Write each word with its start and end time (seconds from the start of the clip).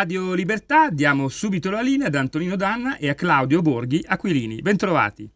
Radio 0.00 0.32
Libertà 0.32 0.88
diamo 0.88 1.28
subito 1.28 1.68
la 1.68 1.82
linea 1.82 2.06
ad 2.06 2.14
Antonino 2.14 2.56
Danna 2.56 2.96
e 2.96 3.10
a 3.10 3.14
Claudio 3.14 3.60
Borghi 3.60 4.02
Aquilini. 4.06 4.62
Bentrovati. 4.62 5.30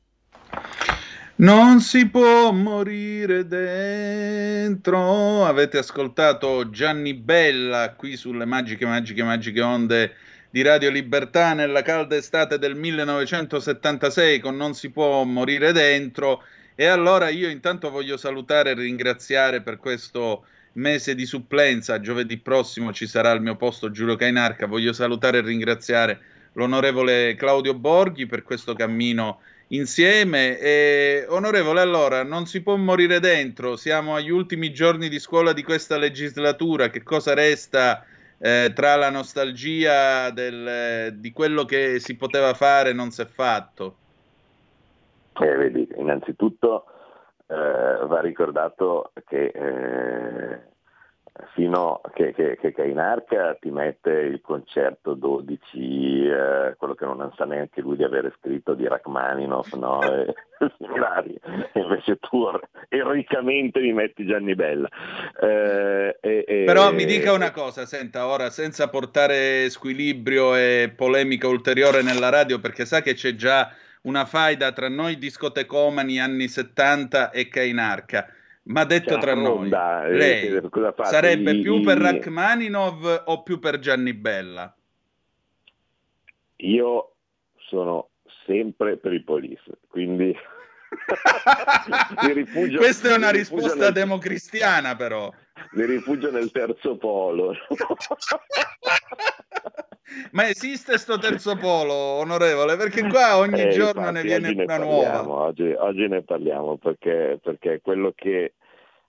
Non 1.34 1.80
si 1.80 2.08
può 2.08 2.50
morire 2.50 3.46
dentro. 3.46 5.44
Avete 5.44 5.76
ascoltato 5.76 6.70
Gianni 6.70 7.12
Bella 7.12 7.92
qui 7.94 8.16
sulle 8.16 8.46
magiche, 8.46 8.86
magiche, 8.86 9.22
magiche 9.22 9.60
onde 9.60 10.14
di 10.48 10.62
Radio 10.62 10.88
Libertà 10.88 11.52
nella 11.52 11.82
calda 11.82 12.16
estate 12.16 12.58
del 12.58 12.74
1976 12.74 14.40
con 14.40 14.56
Non 14.56 14.72
si 14.72 14.88
può 14.88 15.24
morire 15.24 15.72
dentro. 15.72 16.42
E 16.74 16.86
allora 16.86 17.28
io 17.28 17.50
intanto 17.50 17.90
voglio 17.90 18.16
salutare 18.16 18.70
e 18.70 18.74
ringraziare 18.74 19.60
per 19.60 19.76
questo 19.76 20.46
mese 20.74 21.14
di 21.14 21.26
supplenza. 21.26 22.00
Giovedì 22.00 22.38
prossimo 22.38 22.92
ci 22.92 23.06
sarà 23.06 23.30
al 23.30 23.42
mio 23.42 23.56
posto 23.56 23.90
Giulio 23.90 24.16
Cainarca. 24.16 24.66
Voglio 24.66 24.92
salutare 24.92 25.38
e 25.38 25.42
ringraziare 25.42 26.20
l'onorevole 26.52 27.34
Claudio 27.34 27.74
Borghi 27.74 28.26
per 28.26 28.42
questo 28.42 28.74
cammino 28.74 29.40
insieme. 29.68 30.58
E, 30.58 31.26
onorevole, 31.28 31.80
allora, 31.80 32.22
non 32.22 32.46
si 32.46 32.62
può 32.62 32.76
morire 32.76 33.20
dentro. 33.20 33.76
Siamo 33.76 34.14
agli 34.14 34.30
ultimi 34.30 34.72
giorni 34.72 35.08
di 35.08 35.18
scuola 35.18 35.52
di 35.52 35.62
questa 35.62 35.96
legislatura. 35.96 36.90
Che 36.90 37.02
cosa 37.02 37.34
resta? 37.34 38.04
Eh, 38.36 38.72
tra 38.74 38.96
la 38.96 39.10
nostalgia 39.10 40.30
del, 40.30 41.14
di 41.16 41.32
quello 41.32 41.64
che 41.64 41.98
si 42.00 42.16
poteva 42.16 42.52
fare 42.52 42.90
e 42.90 42.92
non 42.92 43.10
si 43.10 43.22
è 43.22 43.26
fatto? 43.26 43.96
Eh, 45.40 45.56
vedi, 45.56 45.88
innanzitutto 45.96 46.84
eh, 47.46 48.06
va 48.06 48.20
ricordato 48.20 49.12
che 49.26 49.46
eh, 49.46 50.72
fino 51.54 52.00
che, 52.14 52.32
che, 52.32 52.56
che 52.60 52.72
Kainarca 52.72 53.56
ti 53.60 53.70
mette 53.70 54.10
il 54.10 54.40
concerto 54.40 55.14
12, 55.14 56.26
eh, 56.26 56.74
quello 56.78 56.94
che 56.94 57.04
non 57.04 57.32
sa 57.36 57.44
neanche 57.44 57.80
lui 57.80 57.96
di 57.96 58.04
avere 58.04 58.32
scritto 58.38 58.74
di 58.74 58.86
Rachmaninoff, 58.86 59.72
no? 59.74 60.00
e, 60.02 60.34
invece 61.74 62.18
tu 62.20 62.48
eroicamente 62.88 63.80
mi 63.80 63.92
metti 63.92 64.24
Gianni 64.26 64.54
Bella. 64.54 64.88
Eh, 65.40 66.16
e, 66.20 66.62
Però 66.64 66.92
mi 66.92 67.04
dica 67.04 67.32
una 67.32 67.50
cosa, 67.50 67.84
senta, 67.84 68.28
ora 68.28 68.50
senza 68.50 68.88
portare 68.88 69.68
squilibrio 69.70 70.54
e 70.54 70.92
polemica 70.94 71.48
ulteriore 71.48 72.02
nella 72.02 72.28
radio, 72.28 72.60
perché 72.60 72.84
sa 72.84 73.02
che 73.02 73.14
c'è 73.14 73.34
già 73.34 73.72
una 74.04 74.24
faida 74.24 74.72
tra 74.72 74.88
noi 74.88 75.18
discotecomani 75.18 76.18
anni 76.18 76.48
70 76.48 77.30
e 77.30 77.48
Kainarca. 77.48 78.28
Ma 78.66 78.84
detto 78.84 79.18
tra 79.18 79.34
noi, 79.34 79.68
lei 79.68 80.58
sarebbe 81.02 81.58
più 81.60 81.82
per 81.82 81.98
Rachmaninov 81.98 83.24
o 83.26 83.42
più 83.42 83.58
per 83.58 83.78
Gianni 83.78 84.14
Bella? 84.14 84.74
Io 86.56 87.12
sono 87.58 88.08
sempre 88.46 88.96
per 88.96 89.12
i 89.12 89.22
police, 89.22 89.70
quindi... 89.88 90.34
rifugio, 92.32 92.78
Questa 92.78 93.10
è 93.10 93.16
una 93.16 93.30
risposta 93.30 93.84
nel... 93.84 93.92
democristiana 93.92 94.96
però. 94.96 95.30
Mi 95.72 95.86
rifugio 95.86 96.30
nel 96.30 96.50
terzo 96.50 96.96
polo. 96.96 97.54
Ma 100.32 100.48
esiste 100.48 100.92
questo 100.92 101.18
terzo 101.18 101.56
polo, 101.56 101.92
onorevole? 101.94 102.76
Perché 102.76 103.08
qua 103.08 103.38
ogni 103.38 103.62
eh, 103.62 103.70
giorno 103.70 104.08
infatti, 104.08 104.28
ne 104.28 104.38
viene 104.38 104.62
una 104.62 104.76
ne 104.78 104.84
nuova. 104.84 105.28
Oggi, 105.28 105.72
oggi, 105.72 106.08
ne 106.08 106.22
parliamo 106.22 106.76
perché, 106.76 107.38
perché 107.42 107.80
quello, 107.80 108.12
che, 108.14 108.54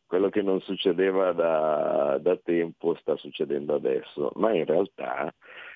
quello, 0.06 0.30
che, 0.30 0.42
non 0.42 0.62
succedeva 0.62 1.32
da, 1.34 2.18
da 2.20 2.38
tempo 2.38 2.96
sta 3.02 3.16
succedendo 3.18 3.76
adesso. 3.76 4.32
Ma 4.36 4.54
in 4.54 4.66
realtà 4.66 5.34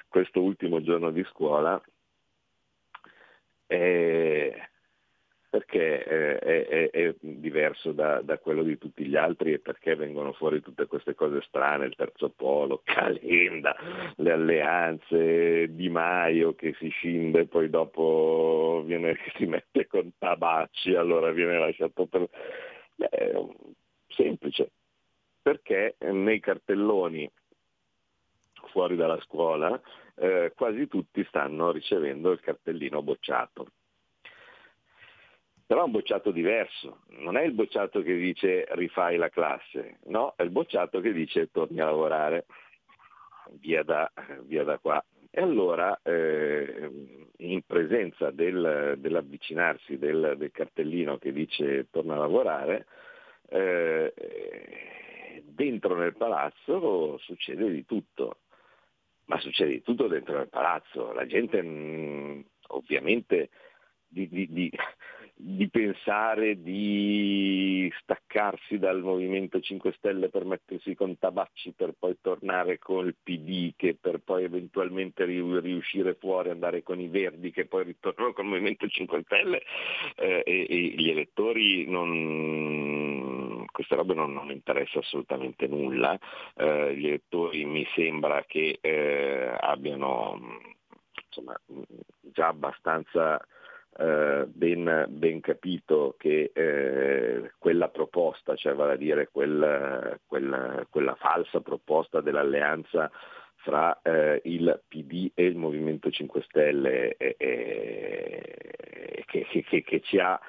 questo 0.08 0.42
ultimo 0.42 0.82
giorno 0.82 1.12
di 1.12 1.24
scuola 1.30 1.80
è, 3.68 4.52
perché 5.50 6.04
eh, 6.06 6.38
è, 6.38 6.66
è, 6.68 6.90
è 6.92 7.16
diverso 7.20 7.92
da, 7.92 8.22
da, 8.22 8.38
quello 8.38 8.62
di 8.62 8.78
tutti 8.78 9.06
gli 9.06 9.16
altri 9.16 9.54
e 9.54 9.60
perché 9.60 9.96
vengono 9.96 10.32
fuori 10.34 10.62
tutte 10.62 10.86
queste 10.86 11.16
cose 11.16 11.42
strane, 11.42 11.86
il 11.86 11.96
terzo 11.96 12.30
polo, 12.30 12.82
Calenda, 12.86 13.76
le 14.18 14.32
alleanze, 14.32 15.74
Di 15.74 15.90
Maio 15.90 16.54
che 16.54 16.76
si 16.78 16.90
scinde, 16.90 17.48
poi 17.48 17.70
dopo 17.70 18.84
viene, 18.86 19.18
si 19.38 19.46
mette 19.46 19.88
con 19.88 20.12
Tabacci, 20.18 20.94
allora 20.96 21.32
viene 21.32 21.58
lasciato 21.58 22.06
per... 22.06 22.30
È 22.98 23.32
semplice, 24.10 24.72
perché 25.42 25.96
nei 26.00 26.40
cartelloni 26.40 27.30
fuori 28.72 28.96
dalla 28.96 29.20
scuola 29.22 29.80
eh, 30.16 30.52
quasi 30.56 30.88
tutti 30.88 31.24
stanno 31.26 31.72
ricevendo 31.72 32.32
il 32.32 32.42
cartellino 32.42 33.02
bocciato 33.02 33.68
però 35.70 35.82
è 35.82 35.86
un 35.86 35.92
bocciato 35.92 36.32
diverso, 36.32 37.02
non 37.20 37.38
è 37.38 37.44
il 37.44 37.52
bocciato 37.52 38.02
che 38.02 38.16
dice 38.16 38.66
rifai 38.72 39.18
la 39.18 39.30
classe, 39.30 40.00
no, 40.06 40.34
è 40.36 40.42
il 40.42 40.50
bocciato 40.50 41.00
che 41.00 41.14
dice 41.14 41.52
torni 41.52 41.80
a 41.80 41.86
lavorare, 41.86 42.48
via 43.60 43.84
da, 43.84 44.12
via 44.48 44.64
da 44.64 44.80
qua. 44.80 45.06
E 45.30 45.40
allora 45.40 45.96
eh, 46.02 46.90
in 47.38 47.62
presenza 47.68 48.32
del, 48.32 48.96
dell'avvicinarsi 48.98 50.00
del, 50.00 50.34
del, 50.40 50.50
cartellino 50.50 51.20
che 51.20 51.32
dice 51.32 51.86
torna 51.92 52.16
a 52.16 52.18
lavorare, 52.18 52.88
eh, 53.50 54.12
dentro 55.44 55.96
nel 55.96 56.16
palazzo 56.16 57.20
succede 57.20 57.70
di 57.70 57.86
tutto, 57.86 58.38
ma 59.26 59.40
succede 59.40 59.70
di 59.70 59.84
tutto 59.84 60.08
dentro 60.08 60.36
nel 60.36 60.50
palazzo, 60.50 61.14
la 61.14 61.28
gente 61.28 61.62
mh, 61.62 61.68
mm, 61.68 62.40
ovviamente 62.70 63.50
di, 64.08 64.28
di, 64.28 64.48
di 64.50 64.72
di 65.42 65.70
pensare 65.70 66.62
di 66.62 67.90
staccarsi 68.02 68.78
dal 68.78 69.02
Movimento 69.02 69.62
5 69.62 69.94
Stelle 69.94 70.28
per 70.28 70.44
mettersi 70.44 70.96
con 70.96 71.18
Tabacci 71.18 71.72
per 71.78 71.94
poi 71.98 72.18
tornare 72.20 72.78
col 72.78 73.16
PD 73.24 73.72
che 73.78 73.96
per 73.96 74.20
poi 74.20 74.44
eventualmente 74.44 75.24
riuscire 75.24 76.16
fuori, 76.20 76.50
andare 76.50 76.84
con 76.84 77.00
i 77.00 77.08
Verdi 77.08 77.52
che 77.52 77.68
poi 77.68 77.86
ritornano 77.86 78.34
col 78.34 78.48
Movimento 78.48 78.86
5 78.86 79.22
Stelle 79.24 79.62
eh, 80.16 80.44
e, 80.46 80.66
e, 80.68 80.76
gli 80.98 81.10
elettori 81.10 81.90
non, 81.90 83.66
queste 83.72 83.96
robe 83.96 84.16
non, 84.16 84.34
non 84.34 84.52
interessa 84.52 85.00
assolutamente 85.00 85.68
nulla, 85.68 86.20
eh, 86.58 86.94
gli 86.98 87.08
elettori 87.08 87.64
mi 87.64 87.88
sembra 87.96 88.44
che 88.46 88.80
eh, 88.82 89.56
abbiano 89.58 90.38
insomma, 91.30 91.58
già 92.20 92.48
abbastanza 92.48 93.42
eh, 93.98 94.46
ben, 94.48 95.06
ben, 95.10 95.42
capito 95.42 96.16
che 96.18 96.52
eh, 96.54 97.52
quella 97.58 97.90
proposta, 97.90 98.56
cioè 98.56 98.74
vale 98.74 98.94
a 98.94 98.98
dire 98.98 99.30
quel, 99.32 100.20
quel, 100.26 100.88
quella 100.90 101.16
falsa 101.16 101.62
proposta 101.62 102.22
dell'alleanza 102.22 103.12
fra 103.56 104.00
eh, 104.02 104.42
il 104.46 104.82
PD 104.88 105.32
e 105.34 105.46
il 105.46 105.58
Movimento 105.58 106.10
5 106.10 106.42
Stelle 106.44 107.16
che, 107.18 107.36
che, 109.26 109.84
che, 109.84 110.02
ci 110.02 110.18
ha 110.18 110.40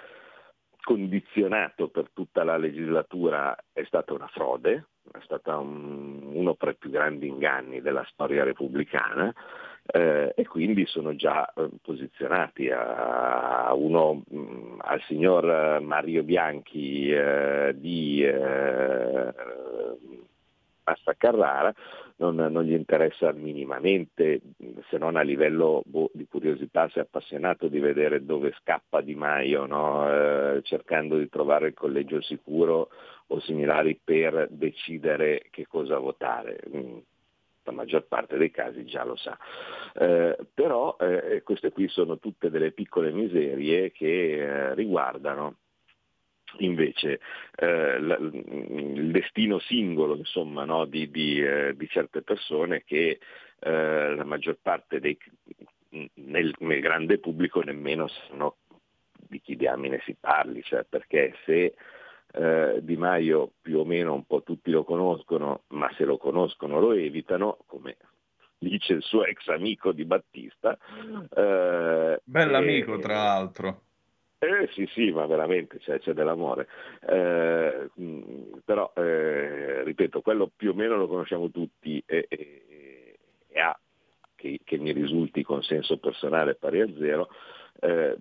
condizionato 0.80 1.88
per 1.88 2.10
tutta 2.12 2.44
la 2.44 2.56
legislatura 2.56 3.56
è 3.72 3.82
stata 3.84 4.12
una 4.12 4.28
frode, 4.28 4.86
è 5.12 5.18
stata 5.22 5.58
un, 5.58 6.20
uno 6.34 6.56
tra 6.56 6.70
i 6.70 6.76
più 6.76 6.90
grandi 6.90 7.26
inganni 7.26 7.80
della 7.80 8.06
storia 8.10 8.44
repubblicana 8.44 9.34
eh, 9.86 10.32
e 10.36 10.46
quindi 10.46 10.86
sono 10.86 11.14
già 11.16 11.50
eh, 11.52 11.68
posizionati 11.82 12.70
a 12.70 13.72
uno, 13.74 14.22
mm, 14.32 14.78
al 14.82 15.00
signor 15.02 15.80
Mario 15.80 16.22
Bianchi 16.22 17.10
eh, 17.10 17.74
di 17.76 18.22
Massa 20.84 21.10
eh, 21.10 21.16
Carrara 21.16 21.74
non, 22.16 22.36
non, 22.36 22.64
gli 22.64 22.72
interessa 22.72 23.32
minimamente, 23.32 24.40
se 24.88 24.98
non 24.98 25.16
a 25.16 25.22
livello 25.22 25.82
boh, 25.86 26.10
di 26.12 26.26
curiosità, 26.28 26.88
si 26.90 26.98
è 26.98 27.02
appassionato 27.02 27.68
di 27.68 27.78
vedere 27.78 28.24
dove 28.24 28.52
scappa 28.60 29.00
Di 29.00 29.14
Maio, 29.14 29.64
no? 29.66 30.06
eh, 30.08 30.60
cercando 30.62 31.16
di 31.16 31.28
trovare 31.28 31.68
il 31.68 31.74
collegio 31.74 32.20
sicuro 32.20 32.90
o 33.28 33.40
similari 33.40 33.98
per 34.02 34.48
decidere 34.50 35.46
che 35.50 35.66
cosa 35.66 35.98
votare. 35.98 36.60
La 37.70 37.76
maggior 37.76 38.06
parte 38.06 38.36
dei 38.36 38.50
casi 38.50 38.84
già 38.84 39.04
lo 39.04 39.14
sa. 39.14 39.38
Eh, 39.94 40.36
però 40.52 40.96
eh, 40.98 41.42
queste 41.44 41.70
qui 41.70 41.88
sono 41.88 42.18
tutte 42.18 42.50
delle 42.50 42.72
piccole 42.72 43.12
miserie 43.12 43.92
che 43.92 44.38
eh, 44.38 44.74
riguardano 44.74 45.56
invece 46.58 47.20
eh, 47.56 47.96
il 47.96 49.10
destino 49.12 49.60
singolo 49.60 50.16
insomma, 50.16 50.64
no, 50.64 50.84
di, 50.84 51.08
di, 51.10 51.40
eh, 51.40 51.76
di, 51.76 51.86
certe 51.88 52.22
persone 52.22 52.82
che 52.84 53.20
eh, 53.60 54.14
la 54.14 54.24
maggior 54.24 54.58
parte 54.60 54.98
dei, 54.98 55.16
nel, 56.14 56.52
nel, 56.58 56.80
grande 56.80 57.18
pubblico 57.18 57.60
nemmeno 57.60 58.08
sanno 58.08 58.56
di 59.14 59.40
chi 59.40 59.54
diamine 59.54 60.00
si 60.04 60.16
parli, 60.18 60.60
cioè 60.64 60.84
perché 60.88 61.36
se 61.44 61.74
eh, 62.32 62.78
Di 62.82 62.96
Maio 62.96 63.52
più 63.60 63.78
o 63.78 63.84
meno 63.84 64.14
un 64.14 64.24
po' 64.24 64.42
tutti 64.42 64.70
lo 64.70 64.84
conoscono, 64.84 65.62
ma 65.68 65.90
se 65.96 66.04
lo 66.04 66.16
conoscono 66.16 66.80
lo 66.80 66.92
evitano, 66.92 67.58
come 67.66 67.96
dice 68.58 68.92
il 68.92 69.02
suo 69.02 69.24
ex 69.24 69.48
amico 69.48 69.92
di 69.92 70.04
Battista. 70.04 70.76
Eh, 71.34 72.20
Bell'amico 72.22 72.98
tra 72.98 73.14
l'altro. 73.14 73.82
Eh, 74.42 74.70
sì, 74.72 74.88
sì, 74.94 75.10
ma 75.10 75.26
veramente 75.26 75.78
c'è, 75.78 75.98
c'è 75.98 76.14
dell'amore. 76.14 76.66
Eh, 77.06 77.90
però, 78.64 78.90
eh, 78.96 79.82
ripeto, 79.84 80.22
quello 80.22 80.50
più 80.54 80.70
o 80.70 80.74
meno 80.74 80.96
lo 80.96 81.08
conosciamo 81.08 81.50
tutti 81.50 82.02
e, 82.06 82.24
e, 82.26 83.18
e 83.48 83.60
ha, 83.60 83.78
che, 84.34 84.60
che, 84.64 84.78
mi 84.78 84.92
risulti 84.92 85.42
consenso 85.42 85.98
personale 85.98 86.54
pari 86.54 86.80
a 86.80 86.88
zero. 86.96 87.28
Eh, 87.82 88.18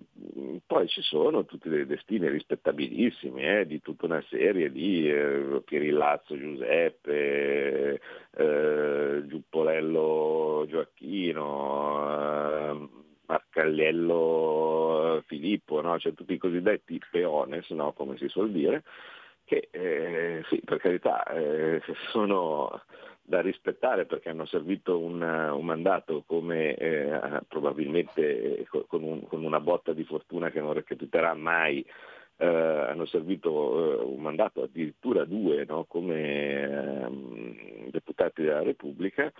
poi 0.66 0.88
ci 0.88 1.02
sono 1.02 1.44
tutti 1.44 1.68
dei 1.68 1.84
destini 1.84 2.30
rispettabilissimi 2.30 3.42
eh, 3.42 3.66
di 3.66 3.82
tutta 3.82 4.06
una 4.06 4.24
serie 4.30 4.72
di 4.72 5.06
eh, 5.06 5.60
Pirillazzo 5.64 6.34
Giuseppe, 6.38 8.00
eh, 8.36 9.22
Giuppolello 9.26 10.64
Gioacchino, 10.66 12.08
Marcagliello 13.26 15.22
Filippo, 15.26 15.82
no? 15.82 15.98
cioè 15.98 16.14
tutti 16.14 16.32
i 16.32 16.38
cosiddetti 16.38 16.98
peones, 17.10 17.68
no? 17.70 17.92
come 17.92 18.16
si 18.16 18.28
suol 18.28 18.50
dire, 18.50 18.82
che 19.44 19.68
eh, 19.72 20.42
sì, 20.48 20.62
per 20.64 20.78
carità 20.78 21.22
eh, 21.26 21.82
sono 22.12 22.82
da 23.22 23.40
rispettare 23.40 24.06
perché 24.06 24.28
hanno 24.30 24.46
servito 24.46 24.98
un, 24.98 25.22
un 25.22 25.64
mandato 25.64 26.24
come 26.26 26.74
eh, 26.74 27.40
probabilmente 27.46 28.66
con, 28.88 29.02
un, 29.02 29.26
con, 29.26 29.44
una 29.44 29.60
botta 29.60 29.92
di 29.92 30.04
fortuna 30.04 30.50
che 30.50 30.60
non 30.60 30.72
recapiterà 30.72 31.34
mai, 31.34 31.84
eh, 32.36 32.46
hanno 32.46 33.06
servito 33.06 34.00
eh, 34.00 34.04
un 34.04 34.20
mandato 34.20 34.62
addirittura 34.62 35.24
due 35.24 35.64
no? 35.66 35.84
come 35.84 36.62
ehm, 36.62 37.90
deputati 37.90 38.42
della 38.42 38.62
Repubblica 38.62 39.32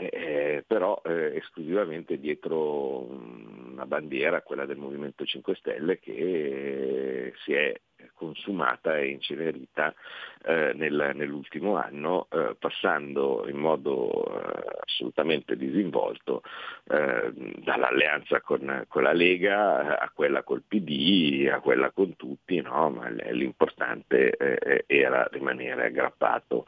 eh, 0.00 0.64
però 0.66 1.00
eh, 1.04 1.36
esclusivamente 1.36 2.18
dietro 2.18 3.04
una 3.04 3.86
bandiera, 3.86 4.42
quella 4.42 4.64
del 4.64 4.78
Movimento 4.78 5.24
5 5.24 5.54
Stelle, 5.56 5.98
che 5.98 6.12
eh, 6.12 7.32
si 7.44 7.52
è 7.52 7.78
consumata 8.14 8.96
e 8.98 9.08
incenerita 9.08 9.94
eh, 10.44 10.72
nel, 10.74 11.12
nell'ultimo 11.14 11.76
anno, 11.76 12.26
eh, 12.30 12.56
passando 12.58 13.46
in 13.48 13.56
modo 13.56 14.24
eh, 14.42 14.78
assolutamente 14.84 15.56
disinvolto 15.56 16.42
eh, 16.88 17.32
dall'alleanza 17.62 18.40
con, 18.40 18.84
con, 18.88 19.02
la 19.02 19.12
Lega 19.12 19.98
a 19.98 20.10
quella 20.14 20.42
col 20.42 20.62
PD, 20.66 21.48
a 21.52 21.60
quella 21.60 21.90
con 21.90 22.16
tutti, 22.16 22.60
no? 22.60 22.90
ma 22.90 23.08
l'importante 23.08 24.36
eh, 24.36 24.84
era 24.86 25.26
rimanere 25.30 25.86
aggrappato 25.86 26.66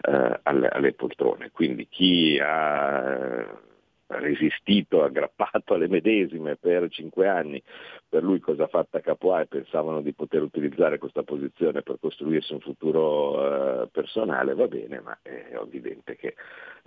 eh, 0.00 0.40
alle, 0.42 0.68
alle 0.68 0.92
poltrone. 0.92 1.50
Quindi 1.50 1.88
chi 1.88 2.38
ha 2.40 3.70
resistito, 4.18 5.02
aggrappato 5.02 5.74
alle 5.74 5.88
medesime 5.88 6.56
per 6.56 6.88
cinque 6.90 7.28
anni, 7.28 7.62
per 8.08 8.22
lui 8.22 8.40
cosa 8.40 8.66
fatta 8.66 9.00
capo 9.00 9.34
A 9.34 9.40
e 9.40 9.46
pensavano 9.46 10.00
di 10.00 10.12
poter 10.12 10.42
utilizzare 10.42 10.98
questa 10.98 11.22
posizione 11.22 11.82
per 11.82 11.98
costruirsi 12.00 12.52
un 12.52 12.60
futuro 12.60 13.82
eh, 13.82 13.88
personale, 13.88 14.54
va 14.54 14.68
bene, 14.68 15.00
ma 15.00 15.18
è 15.22 15.56
evidente 15.60 16.16
che 16.16 16.34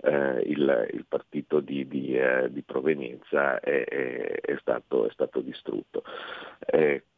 eh, 0.02 0.40
il, 0.46 0.88
il, 0.92 1.04
partito 1.08 1.60
di, 1.60 1.86
di, 1.88 2.16
eh, 2.16 2.48
di 2.50 2.62
provenienza 2.62 3.60
è, 3.60 3.84
è, 3.84 4.40
è, 4.40 4.56
stato, 4.60 5.06
è, 5.06 5.10
stato, 5.10 5.40
distrutto. 5.40 6.02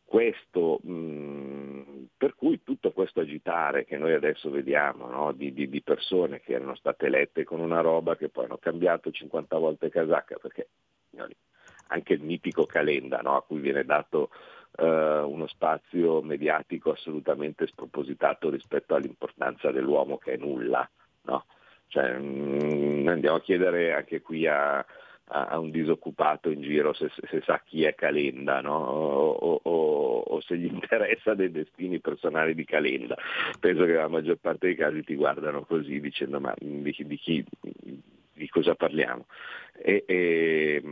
Eh, 0.08 0.14
questo, 0.18 0.80
mh, 0.82 0.90
mm, 0.90 2.04
per 2.16 2.34
cui 2.34 2.62
tutto 2.62 2.92
questo 2.92 3.20
agitare 3.20 3.84
che 3.84 3.98
noi 3.98 4.14
adesso 4.14 4.50
vediamo 4.50 5.06
no? 5.06 5.32
di, 5.32 5.52
di, 5.52 5.68
di, 5.68 5.82
persone 5.82 6.40
che 6.40 6.54
erano 6.54 6.74
state 6.74 7.06
elette 7.06 7.44
con 7.44 7.60
una 7.60 7.80
roba 7.80 8.16
che 8.16 8.28
poi 8.28 8.46
hanno 8.46 8.58
cambiato 8.58 9.10
50 9.10 9.58
volte 9.58 9.90
casacca, 9.90 10.36
perché 10.40 10.68
anche 11.88 12.12
il 12.14 12.22
mitico 12.22 12.66
Calenda 12.66 13.20
no? 13.22 13.36
a 13.36 13.42
cui 13.42 13.60
viene 13.60 13.84
dato 13.84 14.30
uh, 14.78 14.84
uno 14.84 15.46
spazio 15.46 16.22
mediatico 16.22 16.92
assolutamente 16.92 17.66
spropositato 17.66 18.50
rispetto 18.50 18.94
all'importanza 18.94 19.70
dell'uomo 19.70 20.18
che 20.18 20.32
è 20.32 20.36
nulla. 20.36 20.88
No? 21.22 21.46
Cioè, 21.86 22.18
mh, 22.18 23.02
mm, 23.02 23.08
andiamo 23.08 23.36
a 23.36 23.40
chiedere 23.40 23.94
anche 23.94 24.20
qui 24.20 24.46
a, 24.46 24.84
a, 25.28 25.58
un 25.58 25.70
disoccupato 25.70 26.50
in 26.50 26.62
giro 26.62 26.92
se, 26.92 27.10
se 27.28 27.42
sa 27.44 27.60
chi 27.64 27.84
è 27.84 27.94
Calenda 27.94 28.60
no? 28.60 28.76
o, 28.76 29.60
o, 29.62 30.18
o, 30.18 30.40
se 30.40 30.56
gli 30.56 30.66
interessa 30.72 31.34
dei 31.34 31.50
destini 31.50 32.00
personali 32.00 32.54
di 32.54 32.64
Calenda. 32.64 33.16
Penso 33.60 33.84
che 33.84 33.92
la 33.92 34.08
maggior 34.08 34.36
parte 34.36 34.66
dei 34.66 34.76
casi 34.76 35.02
ti 35.02 35.14
guardano 35.14 35.62
così 35.62 36.00
dicendo 36.00 36.40
ma 36.40 36.54
di, 36.58 36.94
di, 36.98 37.16
chi, 37.16 37.44
di 38.32 38.48
cosa 38.48 38.74
parliamo. 38.74 39.26
E, 39.76 40.04
e, 40.06 40.82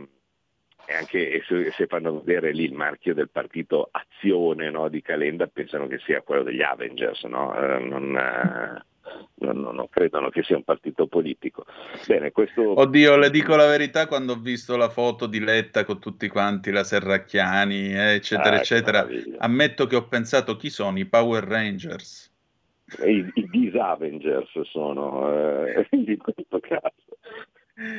e 0.89 0.93
anche 0.93 1.43
se, 1.45 1.87
fanno 1.87 2.21
vedere 2.21 2.53
lì 2.53 2.63
il 2.63 2.73
marchio 2.73 3.13
del 3.13 3.29
partito 3.29 3.89
Azione 3.91 4.69
no, 4.69 4.87
di 4.87 5.01
Calenda 5.01 5.47
pensano 5.47 5.85
che 5.87 5.99
sia 5.99 6.21
quello 6.21 6.43
degli 6.43 6.61
Avengers. 6.61 7.23
No? 7.23 7.53
Eh, 7.57 8.81
non, 9.35 9.59
non, 9.59 9.75
non, 9.75 9.89
credono 9.89 10.29
che 10.29 10.43
sia 10.43 10.55
un 10.55 10.63
partito 10.63 11.07
politico. 11.07 11.65
Bene, 12.07 12.31
questo... 12.31 12.79
Oddio, 12.79 13.17
le 13.17 13.29
dico 13.29 13.55
la 13.55 13.67
verità, 13.67 14.07
quando 14.07 14.33
ho 14.33 14.39
visto 14.39 14.75
la 14.77 14.89
foto 14.89 15.27
di 15.27 15.39
Letta 15.39 15.85
con 15.85 15.99
tutti 15.99 16.27
quanti, 16.27 16.71
la 16.71 16.83
Serracchiani, 16.83 17.93
eh, 17.93 18.13
eccetera, 18.15 18.55
ah, 18.55 18.59
eccetera, 18.59 19.07
ammetto 19.39 19.87
che 19.87 19.95
ho 19.95 20.07
pensato 20.07 20.55
chi 20.55 20.69
sono 20.69 20.97
i 20.99 21.05
Power 21.05 21.43
Rangers. 21.43 22.33
I, 23.03 23.31
i 23.33 23.47
Disavengers 23.49 24.61
sono 24.61 25.65
eh, 25.65 25.87
in 25.91 26.17
questo 26.17 26.59
caso. 26.59 27.17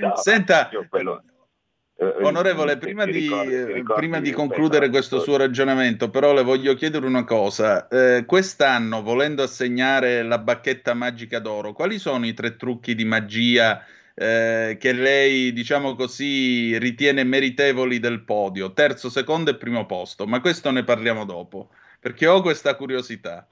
No, 0.01 0.17
Senta, 0.17 0.71
quello... 0.89 1.23
Eh, 2.01 2.15
Onorevole, 2.23 2.79
prima, 2.79 3.05
di, 3.05 3.11
ricordi, 3.11 3.65
ricordi 3.65 4.01
prima 4.01 4.21
di, 4.21 4.31
concludere 4.31 4.89
questo 4.89 5.19
suo 5.19 5.37
ragionamento, 5.37 6.11
però 6.11 6.33
le 6.33 6.45
voglio 6.45 6.75
chiedere 6.75 7.05
una 7.05 7.25
cosa. 7.25 7.89
Eh, 7.89 8.25
quest'anno, 8.25 9.03
volendo 9.03 9.43
assegnare 9.43 10.23
la 10.23 10.39
bacchetta 10.39 10.95
magica 10.95 11.41
d'oro, 11.41 11.73
quali 11.73 11.99
sono 11.99 12.25
i 12.25 12.35
tre 12.35 12.55
trucchi 12.55 12.95
di 12.95 13.05
magia 13.05 13.85
eh, 14.15 14.77
che 14.79 14.93
lei, 14.93 15.53
diciamo 15.53 15.97
così, 15.97 16.79
ritiene 16.79 17.25
meritevoli 17.25 17.99
del 17.99 18.21
podio? 18.21 18.73
Terzo, 18.73 19.09
secondo 19.11 19.51
e 19.51 19.57
primo 19.57 19.85
posto, 19.85 20.25
ma 20.25 20.41
questo 20.41 20.71
ne 20.71 20.85
parliamo 20.85 21.25
dopo, 21.25 21.71
perché 21.99 22.29
ho 22.29 22.41
questa 22.43 22.77
curiosità. 22.77 23.45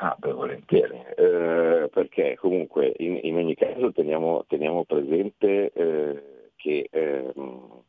Ah, 0.00 0.14
beh, 0.18 0.32
volentieri, 0.32 1.02
eh, 1.16 1.88
perché 1.90 2.36
comunque 2.38 2.92
in, 2.98 3.18
in, 3.22 3.36
ogni 3.36 3.54
caso 3.54 3.92
teniamo, 3.92 4.44
teniamo 4.46 4.84
presente 4.84 5.70
eh, 5.72 6.33
che 6.64 6.88
ehm, 6.90 7.82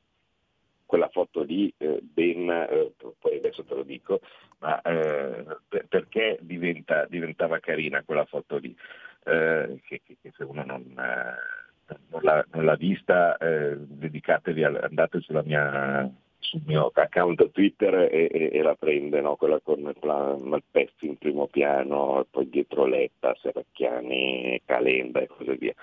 quella 0.86 1.08
foto 1.08 1.44
lì 1.44 1.74
eh, 1.78 2.00
ben, 2.02 2.50
eh, 2.50 2.92
poi 3.20 3.38
adesso 3.38 3.64
te 3.64 3.74
lo 3.74 3.84
dico, 3.84 4.20
ma 4.60 4.82
eh, 4.82 5.46
per, 5.68 5.86
perché 5.88 6.38
diventa, 6.42 7.06
diventava 7.06 7.60
carina 7.60 8.04
quella 8.04 8.26
foto 8.26 8.58
lì? 8.58 8.76
Eh, 9.24 9.80
che, 9.86 10.02
che, 10.06 10.18
che, 10.22 10.34
se 10.36 10.44
uno 10.44 10.64
non, 10.66 10.82
eh, 10.82 11.96
non, 12.10 12.22
l'ha, 12.22 12.46
non 12.52 12.66
l'ha, 12.66 12.76
vista, 12.76 13.38
eh, 13.38 13.78
dedicatevi, 13.78 14.64
andate 14.64 15.22
sulla 15.22 15.42
mia 15.42 16.12
sul 16.40 16.62
mio 16.66 16.92
account 16.94 17.50
Twitter 17.52 18.08
e, 18.12 18.30
e, 18.32 18.50
e 18.52 18.62
la 18.62 18.76
prende, 18.76 19.20
no? 19.22 19.36
quella 19.36 19.60
con 19.62 19.82
Malpezzi 19.82 21.08
in 21.08 21.18
primo 21.18 21.48
piano, 21.48 22.28
poi 22.30 22.48
dietro 22.50 22.86
Letta, 22.86 23.36
Serracchiani, 23.42 24.62
Calenda 24.66 25.22
e 25.22 25.28
così 25.28 25.56
via. 25.58 25.74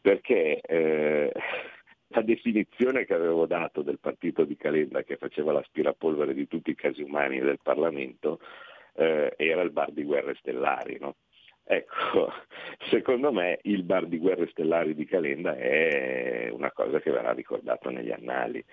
Perché 0.00 0.60
eh, 0.60 1.32
la 2.12 2.22
definizione 2.22 3.04
che 3.04 3.14
avevo 3.14 3.46
dato 3.46 3.82
del 3.82 3.98
partito 3.98 4.44
di 4.44 4.56
Calenda 4.56 5.02
che 5.02 5.16
faceva 5.16 5.52
l'aspirapolvere 5.52 6.34
di 6.34 6.48
tutti 6.48 6.70
i 6.70 6.74
casi 6.74 7.02
umani 7.02 7.38
del 7.38 7.60
Parlamento 7.62 8.40
eh, 8.94 9.34
era 9.36 9.62
il 9.62 9.70
bar 9.70 9.92
di 9.92 10.02
guerre 10.02 10.34
stellari. 10.34 10.98
No? 11.00 11.14
Ecco, 11.62 12.32
secondo 12.90 13.32
me 13.32 13.60
il 13.62 13.84
bar 13.84 14.06
di 14.06 14.18
Guerre 14.18 14.48
Stellari 14.48 14.94
di 14.94 15.06
Calenda 15.06 15.56
è 15.56 16.48
una 16.50 16.72
cosa 16.72 16.98
che 17.00 17.12
verrà 17.12 17.32
ricordata 17.32 17.90
negli 17.90 18.10
annali. 18.10 18.64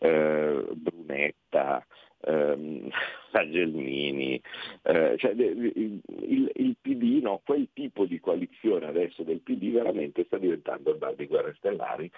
Eh, 0.00 0.64
Brunetta, 0.72 1.84
ehm, 2.22 2.88
la 3.32 3.50
Gelmini, 3.50 4.40
eh, 4.82 5.14
cioè, 5.18 5.32
il, 5.32 6.00
il, 6.54 6.76
PD, 6.80 7.20
no, 7.20 7.42
quel 7.44 7.68
tipo 7.74 8.06
di 8.06 8.18
coalizione 8.18 8.86
adesso 8.86 9.24
del 9.24 9.40
PD 9.40 9.72
veramente 9.72 10.24
sta 10.24 10.38
diventando 10.38 10.92
il 10.92 10.96
bar 10.98 11.16
di 11.16 11.26
Guerre 11.26 11.54
Stellari 11.58 12.10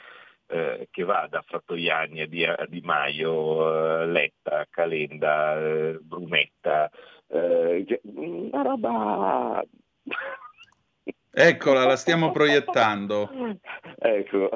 eh, 0.50 0.88
che 0.90 1.04
va 1.04 1.26
da 1.30 1.42
Frattoiani 1.42 2.22
a 2.22 2.26
Di, 2.26 2.44
a 2.44 2.66
Di 2.68 2.80
Maio, 2.80 4.02
eh, 4.02 4.06
Letta, 4.06 4.66
Calenda, 4.68 5.56
eh, 5.58 5.98
Brunetta, 6.00 6.90
cioè, 7.28 8.00
una 8.02 8.62
roba 8.62 9.64
Eccola, 11.32 11.84
la 11.84 11.96
stiamo 11.96 12.30
proiettando. 12.32 13.30
ecco, 13.98 14.50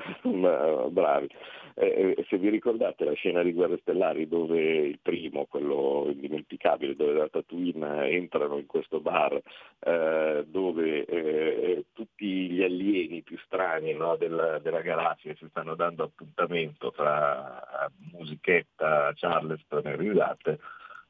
bravi. 0.90 1.28
Eh, 1.76 2.14
eh, 2.16 2.24
se 2.28 2.38
vi 2.38 2.50
ricordate 2.50 3.04
la 3.04 3.14
scena 3.14 3.42
di 3.42 3.52
Guerre 3.52 3.78
Stellari 3.80 4.28
dove 4.28 4.60
il 4.60 4.98
primo, 5.02 5.46
quello 5.46 6.08
indimenticabile, 6.08 6.94
dove 6.94 7.14
da 7.14 7.28
Tatooine 7.28 8.10
entrano 8.10 8.58
in 8.58 8.66
questo 8.66 9.00
bar 9.00 9.40
eh, 9.80 10.44
dove 10.46 11.04
eh, 11.04 11.84
tutti 11.92 12.48
gli 12.50 12.62
alieni 12.62 13.22
più 13.22 13.36
strani 13.38 13.92
no, 13.92 14.14
della, 14.16 14.60
della, 14.60 14.82
galassia 14.82 15.34
si 15.34 15.46
stanno 15.48 15.74
dando 15.74 16.04
appuntamento 16.04 16.92
tra 16.92 17.90
musichetta, 18.12 19.12
Charleston 19.14 19.86
e 19.86 19.96
risate, 19.96 20.58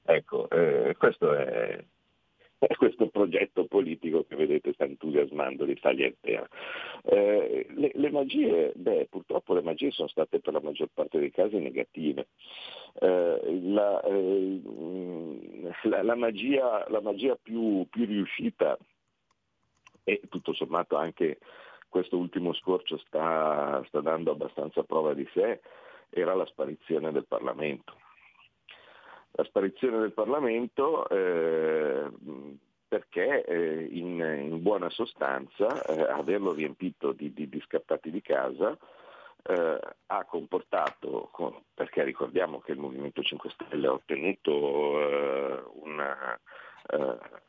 ecco, 0.02 0.48
eh, 0.48 0.94
questo 0.96 1.34
è, 1.34 1.84
questo 2.76 3.08
progetto 3.08 3.66
politico 3.66 4.24
che 4.24 4.36
vedete 4.36 4.72
sta 4.72 4.84
entusiasmando 4.84 5.64
l'Italia 5.64 6.06
intera. 6.06 6.48
Eh, 7.04 7.66
le, 7.70 7.90
le, 7.94 8.10
magie, 8.10 8.72
beh, 8.74 9.08
purtroppo 9.10 9.54
le 9.54 9.62
magie 9.62 9.90
sono 9.90 10.08
state 10.08 10.40
per 10.40 10.52
la 10.52 10.60
maggior 10.60 10.88
parte 10.92 11.18
dei 11.18 11.30
casi 11.30 11.58
negative. 11.58 12.28
Eh, 13.00 13.60
la, 13.62 14.00
eh, 14.02 14.60
la, 15.82 16.02
la, 16.02 16.14
magia, 16.14 16.84
la 16.88 17.00
magia 17.00 17.36
più, 17.40 17.86
più 17.90 18.04
riuscita 18.04 18.78
e 20.04 20.20
tutto 20.28 20.52
sommato 20.52 20.96
anche 20.96 21.38
questo 21.88 22.16
ultimo 22.16 22.52
scorcio 22.52 22.98
sta, 22.98 23.82
sta 23.86 24.00
dando 24.00 24.32
abbastanza 24.32 24.82
prova 24.82 25.14
di 25.14 25.26
sé, 25.32 25.60
era 26.10 26.34
la 26.34 26.46
sparizione 26.46 27.12
del 27.12 27.26
Parlamento 27.26 27.94
la 29.36 29.44
sparizione 29.44 29.98
del 29.98 30.12
Parlamento 30.12 31.08
eh, 31.08 32.08
perché 32.86 33.44
eh, 33.44 33.88
in, 33.90 34.20
in, 34.20 34.62
buona 34.62 34.88
sostanza 34.90 35.82
eh, 35.84 36.02
averlo 36.02 36.52
riempito 36.52 37.12
di, 37.12 37.32
di, 37.32 37.48
di, 37.48 37.60
scappati 37.66 38.10
di 38.10 38.22
casa 38.22 38.76
eh, 39.46 39.80
ha 40.06 40.24
comportato, 40.24 41.30
perché 41.74 42.04
ricordiamo 42.04 42.60
che 42.60 42.72
il 42.72 42.78
Movimento 42.78 43.22
5 43.22 43.50
Stelle 43.50 43.88
ha 43.88 43.92
ottenuto 43.92 45.00
eh, 45.00 45.62
una 45.82 46.38
la 46.86 47.18
eh, 47.18 47.42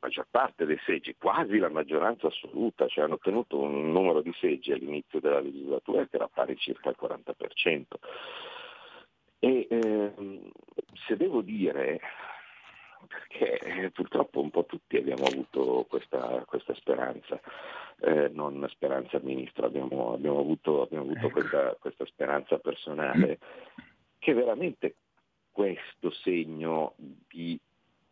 maggior 0.00 0.26
parte 0.28 0.66
dei 0.66 0.78
seggi, 0.84 1.14
quasi 1.16 1.58
la 1.58 1.68
maggioranza 1.68 2.26
assoluta, 2.26 2.88
cioè 2.88 3.04
hanno 3.04 3.14
ottenuto 3.14 3.58
un 3.60 3.92
numero 3.92 4.20
di 4.20 4.32
seggi 4.40 4.72
all'inizio 4.72 5.20
della 5.20 5.40
legislatura 5.40 6.04
che 6.06 6.16
era 6.16 6.28
pari 6.28 6.56
circa 6.56 6.88
al 6.88 6.96
40%. 7.00 7.84
E 9.38 9.66
ehm, 9.70 10.50
se 11.06 11.16
devo 11.16 11.42
dire, 11.42 12.00
perché 13.06 13.90
purtroppo 13.92 14.40
un 14.40 14.50
po' 14.50 14.64
tutti 14.64 14.96
abbiamo 14.96 15.24
avuto 15.24 15.86
questa, 15.88 16.44
questa 16.46 16.74
speranza, 16.74 17.40
eh, 18.00 18.28
non 18.32 18.66
speranza 18.70 19.20
ministra, 19.22 19.66
abbiamo, 19.66 20.12
abbiamo 20.14 20.40
avuto, 20.40 20.82
abbiamo 20.82 21.04
avuto 21.04 21.26
ecco. 21.26 21.40
questa, 21.40 21.76
questa 21.78 22.06
speranza 22.06 22.58
personale, 22.58 23.38
che 24.18 24.32
veramente 24.32 24.96
questo 25.50 26.10
segno 26.10 26.94
di 26.96 27.58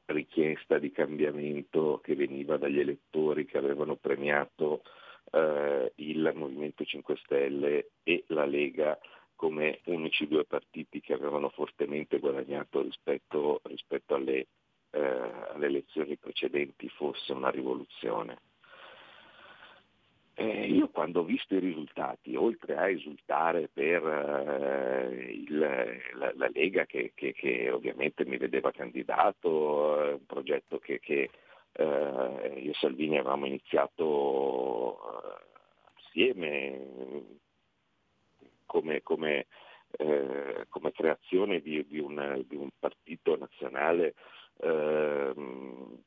richiesta 0.06 0.78
di 0.78 0.90
cambiamento 0.90 2.00
che 2.02 2.14
veniva 2.14 2.56
dagli 2.56 2.80
elettori 2.80 3.46
che 3.46 3.58
avevano 3.58 3.94
premiato 3.96 4.82
eh, 5.32 5.92
il 5.96 6.32
Movimento 6.34 6.84
5 6.84 7.16
Stelle 7.24 7.90
e 8.02 8.24
la 8.28 8.44
Lega 8.44 8.98
come 9.40 9.80
unici 9.84 10.28
due 10.28 10.44
partiti 10.44 11.00
che 11.00 11.14
avevano 11.14 11.48
fortemente 11.48 12.18
guadagnato 12.18 12.82
rispetto, 12.82 13.62
rispetto 13.64 14.14
alle, 14.14 14.48
eh, 14.90 15.00
alle, 15.00 15.64
elezioni 15.64 16.18
precedenti 16.18 16.90
fosse 16.90 17.32
una 17.32 17.48
rivoluzione. 17.48 18.42
Eh, 20.34 20.66
io 20.66 20.90
quando 20.90 21.20
ho 21.20 21.24
visto 21.24 21.54
i 21.54 21.58
risultati, 21.58 22.36
oltre 22.36 22.76
a 22.76 22.90
esultare 22.90 23.70
per 23.72 24.06
eh, 24.06 25.32
il, 25.32 25.58
la, 25.58 26.32
la, 26.34 26.50
Lega 26.52 26.84
che, 26.84 27.12
che, 27.14 27.32
che, 27.32 27.70
ovviamente 27.70 28.26
mi 28.26 28.36
vedeva 28.36 28.70
candidato, 28.72 30.04
eh, 30.04 30.12
un 30.12 30.26
progetto 30.26 30.78
che, 30.78 31.00
che 31.00 31.30
eh, 31.72 32.60
io 32.62 32.72
e 32.72 32.74
Salvini 32.78 33.16
avevamo 33.16 33.46
iniziato 33.46 34.98
eh, 34.98 35.40
assieme 36.04 37.38
come, 38.70 39.02
come, 39.02 39.46
eh, 39.98 40.66
come 40.68 40.92
creazione 40.92 41.58
di, 41.60 41.84
di, 41.88 41.98
un, 41.98 42.44
di, 42.46 42.54
un, 42.54 42.68
partito 42.78 43.36
nazionale 43.36 44.14
eh, 44.60 45.32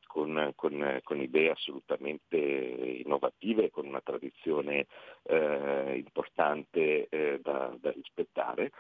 con, 0.08 0.54
con, 0.56 1.00
con, 1.04 1.22
idee 1.22 1.50
assolutamente 1.52 2.38
innovative, 2.38 3.70
con 3.70 3.86
una 3.86 4.00
tradizione 4.00 4.86
eh, 5.24 5.96
importante 5.98 7.10
eh, 7.10 7.40
da, 7.44 7.76
da, 7.78 7.92
rispettare. 7.92 8.72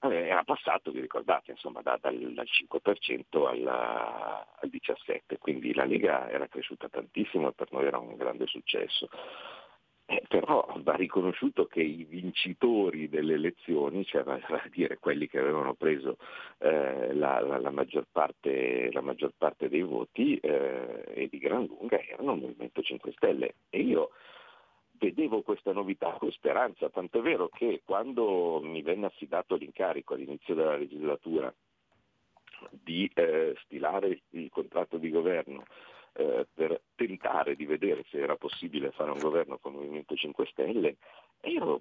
Eh, 0.00 0.28
era 0.28 0.44
passato, 0.44 0.92
vi 0.92 1.00
ricordate, 1.00 1.50
insomma, 1.50 1.82
da, 1.82 1.98
dal, 2.00 2.16
dal, 2.34 2.46
5% 2.46 3.48
alla, 3.48 4.46
al 4.60 4.70
17%, 4.70 5.38
quindi 5.40 5.74
la 5.74 5.84
Lega 5.84 6.30
era 6.30 6.46
cresciuta 6.46 6.88
tantissimo 6.88 7.48
e 7.48 7.52
per 7.52 7.72
noi 7.72 7.86
era 7.86 7.98
un 7.98 8.14
grande 8.14 8.46
successo. 8.46 9.08
Eh, 10.06 10.22
però 10.28 10.66
va 10.82 10.94
riconosciuto 10.96 11.64
che 11.64 11.80
i 11.80 12.04
vincitori 12.04 13.08
delle 13.08 13.34
elezioni, 13.34 14.04
cioè 14.04 14.22
a 14.26 14.68
dire 14.70 14.98
quelli 14.98 15.26
che 15.26 15.38
avevano 15.38 15.72
preso 15.72 16.18
eh, 16.58 17.14
la, 17.14 17.40
la, 17.40 17.58
la, 17.58 17.70
maggior 17.70 18.06
parte, 18.12 18.92
la, 18.92 19.00
maggior 19.00 19.32
parte, 19.36 19.70
dei 19.70 19.80
voti 19.80 20.36
eh, 20.36 21.04
e 21.06 21.28
di 21.30 21.38
gran 21.38 21.64
lunga 21.64 21.98
erano 21.98 22.34
il 22.34 22.40
Movimento 22.40 22.82
5 22.82 23.12
Stelle. 23.12 23.54
E 23.70 23.80
io 23.80 24.10
vedevo 24.98 25.40
questa 25.40 25.72
novità 25.72 26.10
con 26.18 26.30
speranza, 26.32 26.90
tant'è 26.90 27.20
vero 27.20 27.48
che 27.48 27.80
quando 27.82 28.60
mi 28.62 28.82
venne 28.82 29.06
affidato 29.06 29.56
l'incarico 29.56 30.12
all'inizio 30.12 30.54
della 30.54 30.76
legislatura 30.76 31.52
di 32.70 33.10
eh, 33.14 33.54
stilare 33.64 34.20
il 34.30 34.50
contratto 34.50 34.98
di 34.98 35.08
governo 35.08 35.64
eh, 36.14 36.46
per 36.52 36.80
tentare 36.94 37.56
di 37.56 37.66
vedere 37.66 38.04
se 38.10 38.18
era 38.18 38.36
possibile 38.36 38.92
fare 38.92 39.10
un 39.10 39.18
governo 39.18 39.58
con 39.58 39.72
il 39.72 39.78
Movimento 39.78 40.14
5 40.14 40.46
Stelle 40.46 40.96
e 41.40 41.50
io 41.50 41.80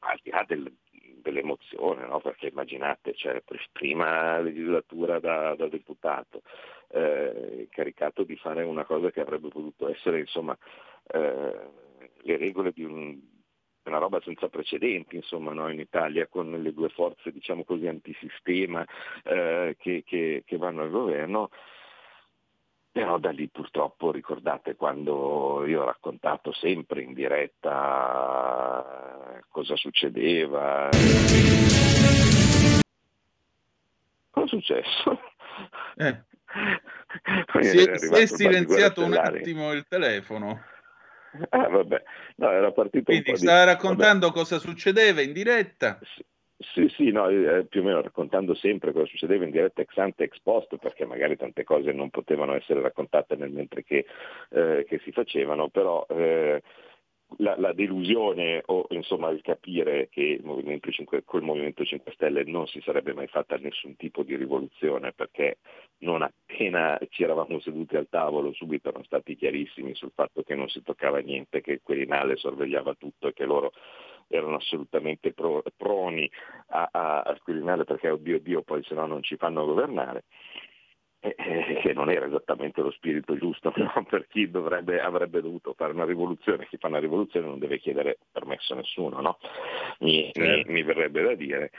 al 0.00 0.18
di 0.22 0.30
là 0.30 0.44
del, 0.46 0.72
dell'emozione, 1.20 2.06
no? 2.06 2.20
perché 2.20 2.48
immaginate, 2.48 3.14
cioè, 3.14 3.42
prima 3.72 4.38
legislatura 4.38 5.18
da, 5.18 5.54
da 5.54 5.68
deputato, 5.68 6.42
eh, 6.88 7.68
caricato 7.70 8.22
di 8.22 8.36
fare 8.36 8.62
una 8.62 8.84
cosa 8.84 9.10
che 9.10 9.20
avrebbe 9.20 9.48
potuto 9.48 9.88
essere 9.88 10.20
insomma, 10.20 10.56
eh, 11.12 11.86
le 12.22 12.36
regole 12.36 12.72
di 12.72 12.84
un, 12.84 13.20
una 13.84 13.98
roba 13.98 14.20
senza 14.22 14.48
precedenti 14.48 15.16
insomma, 15.16 15.52
no? 15.52 15.68
in 15.68 15.80
Italia 15.80 16.26
con 16.26 16.50
le 16.50 16.72
due 16.72 16.88
forze 16.88 17.32
diciamo 17.32 17.64
così 17.64 17.86
antisistema 17.86 18.84
eh, 19.24 19.76
che, 19.78 20.02
che, 20.06 20.42
che 20.44 20.56
vanno 20.56 20.82
al 20.82 20.90
governo 20.90 21.50
però 22.98 23.16
da 23.18 23.30
lì 23.30 23.46
purtroppo 23.48 24.10
ricordate 24.10 24.74
quando 24.74 25.64
io 25.66 25.82
ho 25.82 25.84
raccontato 25.84 26.52
sempre 26.52 27.02
in 27.02 27.14
diretta 27.14 28.84
cosa 29.50 29.76
succedeva. 29.76 30.88
Cosa 34.30 34.44
è 34.44 34.48
successo? 34.48 35.20
Eh. 35.96 36.22
Si 37.60 37.78
è, 37.78 37.96
si 37.96 38.12
è 38.12 38.26
silenziato 38.26 39.02
un 39.02 39.14
attimo 39.14 39.72
il 39.72 39.86
telefono. 39.88 40.62
Ah, 41.48 41.68
vabbè. 41.68 42.02
No, 42.36 42.50
era 42.50 42.70
partito 42.70 43.04
Quindi 43.04 43.34
stava 43.34 43.60
di... 43.60 43.70
raccontando 43.70 44.26
vabbè. 44.26 44.38
cosa 44.38 44.58
succedeva 44.58 45.22
in 45.22 45.32
diretta. 45.32 45.98
Sì. 46.02 46.22
Sì, 46.60 46.88
sì, 46.88 47.12
no, 47.12 47.28
eh, 47.28 47.66
più 47.66 47.82
o 47.82 47.84
meno 47.84 48.00
raccontando 48.00 48.52
sempre 48.54 48.92
cosa 48.92 49.06
succedeva 49.06 49.44
in 49.44 49.52
diretta 49.52 49.80
ex 49.82 49.96
ante 49.96 50.24
ex 50.24 50.40
post, 50.40 50.76
perché 50.76 51.04
magari 51.04 51.36
tante 51.36 51.62
cose 51.62 51.92
non 51.92 52.10
potevano 52.10 52.54
essere 52.54 52.80
raccontate 52.80 53.36
nel 53.36 53.50
mentre 53.50 53.84
che, 53.84 54.04
eh, 54.50 54.84
che 54.88 54.98
si 55.04 55.12
facevano, 55.12 55.68
però 55.68 56.04
eh, 56.08 56.60
la, 57.36 57.54
la, 57.58 57.72
delusione 57.72 58.62
o 58.66 58.86
insomma 58.90 59.28
il 59.30 59.40
capire 59.42 60.08
che 60.08 60.40
Movimento 60.42 60.90
5, 60.90 61.22
col 61.24 61.42
Movimento 61.42 61.84
5 61.84 62.12
Stelle 62.12 62.42
non 62.44 62.66
si 62.66 62.80
sarebbe 62.80 63.12
mai 63.12 63.28
fatta 63.28 63.56
nessun 63.56 63.94
tipo 63.96 64.24
di 64.24 64.34
rivoluzione 64.34 65.12
perché 65.12 65.58
non 65.98 66.22
appena 66.22 66.98
ci 67.10 67.22
eravamo 67.22 67.60
seduti 67.60 67.96
al 67.96 68.08
tavolo 68.08 68.52
subito 68.52 68.88
erano 68.88 69.04
stati 69.04 69.36
chiarissimi 69.36 69.94
sul 69.94 70.10
fatto 70.12 70.42
che 70.42 70.54
non 70.56 70.68
si 70.68 70.82
toccava 70.82 71.18
niente, 71.18 71.60
che 71.60 71.72
il 71.72 71.80
Quirinale 71.82 72.36
sorvegliava 72.36 72.94
tutto 72.94 73.28
e 73.28 73.32
che 73.32 73.44
loro 73.44 73.72
erano 74.28 74.56
assolutamente 74.56 75.32
pro, 75.32 75.62
proni 75.76 76.30
a, 76.68 76.88
a, 76.90 77.20
al 77.22 77.40
Quirinale 77.42 77.84
perché 77.84 78.10
oddio 78.10 78.38
Dio 78.40 78.62
poi 78.62 78.82
se 78.84 78.94
no 78.94 79.06
non 79.06 79.22
ci 79.22 79.36
fanno 79.36 79.64
governare 79.64 80.24
eh, 81.20 81.34
eh, 81.36 81.78
che 81.80 81.92
non 81.92 82.10
era 82.10 82.26
esattamente 82.26 82.80
lo 82.80 82.92
spirito 82.92 83.36
giusto 83.36 83.72
no? 83.76 84.06
per 84.08 84.28
chi 84.28 84.48
dovrebbe, 84.50 85.00
avrebbe 85.00 85.40
dovuto 85.40 85.74
fare 85.76 85.92
una 85.92 86.04
rivoluzione, 86.04 86.66
chi 86.68 86.76
fa 86.76 86.86
una 86.86 87.00
rivoluzione 87.00 87.46
non 87.46 87.58
deve 87.58 87.78
chiedere 87.78 88.18
permesso 88.30 88.74
a 88.74 88.76
nessuno, 88.76 89.20
no? 89.20 89.38
mi, 90.00 90.30
certo. 90.32 90.68
mi, 90.68 90.74
mi, 90.74 90.82
verrebbe 90.84 91.22
da 91.22 91.34
dire. 91.34 91.70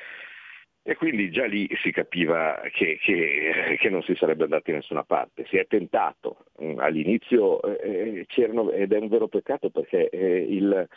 E 0.82 0.96
quindi 0.96 1.30
già 1.30 1.46
lì 1.46 1.70
si 1.82 1.92
capiva 1.92 2.60
che, 2.74 2.98
che, 3.02 3.78
che, 3.80 3.90
non 3.90 4.02
si 4.02 4.16
sarebbe 4.16 4.44
andati 4.44 4.72
da 4.72 4.78
nessuna 4.78 5.04
parte. 5.04 5.46
Si 5.48 5.58
è 5.58 5.68
tentato, 5.68 6.46
mm, 6.62 6.80
all'inizio 6.80 7.62
eh, 7.62 8.26
c'erano, 8.28 8.72
ed 8.72 8.92
è 8.92 8.98
un 8.98 9.08
vero 9.08 9.28
peccato 9.28 9.70
perché 9.70 10.10
eh, 10.10 10.46
il, 10.50 10.88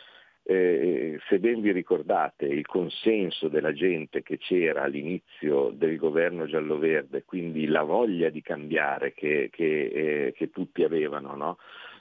eh, 0.45 1.19
se 1.29 1.39
ben 1.39 1.61
vi 1.61 1.73
ricordate 1.73 2.47
il 2.47 2.67
consenso 2.67 3.49
della 3.49 3.73
gente 3.73 4.23
che 4.23 4.39
c'era 4.39 4.83
all'inizio 4.83 5.71
del 5.71 5.97
governo 5.97 6.47
giallo-verde, 6.47 7.25
quindi 7.25 7.67
la 7.67 7.83
voglia 7.83 8.29
di 8.29 8.43
cambiare 8.43 9.13
che, 9.13 9.49
che, 9.53 10.27
eh, 10.27 10.33
che 10.33 10.51
tutti 10.51 10.83
avevano, 10.83 11.35
no? 11.37 11.59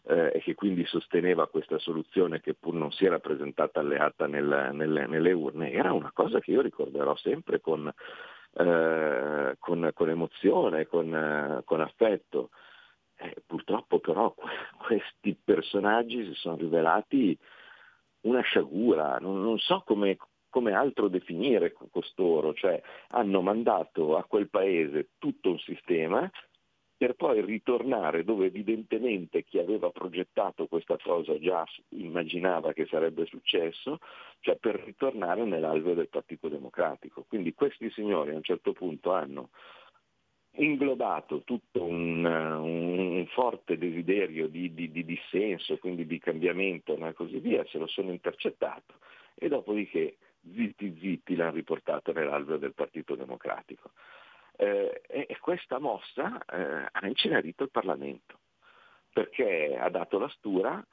eh, 0.08 0.32
e 0.34 0.40
che 0.40 0.56
quindi 0.56 0.86
sosteneva 0.86 1.48
questa 1.48 1.78
soluzione 1.78 2.42
che 2.42 2.54
pur 2.54 2.74
non 2.74 2.92
si 2.92 3.06
era 3.06 3.20
presentata 3.20 3.80
alleata 3.80 4.28
nel, 4.28 4.70
nelle, 4.74 5.06
nelle, 5.06 5.32
urne, 5.32 5.72
era 5.72 5.94
una 5.94 6.12
cosa 6.14 6.40
che 6.40 6.52
io 6.52 6.62
ricorderò 6.62 7.16
sempre 7.18 7.60
con, 7.60 7.92
eh, 8.54 9.56
con, 9.60 9.92
con 9.94 10.10
emozione, 10.10 10.88
con, 10.88 11.14
eh, 11.14 11.62
con 11.66 11.82
affetto. 11.82 12.50
Eh, 13.18 13.36
purtroppo 13.46 14.00
però 14.00 14.34
questi 14.88 15.38
personaggi 15.42 16.26
si 16.26 16.34
sono 16.34 16.56
rivelati 16.56 17.38
una 18.22 18.42
sciagura, 18.42 19.18
non, 19.20 19.42
non 19.42 19.58
so 19.58 19.84
come, 19.86 20.18
come 20.50 20.74
altro 20.74 21.08
definire 21.08 21.74
costoro, 21.92 22.54
cioè 22.54 22.82
hanno 23.10 23.42
mandato 23.42 24.18
a 24.18 24.24
quel 24.24 24.50
paese 24.50 25.10
tutto 25.18 25.50
un 25.50 25.60
sistema 25.60 26.30
per 27.02 27.16
poi 27.16 27.42
ritornare 27.42 28.24
dove 28.24 28.46
evidentemente 28.46 29.44
chi 29.44 29.58
aveva 29.58 29.90
progettato 29.90 30.68
questa 30.68 30.98
cosa 31.02 31.40
già 31.40 31.66
immaginava 31.96 32.74
che 32.74 32.86
sarebbe 32.86 33.26
successo, 33.26 33.98
cioè 34.40 34.56
per 34.58 34.76
ritornare 34.76 35.44
nell'alveo 35.44 35.96
del 35.96 36.10
Partito 36.10 36.48
Democratico. 36.48 37.26
Quindi 37.28 37.56
questi 37.56 37.90
signori 37.90 38.30
a 38.30 38.36
un 38.36 38.44
certo 38.44 38.74
punto 38.74 39.14
hanno 39.14 39.50
inglobato 40.54 41.44
tutto 41.44 41.84
un, 41.84 42.26
un 42.26 43.26
forte 43.28 43.78
desiderio 43.78 44.48
di, 44.48 44.74
di, 44.74 44.92
di, 44.92 45.06
dissenso, 45.06 45.78
quindi 45.78 46.06
di 46.06 46.20
cambiamento 46.20 46.96
e 46.96 47.14
così 47.14 47.40
via, 47.40 47.66
se 47.66 47.78
lo 47.78 47.88
sono 47.88 48.12
intercettato 48.12 48.96
e 49.36 49.48
dopodiché 49.48 50.18
zitti 50.54 50.98
zitti 51.00 51.36
l'hanno 51.36 51.52
riportato 51.52 52.12
nell'alveo 52.12 52.58
del 52.58 52.74
Partito 52.74 53.16
Democratico. 53.16 53.92
Eh, 54.58 55.02
e 55.08 55.38
questa 55.40 55.80
mossa 55.80 56.44
eh, 56.46 56.88
ha 56.92 57.08
incenerito 57.08 57.64
il 57.64 57.72
Parlamento, 57.72 58.40
perché 59.12 59.78
ha 59.78 59.90
dato 59.90 60.20
la 60.20 60.30
stura 60.30 60.86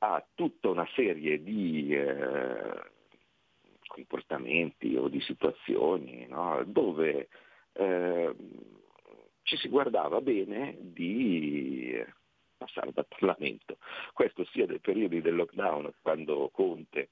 a 0.00 0.24
tutta 0.34 0.68
una 0.68 0.86
serie 0.94 1.42
di 1.42 1.92
eh, 1.92 2.96
comportamenti 3.86 4.94
o 4.96 5.08
di 5.08 5.20
situazioni 5.20 6.26
no? 6.28 6.62
dove 6.64 7.28
eh, 7.72 8.34
ci 9.48 9.56
si 9.56 9.68
guardava 9.68 10.20
bene 10.20 10.76
di 10.78 12.04
passare 12.58 12.92
dal 12.92 13.06
Parlamento. 13.08 13.78
Questo 14.12 14.44
sia 14.52 14.66
dai 14.66 14.78
periodi 14.78 15.22
del 15.22 15.36
lockdown, 15.36 15.90
quando 16.02 16.50
Conte, 16.52 17.08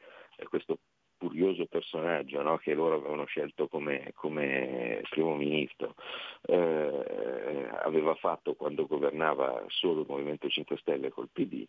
questo 0.48 0.80
curioso 1.16 1.64
personaggio 1.64 2.42
no, 2.42 2.58
che 2.58 2.74
loro 2.74 2.96
avevano 2.96 3.24
scelto 3.24 3.68
come, 3.68 4.12
come 4.14 5.00
primo 5.08 5.34
ministro, 5.34 5.94
eh, 6.42 7.70
aveva 7.82 8.14
fatto 8.16 8.54
quando 8.54 8.86
governava 8.86 9.64
solo 9.68 10.02
il 10.02 10.06
Movimento 10.06 10.46
5 10.46 10.76
Stelle 10.76 11.08
col 11.08 11.30
PD, 11.32 11.66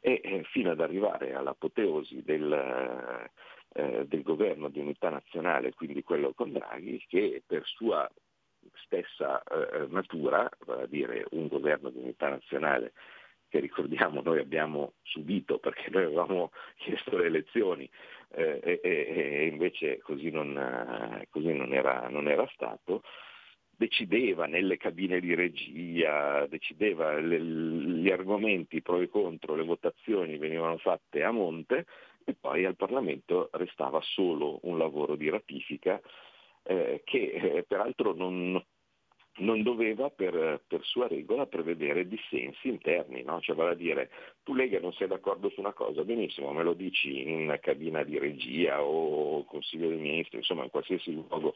e 0.00 0.20
eh, 0.24 0.42
fino 0.50 0.72
ad 0.72 0.80
arrivare 0.80 1.34
all'apoteosi 1.34 2.22
del, 2.24 3.30
eh, 3.74 4.06
del 4.08 4.22
governo 4.22 4.70
di 4.70 4.80
unità 4.80 5.08
nazionale, 5.08 5.72
quindi 5.72 6.02
quello 6.02 6.32
con 6.34 6.50
Draghi, 6.50 7.04
che 7.06 7.44
per 7.46 7.64
sua 7.64 8.10
stessa 8.84 9.42
eh, 9.42 9.86
natura, 9.88 10.48
vale 10.66 10.82
a 10.82 10.86
dire 10.86 11.24
un 11.30 11.46
governo 11.48 11.90
di 11.90 11.98
unità 11.98 12.28
nazionale 12.28 12.92
che 13.50 13.58
ricordiamo 13.58 14.22
noi 14.22 14.38
abbiamo 14.38 14.94
subito 15.02 15.58
perché 15.58 15.90
noi 15.90 16.04
avevamo 16.04 16.52
chiesto 16.76 17.18
le 17.18 17.26
elezioni 17.26 17.90
eh, 18.32 18.60
e, 18.62 18.80
e, 18.82 19.46
invece 19.46 19.98
così 19.98 20.30
non, 20.30 20.56
eh, 20.56 21.26
così 21.30 21.52
non, 21.52 21.74
era, 21.74 22.08
non 22.08 22.28
era 22.28 22.48
stato, 22.54 23.02
decideva 23.68 24.46
nelle 24.46 24.76
cabine 24.76 25.20
di 25.20 25.34
regia, 25.34 26.46
decideva 26.46 27.18
le, 27.18 27.40
gli 27.40 28.10
argomenti 28.10 28.82
pro 28.82 29.00
e 29.00 29.08
contro, 29.08 29.56
le 29.56 29.64
votazioni 29.64 30.38
venivano 30.38 30.76
fatte 30.78 31.24
a 31.24 31.32
monte 31.32 31.86
e 32.24 32.36
poi 32.38 32.64
al 32.64 32.76
Parlamento 32.76 33.48
restava 33.52 34.00
solo 34.02 34.60
un 34.62 34.78
lavoro 34.78 35.16
di 35.16 35.28
ratifica 35.28 36.00
eh, 36.62 37.02
che 37.04 37.30
eh, 37.32 37.62
peraltro 37.64 38.12
non, 38.14 38.62
non 39.38 39.62
doveva 39.62 40.10
per, 40.10 40.62
per, 40.66 40.84
sua 40.84 41.06
regola 41.06 41.46
prevedere 41.46 42.06
dissensi 42.06 42.68
interni, 42.68 43.22
no? 43.22 43.40
cioè 43.40 43.56
vale 43.56 43.72
a 43.72 43.74
dire 43.74 44.10
tu 44.42 44.54
Lega 44.54 44.80
non 44.80 44.92
sei 44.92 45.08
d'accordo 45.08 45.48
su 45.50 45.60
una 45.60 45.72
cosa, 45.72 46.04
benissimo, 46.04 46.52
me 46.52 46.62
lo 46.62 46.74
dici 46.74 47.28
in 47.28 47.56
cabina 47.60 48.02
di 48.02 48.18
regia 48.18 48.82
o 48.82 49.44
consiglio 49.44 49.88
dei 49.88 49.98
ministri, 49.98 50.38
insomma 50.38 50.64
in 50.64 50.70
qualsiasi 50.70 51.12
luogo 51.12 51.54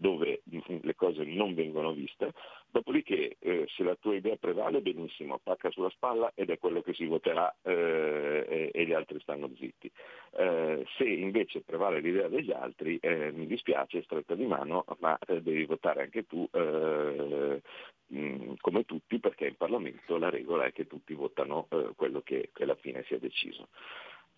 dove 0.00 0.40
le 0.80 0.94
cose 0.94 1.24
non 1.24 1.54
vengono 1.54 1.92
viste, 1.92 2.32
dopodiché 2.70 3.36
eh, 3.38 3.66
se 3.68 3.82
la 3.84 3.94
tua 3.96 4.14
idea 4.14 4.36
prevale 4.36 4.80
benissimo, 4.80 5.34
attacca 5.34 5.70
sulla 5.70 5.90
spalla 5.90 6.32
ed 6.34 6.48
è 6.48 6.58
quello 6.58 6.80
che 6.80 6.94
si 6.94 7.04
voterà 7.04 7.54
eh, 7.62 8.46
e, 8.48 8.70
e, 8.72 8.86
gli 8.86 8.94
altri 8.94 9.20
stanno 9.20 9.50
zitti. 9.56 9.90
Eh, 10.32 10.86
se 10.96 11.04
invece 11.04 11.60
prevale 11.60 12.00
l'idea 12.00 12.28
degli 12.28 12.50
altri, 12.50 12.96
eh, 12.98 13.30
mi 13.32 13.46
dispiace, 13.46 14.02
stretta 14.02 14.34
di 14.34 14.46
mano, 14.46 14.86
ma 15.00 15.18
eh, 15.26 15.42
devi 15.42 15.66
votare 15.66 16.02
anche 16.02 16.26
tu 16.26 16.48
eh, 16.50 17.60
mh, 18.06 18.54
come 18.60 18.84
tutti 18.86 19.18
perché 19.18 19.48
in 19.48 19.56
Parlamento 19.56 20.16
la 20.16 20.30
regola 20.30 20.64
è 20.64 20.72
che 20.72 20.86
tutti 20.86 21.12
votano 21.12 21.68
quello 21.94 22.22
che, 22.22 22.50
che 22.54 22.62
alla 22.62 22.74
fine 22.74 23.04
si 23.04 23.14
è 23.14 23.18
deciso. 23.18 23.68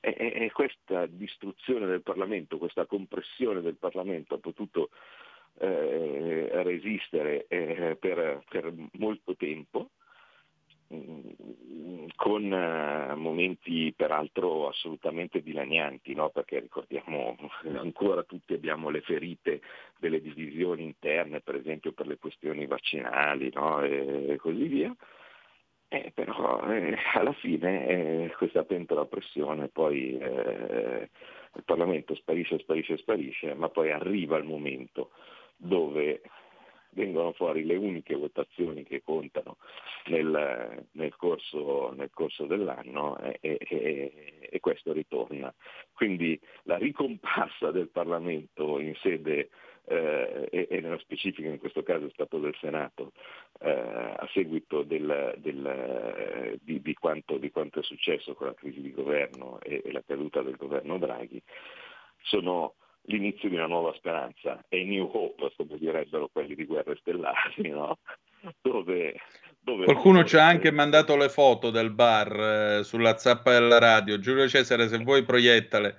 E 0.05 0.51
questa 0.53 1.07
distruzione 1.07 1.87
del 1.87 2.03
Parlamento, 2.03 2.59
questa 2.59 2.87
compressione 2.87 3.61
del 3.61 3.77
Parlamento 3.77 4.35
ha 4.35 4.39
potuto 4.39 4.89
eh, 5.59 6.51
resistere 6.63 7.47
eh, 7.49 7.97
per, 7.99 8.43
per, 8.49 8.73
molto 8.93 9.37
tempo, 9.37 9.91
mm, 10.93 12.07
con 12.17 12.53
eh, 12.53 13.15
momenti 13.15 13.93
peraltro 13.97 14.69
assolutamente 14.69 15.43
dilanianti, 15.43 16.15
no? 16.15 16.31
perché 16.31 16.61
ricordiamo 16.61 17.37
ancora 17.77 18.23
tutti 18.25 18.55
abbiamo 18.55 18.89
le 18.91 19.01
ferite 19.01 19.61
delle 19.99 20.21
divisioni 20.21 20.85
interne, 20.85 21.41
per 21.41 21.57
esempio 21.57 21.93
per 21.93 22.07
le 22.07 22.19
questioni 22.19 22.67
vaccinali 22.67 23.51
no? 23.55 23.83
e 23.83 24.37
così 24.39 24.67
via. 24.67 24.95
Eh, 25.89 26.11
però 26.15 26.67
eh, 26.71 26.97
alla 27.13 27.35
fine 27.35 27.87
eh, 27.87 28.35
questa 28.39 28.65
pentola 28.65 29.03
a 29.03 29.07
pressione 29.07 29.69
poi 29.69 30.17
eh, 30.17 31.11
il 31.55 31.63
Parlamento 31.65 32.15
sparisce, 32.15 32.59
sparisce, 32.61 32.97
sparisce, 32.97 33.53
ma 33.53 33.69
poi 33.69 33.91
arriva 33.91 34.39
il 34.39 34.45
momento 34.45 35.11
dove 35.63 36.21
vengono 36.95 37.33
fuori 37.33 37.65
le 37.65 37.77
uniche 37.77 38.15
votazioni 38.15 38.85
che 38.85 39.03
contano 39.03 39.57
nel, 40.07 40.87
nel, 40.93 41.17
corso, 41.17 41.93
nel 41.97 42.11
corso, 42.13 42.45
dell'anno 42.45 43.19
e, 43.19 43.39
e, 43.41 44.39
e, 44.41 44.61
questo 44.61 44.93
ritorna. 44.93 45.53
Quindi 45.93 46.39
la 46.65 46.77
ricomparsa 46.77 47.71
del 47.71 47.89
Parlamento 47.89 48.79
in 48.79 48.95
sede, 48.97 49.51
eh, 49.87 50.49
e, 50.51 50.67
e, 50.71 50.81
nello 50.81 50.99
specifico 50.99 51.49
in 51.49 51.59
questo 51.59 51.83
caso 51.83 52.07
è 52.07 52.11
stato 52.11 52.39
del 52.39 52.55
Senato, 52.61 53.13
eh, 53.61 53.71
a 53.71 54.29
seguito 54.33 54.83
del, 54.83 55.35
del, 55.39 56.59
di, 56.63 56.83
di, 56.83 56.95
quanto, 56.95 57.39
di, 57.39 57.51
quanto, 57.51 57.81
è 57.81 57.83
successo 57.83 58.35
con 58.35 58.49
la 58.49 58.55
crisi 58.55 58.81
di 58.81 58.93
governo 58.93 59.61
e 59.61 59.83
la 59.93 60.03
caduta 60.07 60.43
del 60.43 60.57
governo 60.57 60.99
Draghi, 60.99 61.41
sono 62.23 62.75
l'inizio 63.05 63.49
di 63.49 63.57
una 63.57 63.67
nuova 63.67 63.93
speranza, 63.95 64.65
e 64.69 64.85
New 64.85 65.11
Hope, 65.13 65.53
come 65.57 65.79
direbbero 65.79 66.29
quelli 66.33 66.55
di 66.55 66.65
Guerre 66.65 66.97
Stellari, 66.97 67.69
no? 67.71 67.99
dove 68.61 69.17
Dove 69.65 69.85
Qualcuno 69.85 70.25
ci 70.25 70.37
ha 70.37 70.45
anche 70.45 70.73
mandato 70.73 71.17
le 71.17 71.29
foto 71.29 71.71
del 71.71 71.93
bar 71.93 72.81
eh, 72.81 72.83
sulla 72.83 73.17
zappa 73.17 73.53
della 73.53 73.79
radio. 73.79 74.19
Giulio 74.19 74.49
Cesare, 74.49 74.89
se 74.89 74.99
vuoi 74.99 75.23
proiettale. 75.23 75.99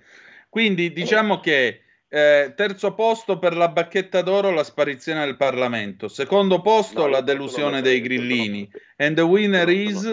Quindi 0.50 0.92
diciamo 0.92 1.40
che 1.40 1.84
eh, 2.10 2.54
terzo 2.58 2.94
posto 2.94 3.40
per 3.40 3.56
la 3.56 3.70
bacchetta 3.70 4.22
d'oro 4.22 4.52
la 4.52 4.66
sparizione 4.66 5.24
del 5.24 5.38
Parlamento. 5.38 6.10
Secondo 6.10 6.62
posto 6.62 7.04
no, 7.04 7.08
la 7.08 7.22
delusione 7.22 7.82
dei 7.82 8.02
grillini. 8.02 8.70
And 8.98 9.16
the 9.16 9.22
winner 9.22 9.70
is... 9.70 10.04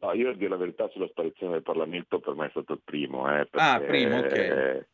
No, 0.00 0.12
io 0.12 0.30
a 0.30 0.34
dire 0.34 0.50
la 0.50 0.56
verità 0.56 0.88
sulla 0.88 1.06
sparizione 1.06 1.52
del 1.52 1.62
Parlamento 1.62 2.18
per 2.18 2.34
me 2.34 2.46
è 2.46 2.50
stato 2.50 2.72
il 2.72 2.80
primo. 2.84 3.28
Eh, 3.28 3.46
perché, 3.46 3.66
ah, 3.66 3.80
primo, 3.80 4.18
ok 4.18 4.86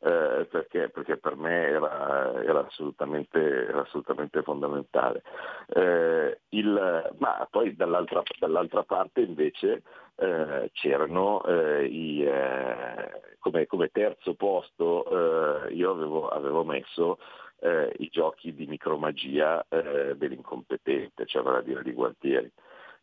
eh, 0.00 0.46
perché, 0.50 0.88
perché, 0.88 1.16
per 1.16 1.36
me 1.36 1.66
era, 1.68 2.42
era, 2.42 2.66
assolutamente, 2.66 3.38
era 3.38 3.80
assolutamente, 3.82 4.42
fondamentale. 4.42 5.22
Eh, 5.68 6.38
il, 6.50 7.14
ma 7.18 7.46
poi 7.50 7.74
dall'altra, 7.74 8.22
dall'altra 8.38 8.82
parte 8.82 9.20
invece 9.20 9.82
eh, 10.16 10.70
c'erano 10.72 11.44
eh, 11.44 11.84
i, 11.86 12.24
eh, 12.24 13.36
come, 13.38 13.66
come, 13.66 13.90
terzo 13.90 14.34
posto 14.34 15.66
eh, 15.66 15.72
io 15.74 15.90
avevo, 15.90 16.28
avevo 16.28 16.64
messo 16.64 17.18
i 17.58 18.08
giochi 18.12 18.54
di 18.54 18.66
micromagia 18.66 19.64
dell'incompetente, 19.68 21.24
cioè 21.24 21.42
vale 21.42 21.58
a 21.58 21.62
dire 21.62 21.82
di 21.82 21.92
Gualtieri 21.92 22.52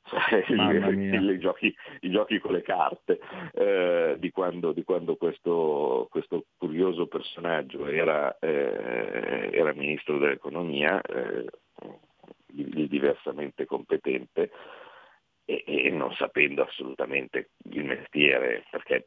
cioè, 0.04 0.44
i, 0.50 1.40
giochi, 1.40 1.76
i, 2.02 2.12
giochi, 2.12 2.40
con 2.40 2.54
le 2.54 2.62
carte. 2.62 3.20
Eh, 3.54 4.16
di 4.20 4.32
quando, 4.32 4.72
di 4.72 4.84
quando 4.84 5.16
questo, 5.16 6.08
questo, 6.10 6.46
curioso 6.58 7.08
personaggio 7.08 7.86
era, 7.88 8.38
eh, 8.40 9.50
era 9.52 9.74
ministro 9.74 10.18
dell'economia, 10.18 11.02
eh, 11.02 11.46
diversamente 12.46 13.66
competente 13.66 14.52
e, 15.46 15.64
e, 15.66 15.90
non 15.90 16.14
sapendo 16.14 16.64
assolutamente 16.64 17.50
il 17.72 17.84
mestiere, 17.84 18.66
perché 18.70 19.06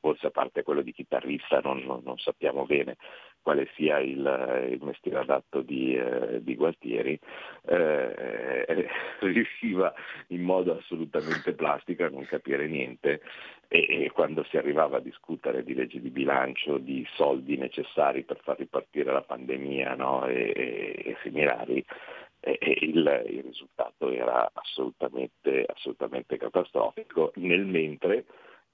forse 0.00 0.26
a 0.26 0.30
parte 0.30 0.62
quello 0.62 0.82
di 0.82 0.92
chitarrista 0.92 1.60
non, 1.60 1.78
non, 1.84 2.02
non 2.04 2.18
sappiamo 2.18 2.66
bene 2.66 2.96
quale 3.44 3.68
sia 3.74 3.98
il, 3.98 4.68
il 4.70 4.82
mestiere 4.82 5.18
adatto 5.18 5.60
di, 5.60 5.94
eh, 5.94 6.42
di 6.42 6.56
Gualtieri, 6.56 7.18
eh, 7.66 8.88
riusciva 9.20 9.92
in 10.28 10.42
modo 10.42 10.78
assolutamente 10.78 11.52
plastico 11.52 12.04
a 12.04 12.08
non 12.08 12.24
capire 12.24 12.66
niente 12.66 13.20
e, 13.68 14.04
e, 14.04 14.10
quando 14.12 14.44
si 14.44 14.56
arrivava 14.56 14.96
a 14.96 15.00
discutere 15.00 15.62
di 15.62 15.74
legge 15.74 16.00
di 16.00 16.08
bilancio, 16.08 16.78
di 16.78 17.06
soldi 17.16 17.58
necessari 17.58 18.24
per 18.24 18.40
far 18.42 18.56
ripartire 18.56 19.12
la 19.12 19.22
pandemia 19.22 19.94
no? 19.94 20.26
e, 20.26 20.94
e, 21.04 21.16
similari, 21.22 21.84
il, 22.40 23.24
il, 23.28 23.42
risultato 23.42 24.10
era 24.10 24.50
assolutamente, 24.54 25.66
assolutamente 25.66 26.38
catastrofico, 26.38 27.32
nel 27.36 27.66
mentre 27.66 28.24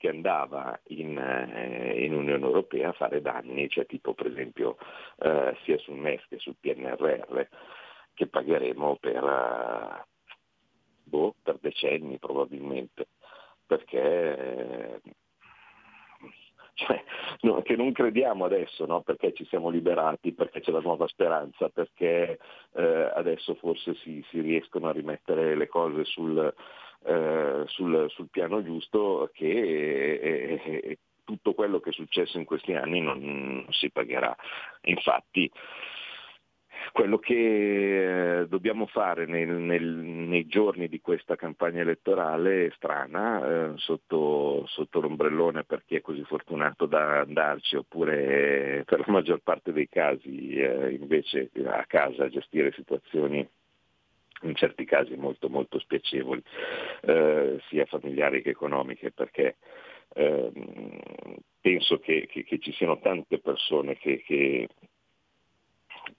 che 0.00 0.08
andava 0.08 0.80
in, 0.86 1.18
eh, 1.18 2.04
in, 2.06 2.14
Unione 2.14 2.42
Europea 2.42 2.88
a 2.88 2.92
fare 2.92 3.20
danni, 3.20 3.68
cioè 3.68 3.84
tipo 3.84 4.14
per 4.14 4.28
esempio 4.28 4.78
eh, 5.18 5.54
sia 5.62 5.76
sul 5.76 5.96
MES 5.96 6.24
che 6.26 6.38
sul 6.38 6.56
PNRR, 6.58 7.42
che 8.14 8.26
pagheremo 8.26 8.96
per, 8.98 9.22
uh, 9.22 10.02
boh, 11.04 11.34
per 11.42 11.58
decenni 11.60 12.18
probabilmente, 12.18 13.08
perché 13.66 15.02
cioè, 16.72 17.04
no, 17.42 17.60
che 17.60 17.76
non 17.76 17.92
crediamo 17.92 18.46
adesso, 18.46 18.86
no? 18.86 19.02
perché 19.02 19.34
ci 19.34 19.44
siamo 19.44 19.68
liberati, 19.68 20.32
perché 20.32 20.60
c'è 20.60 20.70
la 20.70 20.80
nuova 20.80 21.06
speranza, 21.08 21.68
perché 21.68 22.38
eh, 22.72 23.12
adesso 23.14 23.54
forse 23.56 23.94
si, 23.96 24.24
si, 24.30 24.40
riescono 24.40 24.88
a 24.88 24.92
rimettere 24.92 25.54
le 25.56 25.68
cose 25.68 26.04
sul, 26.06 26.54
eh, 27.04 27.64
sul, 27.66 28.06
sul, 28.10 28.28
piano 28.30 28.62
giusto 28.62 29.30
che 29.32 29.46
eh, 29.46 30.60
eh, 30.64 30.98
tutto 31.24 31.54
quello 31.54 31.80
che 31.80 31.90
è 31.90 31.92
successo 31.92 32.38
in 32.38 32.44
questi 32.44 32.74
anni 32.74 33.00
non, 33.00 33.20
non 33.20 33.66
si 33.70 33.90
pagherà. 33.90 34.34
Infatti 34.82 35.50
quello 36.92 37.18
che 37.18 38.40
eh, 38.40 38.48
dobbiamo 38.48 38.86
fare 38.86 39.26
nel, 39.26 39.48
nel, 39.48 39.84
nei 39.84 40.46
giorni 40.46 40.88
di 40.88 41.00
questa 41.00 41.36
campagna 41.36 41.80
elettorale 41.80 42.72
strana, 42.76 43.72
eh, 43.72 43.72
sotto, 43.76 44.64
sotto, 44.66 45.00
l'ombrellone 45.00 45.64
per 45.64 45.84
chi 45.84 45.96
è 45.96 46.00
così 46.00 46.22
fortunato 46.24 46.86
da 46.86 47.20
andarci, 47.20 47.76
oppure 47.76 48.82
per 48.86 49.00
la 49.00 49.12
maggior 49.12 49.40
parte 49.42 49.72
dei 49.72 49.88
casi 49.88 50.54
eh, 50.54 50.92
invece 50.92 51.50
a 51.64 51.84
casa 51.86 52.24
a 52.24 52.28
gestire 52.28 52.72
situazioni 52.72 53.46
in 54.42 54.54
certi 54.54 54.84
casi 54.84 55.16
molto 55.16 55.48
molto 55.48 55.78
spiacevoli, 55.78 56.42
eh, 57.02 57.60
sia 57.68 57.84
familiari 57.86 58.42
che 58.42 58.50
economiche, 58.50 59.12
perché 59.12 59.56
eh, 60.14 60.52
penso 61.60 61.98
che, 61.98 62.26
che, 62.26 62.44
che, 62.44 62.58
ci 62.58 62.72
siano 62.72 62.98
tante 62.98 63.38
persone 63.38 63.96
che, 63.96 64.22
che 64.22 64.68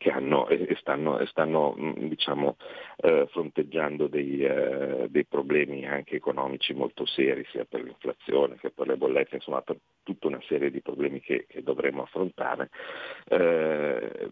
hanno 0.10 0.48
e 0.48 0.76
stanno, 0.80 1.24
stanno 1.26 1.76
diciamo, 1.98 2.58
eh, 2.98 3.28
fronteggiando 3.30 4.08
dei, 4.08 4.44
eh, 4.44 5.08
dei, 5.10 5.26
problemi 5.26 5.86
anche 5.86 6.16
economici 6.16 6.74
molto 6.74 7.06
seri, 7.06 7.46
sia 7.52 7.66
per 7.66 7.84
l'inflazione 7.84 8.58
che 8.58 8.72
per 8.72 8.88
le 8.88 8.98
bollette, 8.98 9.36
insomma 9.36 9.62
per 9.62 9.78
tutta 10.04 10.28
una 10.28 10.42
serie 10.48 10.72
di 10.72 10.82
problemi 10.82 11.20
che, 11.22 11.46
che 11.48 11.62
dovremo 11.62 12.04
affrontare. 12.04 12.70
Eh, 13.28 14.30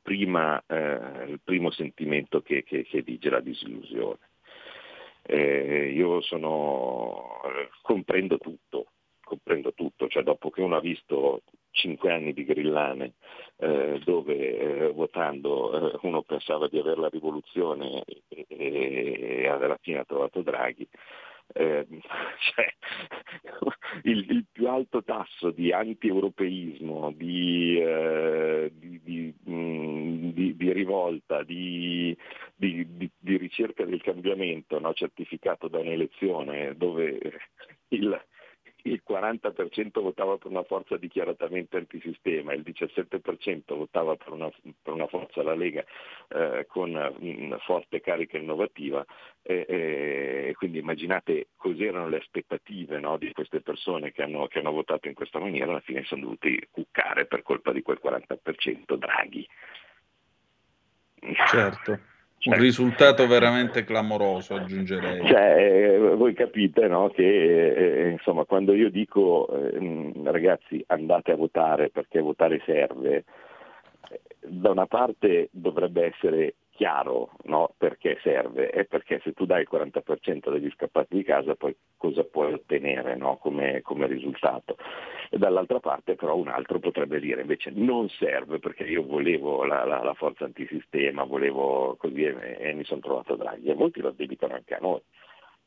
prima, 0.00 0.62
eh, 0.66 1.24
il 1.28 1.40
primo 1.42 1.70
sentimento 1.70 2.40
che, 2.42 2.62
che, 2.64 2.84
che 2.84 3.02
vige 3.02 3.30
la 3.30 3.40
disillusione. 3.40 4.18
Eh, 5.22 5.92
io 5.94 6.20
sono, 6.20 7.40
comprendo 7.82 8.38
tutto, 8.38 8.86
comprendo 9.22 9.72
tutto, 9.72 10.08
cioè 10.08 10.22
dopo 10.22 10.50
che 10.50 10.60
uno 10.60 10.76
ha 10.76 10.80
visto 10.80 11.42
cinque 11.70 12.12
anni 12.12 12.32
di 12.32 12.44
grillane 12.44 13.14
eh, 13.56 14.00
dove 14.04 14.58
eh, 14.58 14.92
votando 14.92 15.92
eh, 15.92 15.98
uno 16.02 16.22
pensava 16.22 16.68
di 16.68 16.78
avere 16.78 17.00
la 17.00 17.08
rivoluzione 17.08 18.04
e, 18.04 18.46
e, 18.48 19.16
e 19.42 19.48
alla 19.48 19.78
fine 19.80 19.98
ha 19.98 20.04
trovato 20.04 20.42
Draghi, 20.42 20.88
eh, 21.52 21.86
cioè, 22.54 22.74
il, 24.02 24.26
il, 24.30 24.44
più 24.50 24.68
alto 24.68 25.02
tasso 25.02 25.50
di 25.50 25.72
anti-europeismo, 25.72 27.12
di, 27.12 27.78
eh, 27.80 28.72
di, 28.74 29.00
di, 29.02 29.34
mh, 29.44 29.52
mm, 29.52 30.28
di, 30.30 30.72
rivolta, 30.72 31.42
di, 31.42 32.16
ricerca 33.22 33.84
del 33.84 34.02
cambiamento 34.02 34.78
no? 34.78 34.92
certificato 34.94 35.68
da 35.68 35.78
un'elezione 35.78 36.74
dove 36.76 37.18
il, 37.88 38.20
il 38.86 39.02
40% 39.06 40.00
votava 40.00 40.36
per 40.36 40.50
una 40.50 40.62
forza 40.62 40.96
dichiaratamente 40.96 41.76
antisistema, 41.76 42.52
il 42.52 42.62
17% 42.62 43.74
votava 43.74 44.16
per 44.16 44.32
una, 44.32 44.50
per 44.82 44.92
una 44.92 45.06
forza 45.06 45.42
la 45.42 45.54
Lega 45.54 45.84
eh, 46.28 46.66
con 46.68 46.90
una 46.90 47.58
forte 47.58 48.00
carica 48.00 48.36
innovativa 48.36 49.04
e, 49.42 49.64
e 49.68 50.54
quindi 50.56 50.78
immaginate 50.78 51.48
cos'erano 51.56 52.08
le 52.08 52.18
aspettative 52.18 52.98
no, 53.00 53.16
di 53.16 53.32
queste 53.32 53.60
persone 53.60 54.12
che 54.12 54.22
hanno, 54.22 54.46
che 54.48 54.58
hanno, 54.58 54.72
votato 54.72 55.08
in 55.08 55.14
questa 55.14 55.38
maniera, 55.38 55.70
alla 55.70 55.80
fine 55.80 56.04
sono 56.04 56.22
dovuti 56.22 56.68
cuccare 56.70 57.26
per 57.26 57.42
colpa 57.42 57.72
di 57.72 57.80
quel 57.80 58.00
40% 58.02 58.96
Draghi. 58.96 59.48
Certo 61.48 62.12
un 62.44 62.58
risultato 62.58 63.26
veramente 63.26 63.84
clamoroso, 63.84 64.54
aggiungerei. 64.54 65.26
Cioè, 65.26 65.56
eh, 65.56 65.98
voi 66.14 66.34
capite 66.34 66.86
no, 66.88 67.08
che 67.08 67.22
eh, 67.22 68.10
insomma, 68.10 68.44
quando 68.44 68.74
io 68.74 68.90
dico 68.90 69.48
eh, 69.50 70.12
ragazzi 70.24 70.82
andate 70.88 71.32
a 71.32 71.36
votare 71.36 71.90
perché 71.90 72.20
votare 72.20 72.62
serve, 72.64 73.24
da 74.40 74.70
una 74.70 74.86
parte 74.86 75.48
dovrebbe 75.52 76.06
essere 76.06 76.54
chiaro 76.74 77.30
no, 77.44 77.72
perché 77.78 78.18
serve, 78.22 78.68
è 78.70 78.84
perché 78.84 79.20
se 79.22 79.32
tu 79.32 79.46
dai 79.46 79.62
il 79.62 79.68
40% 79.70 80.50
degli 80.50 80.70
scappati 80.70 81.16
di 81.16 81.22
casa 81.22 81.54
poi 81.54 81.74
cosa 81.96 82.24
puoi 82.24 82.52
ottenere 82.52 83.16
no, 83.16 83.36
come, 83.36 83.80
come, 83.82 84.06
risultato. 84.06 84.76
E 85.30 85.38
dall'altra 85.38 85.78
parte 85.80 86.16
però 86.16 86.36
un 86.36 86.48
altro 86.48 86.80
potrebbe 86.80 87.20
dire 87.20 87.42
invece 87.42 87.70
non 87.74 88.08
serve 88.08 88.58
perché 88.58 88.84
io 88.84 89.04
volevo 89.04 89.64
la, 89.64 89.84
la, 89.84 90.02
la 90.02 90.14
forza 90.14 90.44
antisistema, 90.44 91.24
volevo 91.24 91.94
così 91.96 92.24
e, 92.24 92.56
e 92.58 92.74
mi 92.74 92.84
sono 92.84 93.00
trovato 93.00 93.36
Draghi 93.36 93.68
e 93.68 93.74
molti 93.74 94.00
lo 94.00 94.08
addebitano 94.08 94.54
anche 94.54 94.74
a 94.74 94.78
noi. 94.80 95.00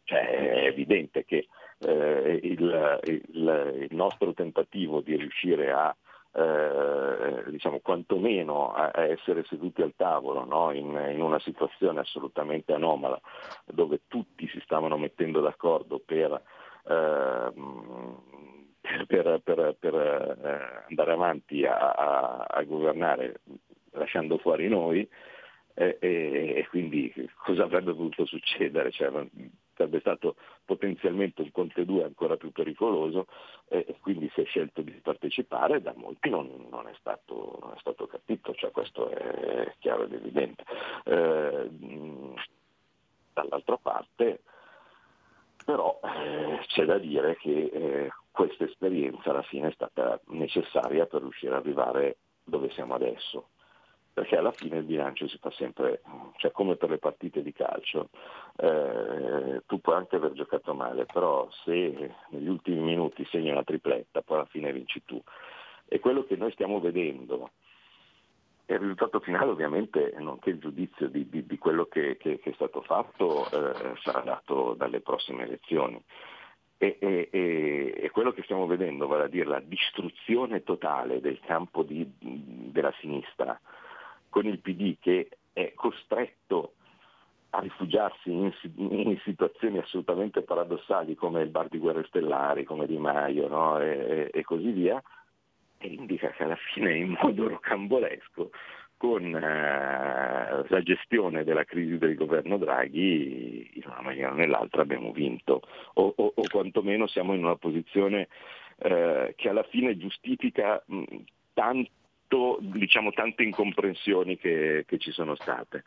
Cioè, 0.03 0.19
è 0.19 0.65
evidente 0.65 1.25
che 1.25 1.47
eh, 1.79 2.39
il, 2.43 2.99
il, 3.03 3.87
il 3.89 3.95
nostro 3.95 4.33
tentativo 4.33 5.01
di 5.01 5.15
riuscire 5.15 5.71
a 5.71 5.95
eh, 6.33 7.43
diciamo 7.49 7.79
quantomeno 7.79 8.73
a, 8.73 8.91
a, 8.93 9.05
essere 9.05 9.43
seduti 9.45 9.81
al 9.81 9.93
tavolo 9.95 10.45
no? 10.45 10.71
in, 10.71 10.87
in, 11.11 11.21
una 11.21 11.39
situazione 11.39 12.01
assolutamente 12.01 12.73
anomala 12.73 13.19
dove 13.65 14.01
tutti 14.07 14.47
si 14.47 14.59
stavano 14.61 14.97
mettendo 14.97 15.41
d'accordo 15.41 15.99
per, 16.05 16.41
eh, 16.87 17.51
per, 19.07 19.41
per, 19.43 19.75
per 19.79 19.95
eh, 19.95 20.85
andare 20.89 21.11
avanti 21.11 21.65
a, 21.65 21.91
a, 21.91 22.45
a, 22.47 22.63
governare 22.63 23.41
lasciando 23.91 24.37
fuori 24.37 24.67
noi, 24.67 25.07
e, 25.73 25.97
e, 25.99 26.53
e 26.57 26.67
quindi 26.69 27.13
cosa 27.43 27.63
avrebbe 27.63 27.93
potuto 27.93 28.25
succedere? 28.25 28.91
Cioè, 28.91 29.11
sarebbe 29.77 29.99
stato 29.99 30.35
potenzialmente 30.65 31.41
un 31.41 31.51
Conte 31.51 31.85
2 31.85 32.03
ancora 32.03 32.35
più 32.35 32.51
pericoloso 32.51 33.27
e, 33.69 33.85
e 33.87 33.95
quindi 34.01 34.29
si 34.33 34.41
è 34.41 34.45
scelto 34.45 34.81
di 34.81 34.91
partecipare, 34.91 35.81
da 35.81 35.93
molti 35.95 36.29
non, 36.29 36.67
non, 36.69 36.87
è, 36.87 36.93
stato, 36.99 37.59
non 37.61 37.73
è, 37.75 37.79
stato, 37.79 38.07
capito, 38.07 38.53
cioè, 38.55 38.71
questo 38.71 39.09
è 39.09 39.73
chiaro 39.79 40.03
ed 40.03 40.13
evidente. 40.13 40.63
Eh, 41.05 41.69
dall'altra 43.33 43.77
parte 43.77 44.41
però 45.63 45.99
eh, 46.01 46.65
c'è 46.67 46.85
da 46.85 46.97
dire 46.97 47.35
che 47.35 47.69
eh, 47.73 48.09
questa 48.31 48.63
esperienza 48.63 49.31
alla 49.31 49.41
fine 49.41 49.67
è 49.67 49.73
stata 49.73 50.17
necessaria 50.27 51.05
per 51.05 51.21
riuscire 51.21 51.53
ad 51.53 51.59
arrivare 51.59 52.17
dove 52.45 52.69
siamo 52.71 52.93
adesso 52.93 53.49
perché 54.17 54.35
alla 54.35 54.51
fine 54.51 54.77
il 54.77 54.83
bilancio 54.83 55.27
si 55.27 55.37
fa 55.37 55.51
sempre, 55.51 56.01
cioè 56.37 56.49
come 56.49 56.75
per 56.75 56.89
le 56.89 56.97
partite 56.97 57.43
di 57.43 57.53
calcio, 57.53 58.09
eh, 58.55 59.61
tu 59.67 59.79
puoi 59.79 59.95
anche 59.95 60.15
aver 60.15 60.31
giocato 60.31 60.73
male, 60.73 61.05
però 61.05 61.47
se 61.63 62.15
negli 62.29 62.47
ultimi 62.47 62.79
minuti 62.79 63.23
segni 63.29 63.51
una 63.51 63.63
tripletta, 63.63 64.23
poi 64.23 64.37
alla 64.37 64.47
fine 64.47 64.73
vinci 64.73 65.03
tu. 65.05 65.21
E 65.85 65.99
quello 65.99 66.23
che 66.23 66.35
noi 66.35 66.51
stiamo 66.53 66.79
vedendo, 66.79 67.51
e 68.65 68.73
il 68.73 68.79
risultato 68.79 69.19
finale 69.19 69.51
ovviamente, 69.51 70.15
nonché 70.17 70.49
il 70.49 70.57
giudizio 70.57 71.09
di, 71.09 71.29
di, 71.29 71.45
di 71.45 71.57
quello 71.59 71.85
che, 71.85 72.17
che, 72.17 72.39
che, 72.39 72.49
è 72.49 72.53
stato 72.53 72.81
fatto, 72.81 73.45
eh, 73.51 73.97
sarà 74.01 74.21
dato 74.21 74.73
dalle 74.73 75.01
prossime 75.01 75.43
elezioni. 75.43 76.03
E, 76.79 76.97
e, 76.99 77.29
e, 77.31 78.09
quello 78.09 78.31
che 78.31 78.41
stiamo 78.41 78.65
vedendo, 78.65 79.05
vale 79.05 79.25
a 79.25 79.27
dire 79.27 79.45
la 79.45 79.61
distruzione 79.63 80.63
totale 80.63 81.21
del 81.21 81.39
campo 81.45 81.83
di, 81.83 82.11
della 82.17 82.93
sinistra, 82.99 83.59
con 84.37 84.45
il 84.45 84.59
PD 84.59 84.97
che 84.99 85.29
è 85.51 85.73
costretto 85.73 86.73
a 87.51 87.59
rifugiarsi 87.59 88.29
in, 88.29 88.53
in, 88.75 89.19
situazioni 89.23 89.79
assolutamente 89.79 90.43
paradossali 90.43 91.15
come 91.15 91.41
il 91.41 91.49
bar 91.49 91.69
di 91.69 91.79
guerre 91.79 92.05
stellari, 92.07 92.63
come 92.63 92.85
Di 92.85 92.99
Maio 92.99 93.47
no? 93.47 93.79
e, 93.79 94.29
e, 94.31 94.43
così 94.43 94.69
via, 94.69 95.01
e 95.79 95.87
indica 95.87 96.29
che 96.29 96.43
alla 96.43 96.57
fine 96.71 96.95
in 96.97 97.17
modo 97.19 97.47
rocambolesco 97.47 98.51
con 98.97 99.23
eh, 99.35 100.65
la 100.67 100.81
gestione 100.83 101.43
della 101.43 101.63
crisi 101.63 101.97
del 101.97 102.13
governo 102.13 102.57
Draghi 102.57 103.71
in 103.73 103.83
una 103.87 104.01
maniera 104.01 104.33
o 104.33 104.35
nell'altra 104.35 104.83
abbiamo 104.83 105.11
vinto 105.13 105.61
o, 105.93 106.13
o, 106.15 106.31
o 106.35 106.43
quantomeno 106.51 107.07
siamo 107.07 107.33
in 107.33 107.43
una 107.43 107.55
posizione 107.55 108.27
eh, 108.77 109.33
che 109.35 109.49
alla 109.49 109.63
fine 109.63 109.97
giustifica 109.97 110.83
mh, 110.85 111.03
tanto 111.53 111.89
tutto, 112.27 112.57
diciamo, 112.59 113.11
tante 113.11 113.43
incomprensioni 113.43 114.37
che, 114.37 114.83
che, 114.85 114.97
ci 114.97 115.11
sono 115.11 115.35
state. 115.35 115.83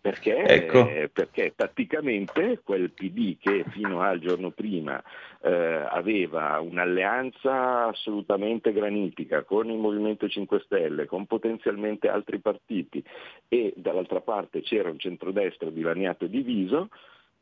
Perché, 0.00 0.34
ecco. 0.44 0.88
perché 1.12 1.52
tatticamente 1.54 2.60
quel 2.64 2.90
PD 2.90 3.36
che 3.38 3.64
fino 3.68 4.00
al 4.00 4.18
giorno 4.18 4.50
prima 4.50 5.02
eh, 5.42 5.52
aveva 5.52 6.58
un'alleanza 6.60 7.88
assolutamente 7.88 8.72
granitica 8.72 9.42
con 9.42 9.68
il 9.68 9.76
Movimento 9.76 10.26
5 10.26 10.60
Stelle, 10.64 11.04
con 11.04 11.26
potenzialmente 11.26 12.08
altri 12.08 12.38
partiti 12.38 13.04
e 13.46 13.74
dall'altra 13.76 14.22
parte 14.22 14.62
c'era 14.62 14.88
un 14.88 14.98
centrodestra 14.98 15.68
dilaniato 15.68 16.24
e 16.24 16.30
diviso, 16.30 16.88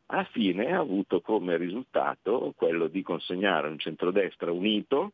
alla 0.07 0.27
fine 0.33 0.73
ha 0.73 0.81
avuto 0.81 1.21
come 1.21 1.57
risultato 1.57 2.53
quello 2.57 2.89
di 2.89 3.03
consegnare 3.03 3.69
un 3.69 3.79
centrodestra 3.79 4.51
unito, 4.51 5.13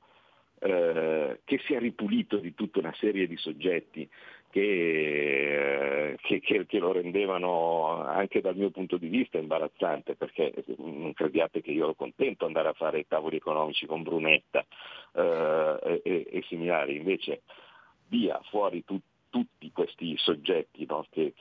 eh, 0.64 1.40
che 1.44 1.61
è 1.68 1.79
ripulito 1.79 2.38
di 2.38 2.55
tutta 2.55 2.79
una 2.79 2.94
serie 2.98 3.27
di 3.27 3.37
soggetti 3.37 4.09
che, 4.50 6.12
eh, 6.12 6.16
che, 6.22 6.40
che, 6.40 6.64
che, 6.64 6.79
lo 6.79 6.92
rendevano 6.92 8.03
anche 8.03 8.40
dal 8.40 8.57
mio 8.57 8.70
punto 8.70 8.96
di 8.96 9.09
vista 9.09 9.37
imbarazzante, 9.37 10.14
perché 10.14 10.55
non 10.79 11.12
crediate 11.12 11.61
che 11.61 11.70
io 11.70 11.85
ero 11.85 11.94
contento 11.94 12.46
andare 12.46 12.68
a 12.68 12.72
fare 12.72 13.07
tavoli 13.07 13.37
economici 13.37 13.85
con 13.85 14.03
Brunetta 14.03 14.64
eh, 15.12 16.00
e, 16.03 16.27
e, 16.31 16.44
similari, 16.48 16.96
invece 16.96 17.42
via 18.09 18.40
fuori 18.48 18.85
tutti 18.85 19.12
tutti 19.35 19.72
questi 19.72 20.16
soggetti 20.16 20.87
no, 20.87 21.05
che, 21.11 21.35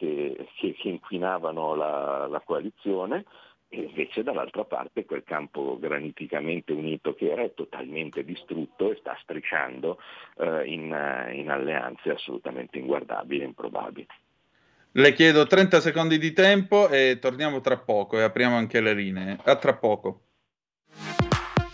inquinavano 0.82 1.76
la, 1.76 2.26
la 2.26 2.40
coalizione 2.40 3.24
e 3.74 3.82
invece 3.82 4.22
dall'altra 4.22 4.66
parte 4.66 5.04
quel 5.04 5.24
campo 5.24 5.80
graniticamente 5.80 6.72
unito 6.74 7.16
che 7.16 7.32
era 7.32 7.42
è 7.42 7.54
totalmente 7.56 8.24
distrutto 8.24 8.92
e 8.92 8.98
sta 9.00 9.18
strisciando 9.24 9.98
eh, 10.38 10.66
in, 10.68 10.94
eh, 10.94 11.34
in 11.34 11.50
alleanze 11.50 12.12
assolutamente 12.12 12.78
inguardabili 12.78 13.42
e 13.42 13.46
improbabili. 13.46 14.08
Le 14.92 15.14
chiedo 15.14 15.48
30 15.48 15.80
secondi 15.80 16.20
di 16.20 16.34
tempo 16.34 16.88
e 16.88 17.18
torniamo 17.20 17.62
tra 17.62 17.78
poco 17.78 18.20
e 18.20 18.22
apriamo 18.22 18.56
anche 18.56 18.80
le 18.80 18.94
linee. 18.94 19.40
A 19.44 19.56
tra 19.56 19.74
poco. 19.74 20.22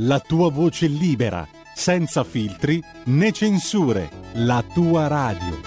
la 0.00 0.20
tua 0.20 0.48
voce 0.50 0.86
libera, 0.86 1.48
senza 1.74 2.22
filtri 2.22 2.80
né 3.06 3.32
censure, 3.32 4.08
la 4.34 4.64
tua 4.72 5.08
radio. 5.08 5.60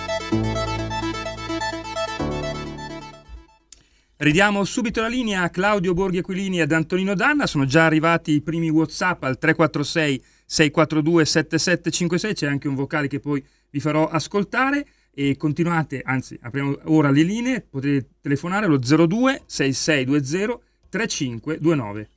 Ridiamo 4.15 4.63
subito 4.63 5.02
la 5.02 5.08
linea 5.08 5.41
a 5.41 5.50
Claudio 5.50 5.94
Borghi 5.94 6.20
Aquilini 6.20 6.60
e 6.60 6.62
ad 6.62 6.72
Antonino 6.72 7.13
Danna, 7.13 7.46
sono 7.46 7.65
già 7.65 7.86
arrivati 7.86 8.32
i 8.34 8.41
primi 8.41 8.70
Whatsapp 8.70 9.24
al 9.24 9.38
346 9.38 10.24
642 10.46 11.26
7756, 11.26 12.34
c'è 12.34 12.48
anche 12.48 12.67
un 12.67 12.76
vocale 12.76 13.08
che 13.08 13.20
poi 13.20 13.44
vi 13.70 13.80
farò 13.80 14.08
ascoltare. 14.08 14.86
E 15.13 15.36
continuate, 15.36 16.02
anzi 16.06 16.39
apriamo 16.41 16.80
ora 16.86 17.12
le 17.12 17.24
linee, 17.24 17.60
potete 17.70 18.12
telefonare 18.22 18.65
allo 18.65 18.78
02 18.78 19.41
6620 19.46 20.60
3529. 20.88 22.10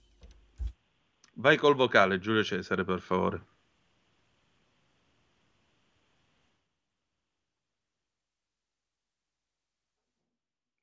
Vai 1.37 1.57
col 1.57 1.75
vocale, 1.75 2.21
Giulio 2.21 2.45
Cesare, 2.45 2.85
per 2.85 3.01
favore. 3.01 3.45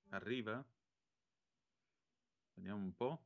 Arriva? 0.09 0.61
Vediamo 2.55 2.83
un 2.83 2.93
po'. 2.97 3.19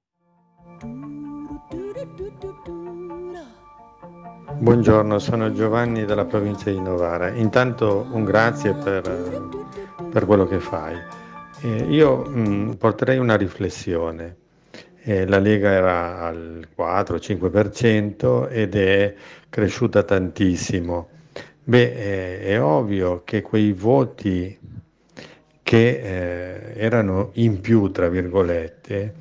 Buongiorno, 4.59 5.17
sono 5.17 5.51
Giovanni 5.51 6.05
dalla 6.05 6.25
provincia 6.25 6.69
di 6.69 6.79
Novara. 6.79 7.29
Intanto 7.29 8.07
un 8.11 8.23
grazie 8.23 8.75
per, 8.75 9.01
per 10.11 10.25
quello 10.27 10.45
che 10.45 10.59
fai. 10.59 10.95
Eh, 11.61 11.85
io 11.89 12.23
mh, 12.23 12.49
mm, 12.49 12.71
porterei 12.73 13.17
una 13.17 13.35
riflessione 13.35 14.44
eh, 15.07 15.27
la 15.27 15.37
Lega 15.37 15.69
era 15.69 16.21
al 16.21 16.67
4-5% 16.75 18.49
ed 18.49 18.75
è 18.75 19.13
cresciuta 19.49 20.01
tantissimo. 20.01 21.09
Beh, 21.63 21.93
eh, 21.93 22.39
è 22.41 22.61
ovvio 22.61 23.21
che 23.23 23.41
quei 23.43 23.71
voti 23.71 24.57
che 25.61 25.89
eh, 25.89 26.73
erano 26.75 27.29
in 27.33 27.61
più, 27.61 27.91
tra 27.91 28.09
virgolette, 28.09 29.13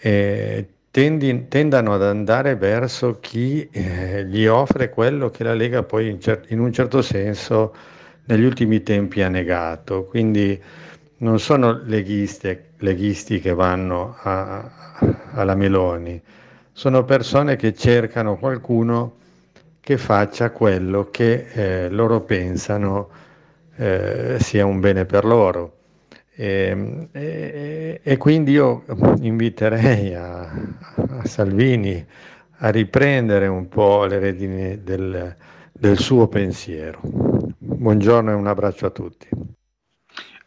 eh, 0.00 0.68
tendi, 0.90 1.48
tendano 1.48 1.94
ad 1.94 2.02
andare 2.02 2.54
verso 2.56 3.18
chi 3.18 3.66
eh, 3.70 4.24
gli 4.26 4.46
offre 4.46 4.90
quello 4.90 5.30
che 5.30 5.44
la 5.44 5.54
Lega 5.54 5.82
poi 5.82 6.10
in, 6.10 6.20
cer- 6.20 6.50
in 6.50 6.60
un 6.60 6.72
certo 6.72 7.00
senso 7.00 7.74
negli 8.26 8.44
ultimi 8.44 8.82
tempi 8.82 9.22
ha 9.22 9.28
negato. 9.28 10.04
Quindi 10.04 10.60
non 11.18 11.38
sono 11.38 11.80
leghisti, 11.84 12.58
leghisti 12.78 13.40
che 13.40 13.54
vanno 13.54 14.16
a, 14.22 14.70
alla 15.32 15.54
Meloni, 15.54 16.20
sono 16.72 17.04
persone 17.04 17.56
che 17.56 17.72
cercano 17.74 18.36
qualcuno 18.36 19.14
che 19.80 19.96
faccia 19.96 20.50
quello 20.50 21.08
che 21.10 21.84
eh, 21.84 21.88
loro 21.90 22.20
pensano 22.20 23.08
eh, 23.76 24.36
sia 24.40 24.66
un 24.66 24.80
bene 24.80 25.04
per 25.06 25.24
loro. 25.24 25.72
E, 26.34 27.08
e, 27.12 28.00
e 28.02 28.16
quindi 28.18 28.52
io 28.52 28.84
inviterei 29.20 30.14
a, 30.14 30.50
a, 30.50 31.24
Salvini 31.24 32.04
a 32.58 32.68
riprendere 32.68 33.46
un 33.46 33.68
po' 33.68 34.04
le 34.04 34.18
redini 34.18 34.82
del, 34.82 35.34
del 35.72 35.98
suo 35.98 36.28
pensiero. 36.28 37.00
Buongiorno 37.02 38.32
e 38.32 38.34
un 38.34 38.46
abbraccio 38.46 38.86
a 38.86 38.90
tutti. 38.90 39.28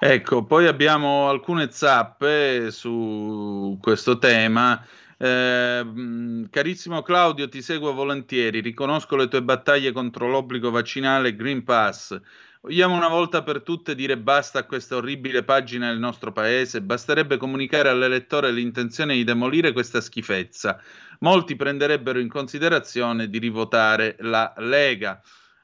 Ecco, 0.01 0.45
poi 0.45 0.65
abbiamo 0.65 1.27
alcune 1.27 1.71
zappe 1.71 2.71
su 2.71 3.77
questo 3.81 4.17
tema. 4.17 4.81
Eh, 5.17 6.47
carissimo 6.49 7.01
Claudio, 7.01 7.49
ti 7.49 7.61
seguo 7.61 7.91
volentieri, 7.93 8.61
riconosco 8.61 9.17
le 9.17 9.27
tue 9.27 9.43
battaglie 9.43 9.91
contro 9.91 10.29
l'obbligo 10.29 10.71
vaccinale 10.71 11.35
Green 11.35 11.65
Pass. 11.65 12.17
Vogliamo 12.61 12.95
una 12.95 13.09
volta 13.09 13.43
per 13.43 13.61
tutte 13.61 13.93
dire 13.93 14.17
basta 14.17 14.59
a 14.59 14.63
questa 14.63 14.95
orribile 14.95 15.43
pagina 15.43 15.89
del 15.89 15.99
nostro 15.99 16.31
paese? 16.31 16.81
Basterebbe 16.81 17.35
comunicare 17.35 17.89
all'elettore 17.89 18.51
l'intenzione 18.53 19.15
di 19.15 19.25
demolire 19.25 19.73
questa 19.73 19.99
schifezza. 19.99 20.81
Molti 21.19 21.57
prenderebbero 21.57 22.19
in 22.19 22.29
considerazione 22.29 23.29
di 23.29 23.37
rivotare 23.37 24.15
la 24.19 24.53
Lega. 24.59 25.21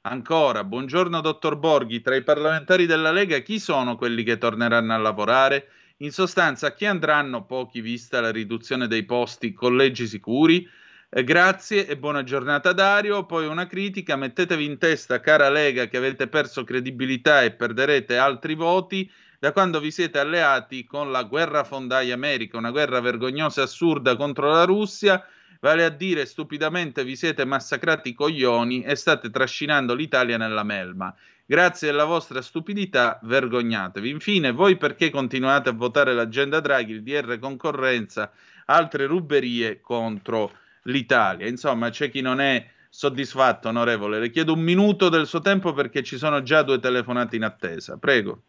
Ancora, 0.07 0.63
buongiorno 0.63 1.19
dottor 1.19 1.55
Borghi, 1.55 1.99
tra 1.99 2.15
i 2.15 2.21
parlamentari 2.21 2.85
della 2.85 3.11
Lega 3.11 3.39
chi 3.39 3.57
sono 3.57 3.95
quelli 3.95 4.21
che 4.21 4.37
torneranno 4.37 4.93
a 4.93 4.97
lavorare? 4.97 5.69
In 5.97 6.11
sostanza, 6.11 6.67
a 6.67 6.73
chi 6.73 6.85
andranno 6.85 7.45
pochi 7.45 7.81
vista 7.81 8.21
la 8.21 8.29
riduzione 8.29 8.85
dei 8.85 9.03
posti 9.03 9.51
collegi 9.51 10.05
sicuri? 10.05 10.69
Eh, 11.09 11.23
grazie 11.23 11.87
e 11.87 11.97
buona 11.97 12.23
giornata 12.23 12.71
Dario. 12.71 13.25
Poi 13.25 13.47
una 13.47 13.65
critica, 13.65 14.15
mettetevi 14.15 14.63
in 14.63 14.77
testa, 14.77 15.19
cara 15.21 15.49
Lega, 15.49 15.87
che 15.87 15.97
avete 15.97 16.27
perso 16.27 16.63
credibilità 16.63 17.41
e 17.41 17.53
perderete 17.53 18.15
altri 18.15 18.53
voti 18.53 19.11
da 19.39 19.51
quando 19.53 19.79
vi 19.79 19.89
siete 19.89 20.19
alleati 20.19 20.85
con 20.85 21.11
la 21.11 21.23
guerra 21.23 21.63
fondai 21.63 22.11
America, 22.11 22.57
una 22.57 22.69
guerra 22.69 22.99
vergognosa 22.99 23.61
e 23.61 23.63
assurda 23.63 24.15
contro 24.15 24.51
la 24.51 24.65
Russia 24.65 25.25
Vale 25.65 25.83
a 25.83 25.89
dire, 25.89 26.27
stupidamente 26.27 27.03
vi 27.03 27.15
siete 27.15 27.43
massacrati 27.43 28.09
i 28.09 28.13
coglioni 28.13 28.83
e 28.83 28.95
state 28.95 29.31
trascinando 29.31 29.95
l'Italia 29.95 30.37
nella 30.37 30.61
melma. 30.61 31.11
Grazie 31.43 31.89
alla 31.89 32.03
vostra 32.03 32.43
stupidità, 32.43 33.19
vergognatevi. 33.23 34.07
Infine, 34.07 34.51
voi 34.51 34.77
perché 34.77 35.09
continuate 35.09 35.69
a 35.69 35.71
votare 35.71 36.13
l'agenda 36.13 36.59
Draghi, 36.59 36.91
il 36.91 37.01
DR 37.01 37.39
concorrenza, 37.39 38.31
altre 38.65 39.07
ruberie 39.07 39.81
contro 39.81 40.51
l'Italia? 40.83 41.47
Insomma, 41.47 41.89
c'è 41.89 42.11
chi 42.11 42.21
non 42.21 42.39
è 42.39 42.69
soddisfatto, 42.87 43.67
onorevole. 43.69 44.19
Le 44.19 44.29
chiedo 44.29 44.53
un 44.53 44.61
minuto 44.61 45.09
del 45.09 45.25
suo 45.25 45.39
tempo 45.39 45.73
perché 45.73 46.03
ci 46.03 46.19
sono 46.19 46.43
già 46.43 46.61
due 46.61 46.77
telefonate 46.77 47.37
in 47.37 47.43
attesa. 47.43 47.97
Prego. 47.97 48.43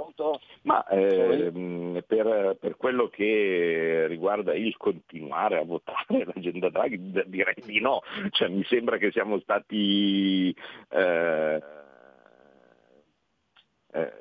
Pronto? 0.00 0.40
Ma 0.62 0.82
eh, 0.86 1.52
per, 2.06 2.56
per, 2.58 2.76
quello 2.78 3.08
che 3.08 4.06
riguarda 4.08 4.54
il 4.54 4.74
continuare 4.78 5.58
a 5.58 5.64
votare 5.64 6.24
l'agenda 6.32 6.70
Draghi, 6.70 7.12
direi 7.26 7.62
di 7.66 7.80
no. 7.80 8.00
Cioè, 8.30 8.48
mi 8.48 8.64
sembra 8.64 8.96
che 8.96 9.10
siamo 9.10 9.38
stati 9.40 10.54
eh, 10.88 11.62
eh, 13.92 14.12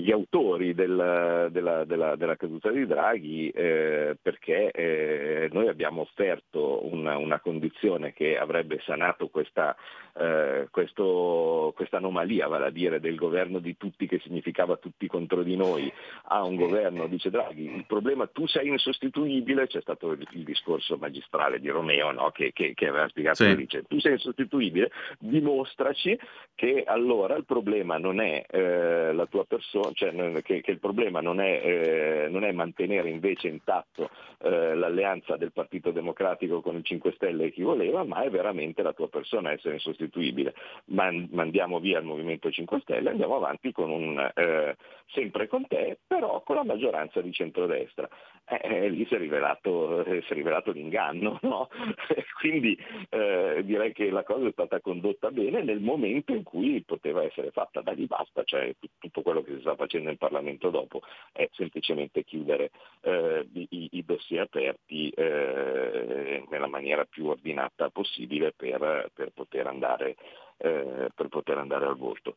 gli 0.00 0.12
autori 0.12 0.74
del, 0.74 1.48
della, 1.50 1.84
della, 1.84 2.16
della, 2.16 2.36
caduta 2.36 2.70
di 2.70 2.86
Draghi 2.86 3.50
eh, 3.50 4.16
perché 4.20 4.70
eh, 4.70 5.48
noi 5.52 5.68
abbiamo 5.68 6.02
offerto 6.02 6.86
una, 6.86 7.16
una, 7.16 7.40
condizione 7.40 8.12
che 8.12 8.38
avrebbe 8.38 8.80
sanato 8.84 9.28
questa, 9.28 9.74
eh, 10.16 10.68
questa 10.70 11.96
anomalia, 11.96 12.46
vale 12.46 12.66
a 12.66 12.70
dire 12.70 13.00
del 13.00 13.16
governo 13.16 13.58
di 13.58 13.76
tutti 13.76 14.06
che 14.06 14.20
significava 14.20 14.76
tutti 14.76 15.06
contro 15.06 15.42
di 15.42 15.56
noi, 15.56 15.92
a 16.28 16.44
un 16.44 16.56
governo, 16.56 17.06
dice 17.06 17.30
Draghi, 17.30 17.74
il 17.74 17.86
problema 17.86 18.26
tu 18.26 18.46
sei 18.46 18.68
insostituibile, 18.68 19.66
c'è 19.66 19.80
stato 19.80 20.12
il, 20.12 20.26
il 20.32 20.44
discorso 20.44 20.96
magistrale 20.96 21.60
di 21.60 21.68
Romeo 21.68 22.12
no? 22.12 22.30
che, 22.30 22.52
che, 22.52 22.72
che, 22.74 22.88
aveva 22.88 23.08
spiegato, 23.08 23.44
sì. 23.44 23.56
dice 23.56 23.82
tu 23.82 23.98
sei 23.98 24.12
insostituibile, 24.12 24.90
dimostraci 25.18 26.18
che 26.54 26.84
allora 26.86 27.36
il 27.36 27.44
problema 27.44 27.98
non 27.98 28.20
è 28.20 28.44
eh, 28.48 29.12
la 29.12 29.26
tua 29.26 29.44
persona, 29.44 29.87
cioè, 29.94 30.42
che, 30.42 30.60
che, 30.60 30.70
il 30.70 30.78
problema 30.78 31.20
non 31.20 31.40
è, 31.40 31.60
eh, 31.64 32.28
non 32.28 32.44
è, 32.44 32.52
mantenere 32.52 33.08
invece 33.08 33.48
intatto 33.48 34.10
eh, 34.38 34.74
l'alleanza 34.74 35.36
del 35.36 35.52
Partito 35.52 35.90
Democratico 35.90 36.60
con 36.60 36.76
il 36.76 36.84
5 36.84 37.12
Stelle 37.12 37.46
e 37.46 37.52
chi 37.52 37.62
voleva, 37.62 38.04
ma 38.04 38.22
è 38.22 38.30
veramente 38.30 38.82
la 38.82 38.92
tua 38.92 39.08
persona 39.08 39.52
essere 39.52 39.74
insostituibile. 39.74 40.54
Man, 40.86 41.28
mandiamo 41.32 41.80
via 41.80 41.98
il 41.98 42.04
Movimento 42.04 42.50
5 42.50 42.80
Stelle 42.80 43.08
e 43.08 43.12
andiamo 43.12 43.36
avanti 43.36 43.72
con 43.72 43.90
un, 43.90 44.30
eh, 44.34 44.76
sempre 45.06 45.46
con 45.46 45.66
te, 45.66 45.98
però 46.06 46.42
con 46.42 46.56
la 46.56 46.64
maggioranza 46.64 47.20
di 47.20 47.32
centrodestra. 47.32 48.08
Eh, 48.46 48.60
eh, 48.62 48.88
lì 48.88 49.04
si 49.06 49.14
è 49.14 49.18
rivelato, 49.18 50.04
si 50.04 50.32
è 50.32 50.34
rivelato 50.34 50.72
l'inganno, 50.72 51.38
no? 51.42 51.68
quindi 52.40 52.78
eh, 53.10 53.62
direi 53.64 53.92
che 53.92 54.10
la 54.10 54.22
cosa 54.22 54.46
è 54.46 54.52
stata 54.52 54.80
condotta 54.80 55.30
bene 55.30 55.62
nel 55.62 55.80
momento 55.80 56.32
in 56.32 56.42
cui 56.42 56.82
poteva 56.82 57.22
essere 57.22 57.50
fatta. 57.50 57.80
Da 57.80 57.92
lì 57.92 58.06
basta, 58.06 58.42
cioè 58.44 58.74
tutto 58.98 59.22
quello 59.22 59.42
che 59.42 59.54
si 59.54 59.60
sta 59.60 59.74
facendo 59.78 60.10
in 60.10 60.18
Parlamento 60.18 60.68
dopo 60.70 61.00
è 61.32 61.48
semplicemente 61.52 62.24
chiudere 62.24 62.70
eh, 63.02 63.46
i, 63.52 63.88
i, 63.92 64.04
dossier 64.04 64.42
aperti 64.42 65.08
eh, 65.10 66.44
nella 66.50 66.66
maniera 66.66 67.04
più 67.04 67.26
ordinata 67.26 67.88
possibile 67.88 68.52
per, 68.52 69.10
per, 69.14 69.30
poter, 69.32 69.66
andare, 69.66 70.16
eh, 70.58 71.08
per 71.14 71.28
poter 71.28 71.56
andare 71.56 71.86
al 71.86 71.96
voto. 71.96 72.34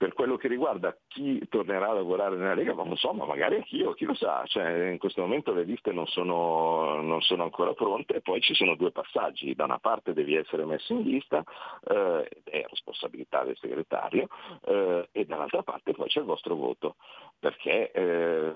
Per 0.00 0.14
quello 0.14 0.38
che 0.38 0.48
riguarda 0.48 0.96
chi 1.08 1.46
tornerà 1.50 1.90
a 1.90 1.92
lavorare 1.92 2.34
nella 2.34 2.54
Lega, 2.54 2.72
non 2.72 2.96
so, 2.96 3.12
ma 3.12 3.26
magari 3.26 3.56
anch'io, 3.56 3.92
chi 3.92 4.06
lo 4.06 4.14
sa, 4.14 4.42
cioè, 4.46 4.88
in 4.88 4.96
questo 4.96 5.20
momento 5.20 5.52
le 5.52 5.64
liste 5.64 5.92
non 5.92 6.06
sono, 6.06 7.02
non 7.02 7.20
sono, 7.20 7.42
ancora 7.42 7.74
pronte 7.74 8.14
e 8.14 8.20
poi 8.22 8.40
ci 8.40 8.54
sono 8.54 8.76
due 8.76 8.92
passaggi, 8.92 9.54
da 9.54 9.64
una 9.64 9.78
parte 9.78 10.14
devi 10.14 10.36
essere 10.36 10.64
messo 10.64 10.94
in 10.94 11.02
lista, 11.02 11.44
eh, 11.86 12.26
è 12.44 12.64
responsabilità 12.66 13.44
del 13.44 13.58
segretario, 13.58 14.28
eh, 14.64 15.06
e 15.12 15.26
dall'altra 15.26 15.62
parte 15.62 15.92
poi 15.92 16.08
c'è 16.08 16.20
il 16.20 16.24
vostro 16.24 16.54
voto, 16.54 16.96
perché, 17.38 17.90
eh, 17.90 18.54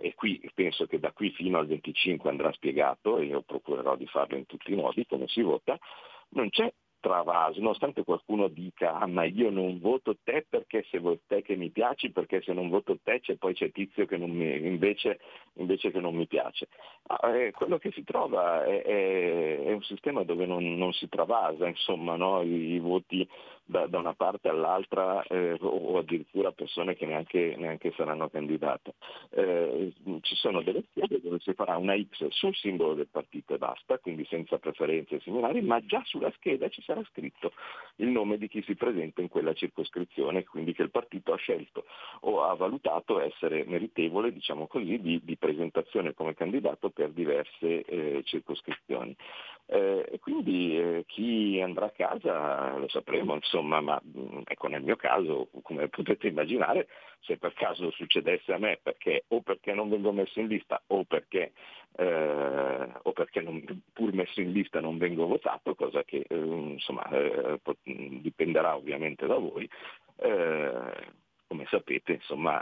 e 0.00 0.14
qui 0.14 0.50
penso 0.54 0.86
che 0.86 0.98
da 0.98 1.12
qui 1.12 1.28
fino 1.32 1.58
al 1.58 1.66
25 1.66 2.30
andrà 2.30 2.50
spiegato, 2.52 3.18
e 3.18 3.26
io 3.26 3.42
procurerò 3.42 3.96
di 3.96 4.06
farlo 4.06 4.38
in 4.38 4.46
tutti 4.46 4.72
i 4.72 4.76
modi, 4.76 5.04
come 5.04 5.28
si 5.28 5.42
vota, 5.42 5.78
non 6.30 6.48
c'è 6.48 6.72
travaso, 7.06 7.60
nonostante 7.60 8.02
qualcuno 8.02 8.48
dica 8.48 8.98
ah, 8.98 9.06
ma 9.06 9.22
io 9.22 9.48
non 9.50 9.78
voto 9.78 10.16
te 10.24 10.44
perché 10.48 10.84
se 10.90 10.98
voto 10.98 11.20
te 11.28 11.42
che 11.42 11.54
mi 11.54 11.70
piaci, 11.70 12.10
perché 12.10 12.42
se 12.42 12.52
non 12.52 12.68
voto 12.68 12.98
te 13.00 13.20
c'è 13.20 13.36
poi 13.36 13.54
c'è 13.54 13.70
tizio 13.70 14.06
che 14.06 14.18
mi, 14.18 14.66
invece, 14.66 15.20
invece, 15.54 15.92
che 15.92 16.00
non 16.00 16.16
mi 16.16 16.26
piace. 16.26 16.66
Ah, 17.06 17.36
eh, 17.36 17.52
quello 17.52 17.78
che 17.78 17.92
si 17.92 18.02
trova 18.02 18.64
è, 18.64 18.82
è, 18.82 19.64
è 19.66 19.72
un 19.72 19.82
sistema 19.82 20.24
dove 20.24 20.46
non, 20.46 20.76
non 20.76 20.92
si 20.92 21.08
travasa 21.08 21.68
insomma, 21.68 22.16
no? 22.16 22.42
I, 22.42 22.74
I, 22.74 22.78
voti 22.80 23.28
da, 23.66 23.86
da, 23.86 23.98
una 23.98 24.14
parte 24.14 24.48
all'altra 24.48 25.22
eh, 25.24 25.56
o 25.60 25.98
addirittura 25.98 26.52
persone 26.52 26.94
che 26.94 27.04
neanche, 27.04 27.54
neanche 27.56 27.92
saranno 27.96 28.28
candidate. 28.28 28.94
Eh, 29.30 29.92
ci 30.22 30.34
sono 30.36 30.62
delle 30.62 30.84
schede 30.90 31.20
dove 31.20 31.38
si 31.40 31.52
farà 31.52 31.76
una 31.76 31.96
X 31.96 32.28
sul 32.28 32.54
simbolo 32.54 32.94
del 32.94 33.08
partito 33.10 33.54
e 33.54 33.58
basta, 33.58 33.98
quindi 33.98 34.24
senza 34.26 34.58
preferenze 34.58 35.20
similari, 35.20 35.60
ma 35.62 35.84
già 35.84 36.02
sulla 36.04 36.32
scheda 36.36 36.68
ci 36.68 36.82
sarà 36.82 37.02
scritto 37.10 37.52
il 37.96 38.08
nome 38.08 38.38
di 38.38 38.48
chi 38.48 38.62
si 38.62 38.74
presenta 38.76 39.20
in 39.20 39.28
quella 39.28 39.52
circoscrizione, 39.52 40.44
quindi 40.44 40.72
che 40.72 40.82
il 40.82 40.90
partito 40.90 41.32
ha 41.32 41.36
scelto 41.36 41.84
o 42.20 42.44
ha 42.44 42.54
valutato 42.54 43.20
essere 43.20 43.64
meritevole, 43.66 44.32
diciamo 44.32 44.66
così, 44.66 45.00
di, 45.00 45.20
di 45.24 45.36
presentazione 45.36 46.14
come 46.14 46.34
candidato 46.34 46.90
per 46.90 47.10
diverse 47.10 47.82
eh, 47.84 48.22
circoscrizioni. 48.24 49.16
Eh, 49.68 50.20
quindi 50.20 50.78
eh, 50.78 51.04
chi 51.08 51.60
andrà 51.60 51.86
a 51.86 51.90
casa 51.90 52.76
lo 52.76 52.88
sapremo, 52.88 53.34
insomma, 53.34 53.55
ma 53.62 53.80
mm, 53.80 54.42
ecco, 54.44 54.68
nel 54.68 54.82
mio 54.82 54.96
caso, 54.96 55.48
come 55.62 55.88
potete 55.88 56.28
immaginare, 56.28 56.88
se 57.20 57.36
per 57.36 57.52
caso 57.54 57.90
succedesse 57.90 58.52
a 58.52 58.58
me, 58.58 58.78
perché, 58.82 59.24
o 59.28 59.40
perché 59.40 59.72
non 59.72 59.88
vengo 59.88 60.12
messo 60.12 60.40
in 60.40 60.46
lista 60.46 60.80
o 60.88 61.04
perché, 61.04 61.52
eh, 61.96 62.88
o 63.02 63.12
perché 63.12 63.40
non, 63.40 63.62
pur 63.92 64.12
messo 64.12 64.40
in 64.40 64.52
lista 64.52 64.80
non 64.80 64.98
vengo 64.98 65.26
votato, 65.26 65.74
cosa 65.74 66.04
che 66.04 66.24
eh, 66.28 66.36
insomma, 66.36 67.08
eh, 67.10 67.60
dipenderà 67.82 68.76
ovviamente 68.76 69.26
da 69.26 69.36
voi, 69.36 69.68
eh, 70.16 71.14
come 71.46 71.66
sapete, 71.68 72.12
insomma, 72.12 72.60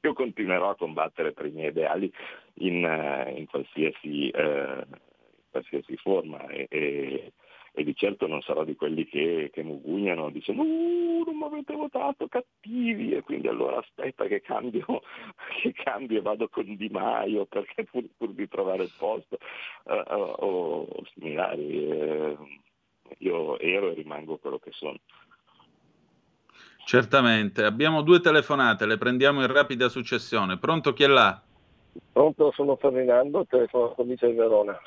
io 0.00 0.12
continuerò 0.12 0.70
a 0.70 0.76
combattere 0.76 1.32
per 1.32 1.46
i 1.46 1.50
miei 1.50 1.70
ideali 1.70 2.12
in, 2.54 2.76
in 3.36 3.46
qualsiasi 3.46 4.30
qualsiasi 5.50 5.96
forma 5.96 6.46
e, 6.48 6.66
e, 6.70 7.32
e, 7.72 7.84
di 7.84 7.94
certo 7.94 8.26
non 8.26 8.40
sarò 8.42 8.64
di 8.64 8.74
quelli 8.74 9.06
che, 9.06 9.50
che 9.52 9.62
mugugnano 9.62 10.30
dicendo 10.30 10.62
uh, 10.62 11.22
non 11.24 11.36
mi 11.36 11.44
avete 11.44 11.74
votato 11.74 12.28
cattivi 12.28 13.12
e 13.12 13.22
quindi 13.22 13.48
allora 13.48 13.78
aspetta 13.78 14.26
che 14.26 14.40
cambio, 14.40 14.84
che 15.62 15.72
cambio 15.72 16.18
e 16.18 16.22
vado 16.22 16.48
con 16.48 16.76
Di 16.76 16.88
Maio 16.88 17.46
perché 17.46 17.84
pur, 17.84 18.04
pur 18.16 18.30
di 18.30 18.48
trovare 18.48 18.84
il 18.84 18.92
posto 18.96 19.38
uh, 19.84 19.92
uh, 19.92 20.34
o 20.38 20.86
similari 21.14 21.84
uh, 21.84 22.38
io 23.18 23.58
ero 23.58 23.90
e 23.90 23.94
rimango 23.94 24.38
quello 24.38 24.58
che 24.58 24.70
sono. 24.72 24.98
Certamente, 26.84 27.64
abbiamo 27.64 28.00
due 28.00 28.20
telefonate, 28.20 28.86
le 28.86 28.96
prendiamo 28.96 29.42
in 29.42 29.52
rapida 29.52 29.88
successione. 29.88 30.58
Pronto 30.58 30.94
chi 30.94 31.02
è 31.02 31.06
là? 31.06 31.38
Pronto, 32.12 32.50
sono 32.52 32.76
Ferdinando, 32.76 33.44
telefono 33.46 33.92
provincia 33.92 34.26
di 34.26 34.32
Verona. 34.32 34.78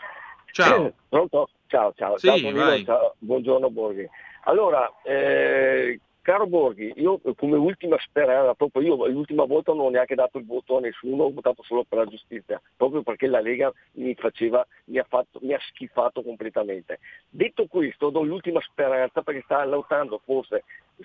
Ciao. 0.52 0.94
Pronto? 1.10 1.50
Ciao, 1.68 1.94
ciao. 1.96 2.18
Sì, 2.18 2.28
ciao, 2.28 2.84
ciao, 2.84 3.16
buongiorno 3.20 3.70
Borghi. 3.70 4.08
Allora, 4.44 4.92
eh, 5.04 6.00
Caro 6.22 6.46
Borghi, 6.46 6.94
io 6.98 7.20
come 7.36 7.58
ultima 7.58 7.98
speranza, 8.00 8.54
proprio 8.54 8.84
io 8.84 9.08
l'ultima 9.08 9.46
volta 9.46 9.74
non 9.74 9.86
ho 9.86 9.90
neanche 9.90 10.14
dato 10.14 10.38
il 10.38 10.46
voto 10.46 10.78
a 10.78 10.82
nessuno, 10.82 11.24
ho 11.24 11.32
votato 11.32 11.64
solo 11.64 11.84
per 11.84 11.98
la 11.98 12.06
giustizia, 12.06 12.62
proprio 12.76 13.02
perché 13.02 13.26
la 13.26 13.40
Lega 13.40 13.72
mi, 13.94 14.14
faceva, 14.14 14.66
mi, 14.86 15.00
ha, 15.00 15.06
fatto, 15.08 15.40
mi 15.42 15.54
ha 15.54 15.60
schifato 15.70 16.22
completamente. 16.22 17.00
Detto 17.30 17.66
questo, 17.66 18.10
do 18.10 18.22
l'ultima 18.22 18.60
speranza 18.62 19.24
perché 19.24 19.42
sta 19.46 19.66
lottando 19.66 20.22
forse, 20.24 20.64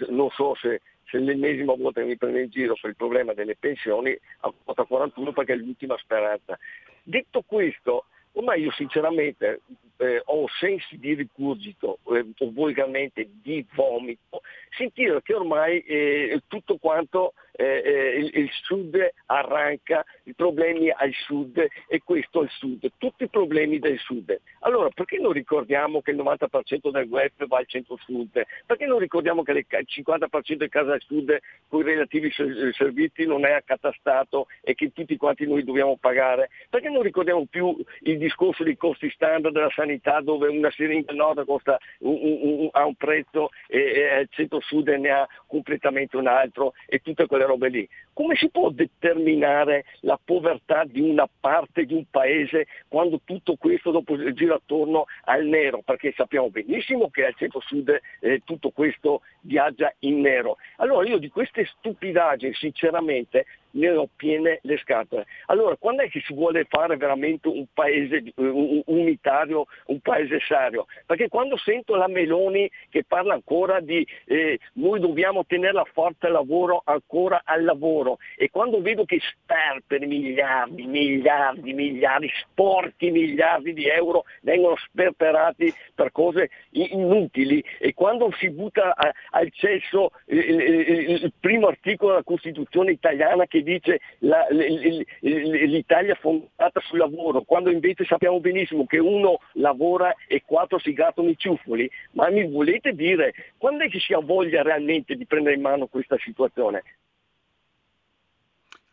non 0.09 0.29
so 0.31 0.55
se, 0.55 0.83
se 1.05 1.19
l'ennesima 1.19 1.75
volta 1.75 2.01
che 2.01 2.09
mi 2.09 2.19
prende 2.19 2.43
in 2.43 2.51
giro 2.51 2.77
per 2.79 2.91
il 2.91 2.97
problema 2.97 3.33
delle 3.33 3.57
pensioni, 3.57 4.15
a 4.41 4.53
quota 4.65 4.85
41 4.85 5.33
perché 5.33 5.55
è 5.55 5.57
l'ultima 5.57 5.97
speranza. 5.97 6.59
Detto 7.03 7.43
questo, 7.47 8.05
ormai 8.37 8.63
io 8.63 8.71
sinceramente 8.73 9.63
eh, 9.99 10.23
ho 10.25 10.47
sensi 10.61 10.99
di 10.99 11.15
ricurgito 11.15 11.99
eh, 12.11 12.27
o 12.39 12.51
volgarmente 12.53 13.29
di 13.43 13.65
vomito, 13.75 14.43
sentire 14.77 15.23
che 15.23 15.35
ormai 15.35 15.81
eh, 15.81 16.43
tutto 16.47 16.77
quanto 16.77 17.33
eh, 17.57 17.83
eh, 17.85 18.19
il, 18.19 18.31
il, 18.35 18.51
sud 18.51 18.97
arranca, 19.27 20.05
i 20.25 20.35
problemi 20.35 20.91
al 20.91 21.13
sud 21.13 21.65
e 21.89 22.03
questo 22.05 22.41
al 22.41 22.51
sud, 22.51 22.91
tutti 22.99 23.25
i 23.25 23.29
problemi 23.29 23.79
del 23.79 23.99
sud. 23.99 24.39
Allora 24.61 24.91
perché 24.91 25.19
non 25.19 25.33
ricordiamo 25.33 26.03
che 26.03 26.11
il 26.11 26.19
90% 26.19 26.91
del 26.91 27.07
web 27.09 27.47
va 27.47 27.59
al 27.59 27.67
centro-sud? 27.67 28.45
Perché 28.67 28.85
non 28.85 28.99
ricordiamo 28.99 29.43
che 29.43 29.53
il 29.53 29.67
50% 29.69 30.55
di 30.55 30.69
casa 30.69 30.93
al 30.93 31.01
sud 31.01 31.39
con 31.69 31.81
i 31.81 31.85
relativi 31.85 32.31
servizi 32.73 33.25
non 33.25 33.47
è 33.47 33.53
accatastato 33.53 34.49
e 34.61 34.75
che 34.75 34.93
tutti 34.93 35.17
quanti 35.17 35.47
noi 35.47 35.65
dobbiamo 35.65 35.97
pagare? 35.97 36.51
Perché 36.69 36.91
non 36.91 37.03
ricordiamo 37.03 37.47
più 37.49 37.75
il 38.01 38.19
discorso 38.19 38.65
dei 38.65 38.77
costi 38.77 39.11
standard 39.11 39.55
della 39.55 39.71
sanità 39.71 40.21
dove 40.21 40.49
una 40.49 40.71
siringa 40.71 41.13
nord 41.13 41.45
costa 41.45 41.79
un, 42.01 42.19
un, 42.21 42.39
un, 42.43 42.69
ha 42.73 42.85
un 42.85 42.95
prezzo 42.97 43.51
e, 43.67 43.79
e 43.79 44.21
il 44.21 44.29
centro-sud 44.31 44.89
ne 44.89 45.11
ha 45.11 45.29
completamente 45.47 46.17
un 46.17 46.27
altro 46.27 46.75
e 46.87 46.99
tutte 46.99 47.27
quelle 47.27 47.46
robe 47.47 47.69
lì. 47.69 47.89
Come 48.17 48.35
si 48.35 48.49
può 48.49 48.71
determinare 48.71 49.85
la 50.01 50.19
povertà 50.23 50.85
di 50.87 51.03
una 51.03 51.29
parte 51.39 51.85
di 51.85 51.93
un 51.93 52.07
paese 52.11 52.67
quando 52.89 53.21
tutto 53.23 53.57
questo 53.57 53.91
dopo 53.91 54.17
gira 54.33 54.55
attorno 54.55 55.05
al 55.25 55.45
nero? 55.45 55.83
Perché 55.85 56.15
sappiamo 56.17 56.49
benissimo 56.49 57.11
che 57.11 57.27
al 57.27 57.35
centro-sud 57.35 58.01
eh, 58.21 58.41
tutto 58.43 58.71
questo 58.71 59.21
viaggia 59.43 59.93
in 59.99 60.23
nero. 60.23 60.57
Allora 60.77 61.07
io 61.07 61.19
di 61.19 61.29
queste 61.29 61.67
stupidaggini 61.67 62.55
sinceramente 62.55 63.45
ne 63.77 63.91
ho 63.91 64.09
piene 64.15 64.61
le 64.63 64.79
scatole. 64.79 65.27
Allora, 65.47 65.77
quando 65.77 66.03
è 66.03 66.09
che 66.09 66.23
si 66.25 66.33
vuole 66.33 66.65
fare 66.65 66.97
veramente 66.97 67.49
un 67.49 67.67
paese 67.73 68.23
uh, 68.35 68.83
unitario, 68.87 69.67
un 69.87 70.01
paese 70.01 70.41
serio? 70.41 70.87
Perché 71.05 71.29
quando 71.29 71.57
sento 71.57 71.95
la 71.95 72.09
Meloni 72.09 72.71
che 72.89 73.05
parla 73.05 73.35
ancora 73.35 73.81
di 73.81 74.07
eh, 74.25 74.59
noi 74.75 75.01
dobbiamo 75.01 75.45
tenere 75.45 75.75
la 75.75 75.87
forza 75.93 76.29
lavoro 76.29 76.83
ancora 76.85 77.43
al 77.45 77.65
lavoro 77.65 78.06
e 78.37 78.51
quando 78.51 78.81
vedo 78.81 79.05
che 79.05 79.19
sperperi 79.21 80.07
miliardi, 80.07 80.87
miliardi, 80.87 81.73
miliardi, 81.73 82.31
sporchi 82.41 83.11
miliardi 83.11 83.73
di 83.73 83.87
euro 83.89 84.25
vengono 84.43 84.77
sperperati 84.77 85.73
per 85.95 86.13
cose 86.13 86.51
inutili 86.71 87.63
e 87.79 87.95
quando 87.95 88.33
si 88.39 88.51
butta 88.51 88.95
a, 88.95 89.13
al 89.31 89.51
cesso 89.53 90.11
il, 90.27 90.39
il, 90.39 91.11
il 91.25 91.33
primo 91.39 91.67
articolo 91.67 92.13
della 92.13 92.23
Costituzione 92.23 92.93
italiana 92.93 93.47
che 93.47 93.63
dice 93.63 94.01
la, 94.19 94.47
l'Italia 94.51 96.15
fondata 96.15 96.81
sul 96.81 96.99
lavoro, 96.99 97.43
quando 97.43 97.71
invece 97.71 98.05
sappiamo 98.05 98.41
benissimo 98.41 98.87
che 98.87 98.99
uno 98.99 99.41
lavora 99.53 100.15
e 100.27 100.43
quattro 100.45 100.79
si 100.79 100.93
grattano 100.93 101.29
i 101.29 101.37
ciuffoli, 101.37 101.91
ma 102.13 102.31
mi 102.31 102.49
volete 102.49 102.93
dire 102.93 103.35
quando 103.57 103.85
è 103.85 103.89
che 103.89 103.99
si 103.99 104.13
ha 104.13 104.21
voglia 104.21 104.63
realmente 104.63 105.15
di 105.15 105.27
prendere 105.27 105.57
in 105.57 105.63
mano 105.63 105.87
questa 105.87 106.17
situazione? 106.19 106.83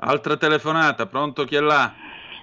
Altra 0.06 0.36
telefonata, 0.36 1.06
pronto 1.06 1.46
chi 1.46 1.56
è 1.56 1.62
là? 1.62 1.94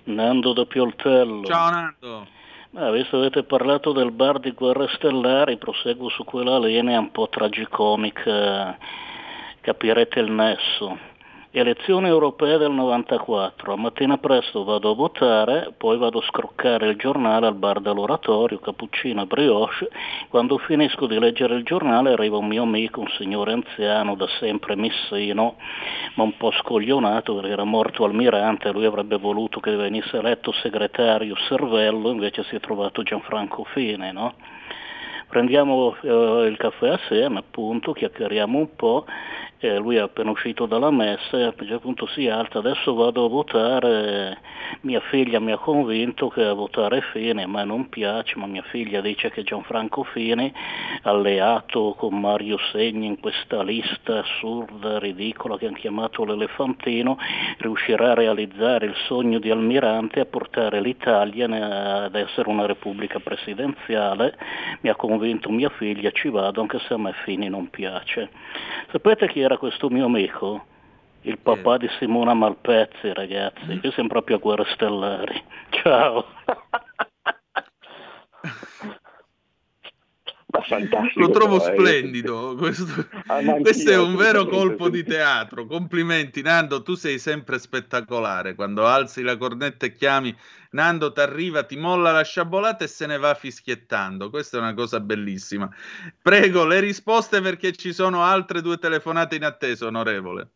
Nando 0.04 0.54
da 0.54 0.64
Pioltello. 0.64 1.44
Ciao 1.44 1.70
Nando. 1.70 2.26
Ma 2.70 2.90
visto 2.90 3.10
che 3.10 3.16
avete 3.16 3.42
parlato 3.42 3.92
del 3.92 4.12
bar 4.12 4.38
di 4.38 4.52
Guerre 4.52 4.88
Stellari, 4.94 5.58
proseguo 5.58 6.08
su 6.08 6.24
quella 6.24 6.58
linea 6.58 6.98
un 6.98 7.10
po' 7.10 7.28
tragicomica, 7.28 8.78
capirete 9.60 10.20
il 10.20 10.30
nesso. 10.30 10.98
Elezioni 11.52 12.06
europee 12.06 12.58
del 12.58 12.70
94, 12.70 13.72
a 13.72 13.76
mattina 13.76 14.18
presto 14.18 14.62
vado 14.62 14.92
a 14.92 14.94
votare, 14.94 15.74
poi 15.76 15.98
vado 15.98 16.20
a 16.20 16.22
scroccare 16.22 16.86
il 16.90 16.96
giornale 16.96 17.48
al 17.48 17.56
bar 17.56 17.80
dell'oratorio, 17.80 18.60
cappuccino 18.60 19.22
e 19.22 19.26
brioche, 19.26 19.90
quando 20.28 20.58
finisco 20.58 21.08
di 21.08 21.18
leggere 21.18 21.56
il 21.56 21.64
giornale 21.64 22.12
arriva 22.12 22.36
un 22.36 22.46
mio 22.46 22.62
amico, 22.62 23.00
un 23.00 23.10
signore 23.18 23.50
anziano, 23.50 24.14
da 24.14 24.28
sempre 24.38 24.76
missino, 24.76 25.56
ma 26.14 26.22
un 26.22 26.36
po' 26.36 26.52
scoglionato 26.52 27.34
perché 27.34 27.50
era 27.50 27.64
morto 27.64 28.04
almirante, 28.04 28.70
lui 28.70 28.84
avrebbe 28.84 29.16
voluto 29.16 29.58
che 29.58 29.74
venisse 29.74 30.18
eletto 30.18 30.52
segretario 30.52 31.34
Servello, 31.48 32.10
invece 32.10 32.44
si 32.44 32.54
è 32.54 32.60
trovato 32.60 33.02
Gianfranco 33.02 33.64
Fine, 33.64 34.12
no? 34.12 34.34
prendiamo 35.30 35.96
eh, 36.02 36.46
il 36.48 36.56
caffè 36.58 36.88
assieme, 36.90 37.38
appunto, 37.38 37.92
chiacchieriamo 37.92 38.58
un 38.58 38.74
po' 38.74 39.06
eh, 39.60 39.76
lui 39.76 39.96
è 39.96 40.00
appena 40.00 40.30
uscito 40.30 40.64
dalla 40.64 40.90
messa 40.90 41.36
e 41.36 41.42
a 41.42 41.46
un 41.48 41.66
certo 41.66 41.80
punto 41.80 42.06
si 42.06 42.28
alza, 42.28 42.58
adesso 42.58 42.94
vado 42.94 43.26
a 43.26 43.28
votare, 43.28 44.38
mia 44.82 45.00
figlia 45.10 45.38
mi 45.38 45.52
ha 45.52 45.58
convinto 45.58 46.28
che 46.28 46.44
a 46.44 46.54
votare 46.54 47.02
Fini, 47.12 47.42
a 47.42 47.46
me 47.46 47.64
non 47.64 47.90
piace, 47.90 48.38
ma 48.38 48.46
mia 48.46 48.62
figlia 48.62 49.02
dice 49.02 49.30
che 49.30 49.42
Gianfranco 49.42 50.02
Fini, 50.04 50.50
alleato 51.02 51.94
con 51.98 52.18
Mario 52.18 52.56
Segni 52.72 53.06
in 53.06 53.20
questa 53.20 53.62
lista 53.62 54.20
assurda, 54.20 54.98
ridicola 54.98 55.58
che 55.58 55.66
hanno 55.66 55.76
chiamato 55.76 56.24
l'elefantino, 56.24 57.18
riuscirà 57.58 58.12
a 58.12 58.14
realizzare 58.14 58.86
il 58.86 58.94
sogno 59.06 59.38
di 59.38 59.50
Almirante 59.50 60.20
a 60.20 60.24
portare 60.24 60.80
l'Italia 60.80 62.04
ad 62.04 62.14
essere 62.14 62.48
una 62.48 62.64
repubblica 62.64 63.18
presidenziale, 63.18 64.38
mi 64.80 64.88
ha 64.88 64.96
convinto 64.96 65.50
mia 65.50 65.70
figlia, 65.70 66.10
ci 66.12 66.30
vado 66.30 66.62
anche 66.62 66.78
se 66.78 66.94
a 66.94 66.98
me 66.98 67.12
Fini 67.24 67.50
non 67.50 67.68
piace. 67.68 68.30
Sapete 68.90 69.28
chi 69.28 69.40
era 69.40 69.49
questo 69.58 69.88
mio 69.88 70.06
amico? 70.06 70.64
Il 71.22 71.38
papà 71.38 71.76
di 71.76 71.88
Simona 71.98 72.32
Malpezzi, 72.34 73.12
ragazzi. 73.12 73.64
Mm. 73.66 73.78
Io 73.82 73.90
siamo 73.92 74.08
proprio 74.08 74.36
a 74.36 74.38
guerre 74.38 74.64
stellari. 74.72 75.42
Ciao. 75.70 76.24
Ma 80.52 80.62
fantastico. 80.62 81.20
Lo 81.20 81.30
trovo 81.30 81.58
però, 81.58 81.72
splendido. 81.72 82.52
Eh. 82.52 82.56
Questo, 82.60 82.86
questo, 83.60 83.90
è 83.90 83.96
un 83.96 84.16
vero 84.16 84.46
colpo 84.46 84.88
di 84.88 85.04
teatro. 85.04 85.66
Complimenti, 85.66 86.42
Nando. 86.42 86.82
Tu 86.82 86.94
sei 86.94 87.18
sempre 87.18 87.58
spettacolare. 87.58 88.54
Quando 88.54 88.86
alzi 88.86 89.22
la 89.22 89.36
cornetta 89.36 89.86
e 89.86 89.92
chiami 89.92 90.36
Nando, 90.70 91.12
ti 91.12 91.20
arriva, 91.20 91.62
ti 91.64 91.76
molla 91.76 92.10
la 92.10 92.24
sciabolata 92.24 92.84
e 92.84 92.88
se 92.88 93.06
ne 93.06 93.18
va 93.18 93.34
fischiettando. 93.34 94.30
Questa 94.30 94.58
è 94.58 94.60
una 94.60 94.74
cosa 94.74 95.00
bellissima. 95.00 95.68
Prego, 96.20 96.66
le 96.66 96.80
risposte 96.80 97.40
perché 97.40 97.72
ci 97.72 97.92
sono 97.92 98.22
altre 98.22 98.60
due 98.60 98.78
telefonate 98.78 99.36
in 99.36 99.44
attesa, 99.44 99.86
onorevole. 99.86 100.50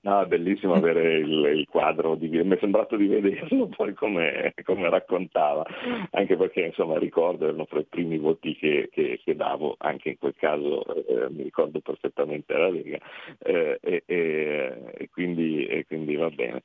No, 0.00 0.20
è 0.20 0.26
bellissimo 0.26 0.74
avere 0.74 1.14
il, 1.14 1.44
il 1.56 1.66
quadro, 1.68 2.14
di, 2.14 2.28
mi 2.28 2.54
è 2.54 2.58
sembrato 2.60 2.96
di 2.96 3.08
vederlo 3.08 3.66
poi 3.76 3.94
come, 3.94 4.54
come 4.62 4.88
raccontava, 4.88 5.66
anche 6.12 6.36
perché 6.36 6.66
insomma 6.66 6.98
ricordo 6.98 7.46
erano 7.46 7.64
fra 7.64 7.80
i 7.80 7.84
primi 7.84 8.16
voti 8.16 8.54
che, 8.54 8.88
che, 8.92 9.20
che 9.24 9.34
davo, 9.34 9.74
anche 9.78 10.10
in 10.10 10.18
quel 10.18 10.34
caso 10.36 10.84
eh, 11.04 11.28
mi 11.30 11.42
ricordo 11.42 11.80
perfettamente 11.80 12.52
la 12.52 12.68
Lega 12.68 12.98
eh, 13.40 13.78
e, 13.82 14.02
e, 14.06 14.78
e, 14.94 15.08
quindi, 15.10 15.66
e, 15.66 15.84
quindi, 15.84 16.14
va 16.14 16.30
bene. 16.30 16.62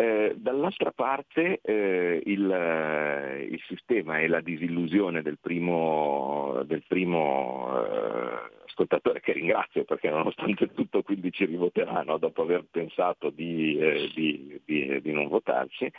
Eh, 0.00 0.36
dall'altra 0.36 0.92
parte 0.92 1.58
eh, 1.60 2.22
il, 2.24 2.48
eh, 2.48 3.48
il, 3.50 3.60
sistema 3.66 4.20
e 4.20 4.28
la 4.28 4.40
disillusione 4.40 5.22
del 5.22 5.38
primo, 5.40 6.62
del 6.66 6.84
primo 6.86 7.84
eh, 7.84 8.62
ascoltatore, 8.64 9.18
che 9.18 9.32
ringrazio 9.32 9.82
perché 9.82 10.08
nonostante 10.08 10.72
tutto 10.72 11.02
quindi 11.02 11.32
ci 11.32 11.46
rivoteranno 11.46 12.16
dopo 12.16 12.42
aver 12.42 12.66
pensato 12.70 13.30
di, 13.30 13.76
eh, 13.76 14.12
di, 14.14 14.60
di, 14.64 15.00
di 15.00 15.12
non 15.12 15.26
votarci, 15.26 15.90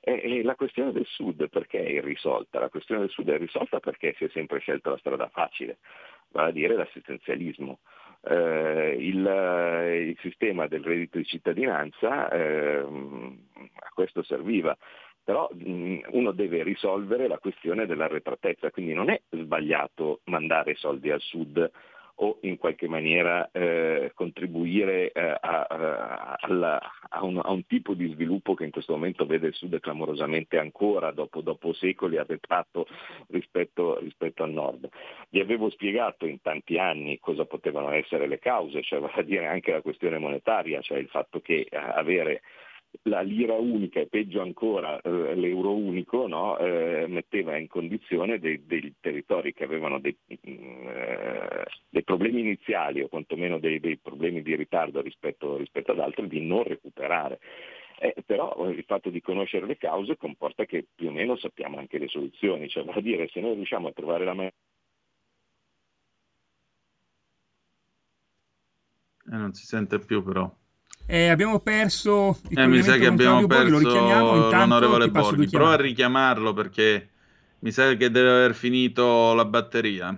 e 0.00 0.42
la 0.42 0.54
questione 0.54 0.90
del 0.90 1.06
Sud 1.06 1.50
perché 1.50 1.84
è 1.84 1.90
irrisolta? 1.90 2.58
La 2.58 2.70
questione 2.70 3.02
del 3.02 3.10
Sud 3.10 3.28
è 3.28 3.34
irrisolta 3.34 3.80
perché 3.80 4.14
si 4.16 4.24
è 4.24 4.28
sempre 4.32 4.60
scelta 4.60 4.88
la 4.88 4.96
strada 4.96 5.28
facile, 5.28 5.76
vale 6.30 6.48
a 6.48 6.52
dire 6.52 6.74
l'assistenzialismo 6.74 7.80
eh, 8.24 8.96
il, 8.98 9.26
eh, 9.26 10.08
il, 10.08 10.18
sistema 10.20 10.66
del 10.66 10.82
reddito 10.84 11.18
di 11.18 11.24
cittadinanza 11.24 12.30
eh, 12.30 12.78
a 12.78 13.90
questo 13.92 14.22
serviva. 14.22 14.76
Però 15.24 15.48
mh, 15.52 16.00
uno 16.10 16.32
deve 16.32 16.62
risolvere 16.62 17.28
la 17.28 17.38
questione 17.38 17.86
dell'arretratezza, 17.86 18.70
quindi 18.70 18.92
non 18.92 19.10
è 19.10 19.20
sbagliato 19.30 20.20
mandare 20.24 20.74
soldi 20.74 21.10
al 21.10 21.20
sud 21.20 21.70
o 22.16 22.38
in 22.42 22.56
qualche 22.56 22.88
maniera 22.88 23.50
eh, 23.52 24.12
contribuire 24.14 25.12
eh, 25.12 25.20
a, 25.20 25.66
a, 25.68 26.36
alla, 26.40 26.80
a, 27.08 27.24
un, 27.24 27.40
a, 27.42 27.50
un, 27.50 27.66
tipo 27.66 27.94
di 27.94 28.10
sviluppo 28.12 28.54
che 28.54 28.64
in 28.64 28.70
questo 28.70 28.92
momento 28.92 29.26
vede 29.26 29.48
il 29.48 29.54
Sud 29.54 29.78
clamorosamente 29.80 30.58
ancora 30.58 31.10
dopo, 31.10 31.40
dopo 31.40 31.72
secoli 31.72 32.18
arretrato 32.18 32.86
rispetto, 33.28 33.98
rispetto, 33.98 34.42
al 34.42 34.50
Nord. 34.50 34.88
Vi 35.30 35.40
avevo 35.40 35.70
spiegato 35.70 36.26
in 36.26 36.40
tanti 36.40 36.78
anni 36.78 37.18
cosa 37.18 37.44
potevano 37.44 37.90
essere 37.90 38.26
le 38.26 38.38
cause, 38.38 38.82
cioè 38.82 39.00
vale 39.00 39.14
a 39.14 39.22
dire 39.22 39.46
anche 39.46 39.72
la 39.72 39.80
questione 39.80 40.18
monetaria, 40.18 40.80
cioè 40.80 40.98
il 40.98 41.08
fatto 41.08 41.40
che 41.40 41.66
eh, 41.68 41.76
avere 41.76 42.42
la 43.04 43.20
lira 43.20 43.54
unica 43.54 44.00
e 44.00 44.06
peggio 44.06 44.40
ancora 44.42 45.00
eh, 45.00 45.34
l'euro 45.34 45.74
unico 45.74 46.26
no? 46.26 46.58
eh, 46.58 47.06
metteva 47.08 47.56
in 47.56 47.66
condizione 47.66 48.38
dei, 48.38 48.64
dei, 48.66 48.94
territori 49.00 49.52
che 49.54 49.64
avevano 49.64 49.98
dei, 49.98 50.16
mm, 50.28 50.86
eh, 50.86 51.64
dei, 51.88 52.04
problemi 52.04 52.40
iniziali 52.40 53.00
o 53.00 53.08
quantomeno 53.08 53.58
dei, 53.58 53.80
dei 53.80 53.96
problemi 53.96 54.42
di 54.42 54.54
ritardo 54.54 55.00
rispetto, 55.00 55.56
rispetto, 55.56 55.92
ad 55.92 56.00
altri 56.00 56.28
di 56.28 56.40
non 56.40 56.62
recuperare. 56.64 57.40
Eh, 57.98 58.14
però 58.26 58.68
il 58.68 58.84
fatto 58.84 59.10
di 59.10 59.20
conoscere 59.20 59.66
le 59.66 59.78
cause 59.78 60.16
comporta 60.16 60.64
che 60.64 60.84
più 60.94 61.08
o 61.08 61.12
meno 61.12 61.36
sappiamo 61.36 61.78
anche 61.78 61.98
le 61.98 62.08
soluzioni, 62.08 62.68
cioè 62.68 62.84
vuol 62.84 63.00
dire 63.02 63.28
se 63.28 63.40
noi 63.40 63.54
riusciamo 63.54 63.88
a 63.88 63.92
trovare 63.92 64.24
la 64.24 64.34
maniera 64.34 64.56
Eh, 69.30 69.36
non 69.36 69.52
si 69.54 69.64
sente 69.64 69.98
più 69.98 70.22
però. 70.22 70.50
Eh, 71.06 71.28
abbiamo 71.28 71.58
perso 71.60 72.38
il 72.48 72.58
eh, 72.58 72.66
mi 72.66 72.80
sa 72.82 72.96
che 72.96 73.06
abbiamo 73.06 73.46
perso 73.46 73.70
Borghi, 73.70 73.70
lo 73.70 73.78
richiamiamo, 73.78 74.50
l'onorevole 74.50 75.08
Borghi. 75.08 75.48
Prova 75.48 75.72
a 75.72 75.76
richiamarlo 75.76 76.52
perché 76.52 77.08
mi 77.60 77.70
sa 77.70 77.94
che 77.94 78.10
deve 78.10 78.30
aver 78.30 78.54
finito 78.54 79.34
la 79.34 79.44
batteria. 79.44 80.16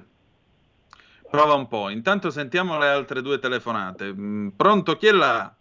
Prova 1.30 1.55
un 1.55 1.66
po'. 1.66 1.89
Intanto 1.89 2.30
sentiamo 2.30 2.78
le 2.78 2.87
altre 2.87 3.20
due 3.20 3.39
telefonate. 3.39 4.12
Mm, 4.12 4.49
pronto, 4.51 4.97
chi 4.97 5.09
è 5.09 5.12
là? 5.12 5.53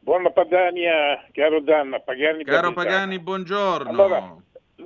Buona 0.00 0.30
Padania, 0.30 1.22
caro 1.32 1.60
Danna. 1.60 2.00
Pagani 2.00 2.42
caro 2.44 2.72
Pagani, 2.72 3.18
buongiorno. 3.18 3.90
Allora, 3.90 4.36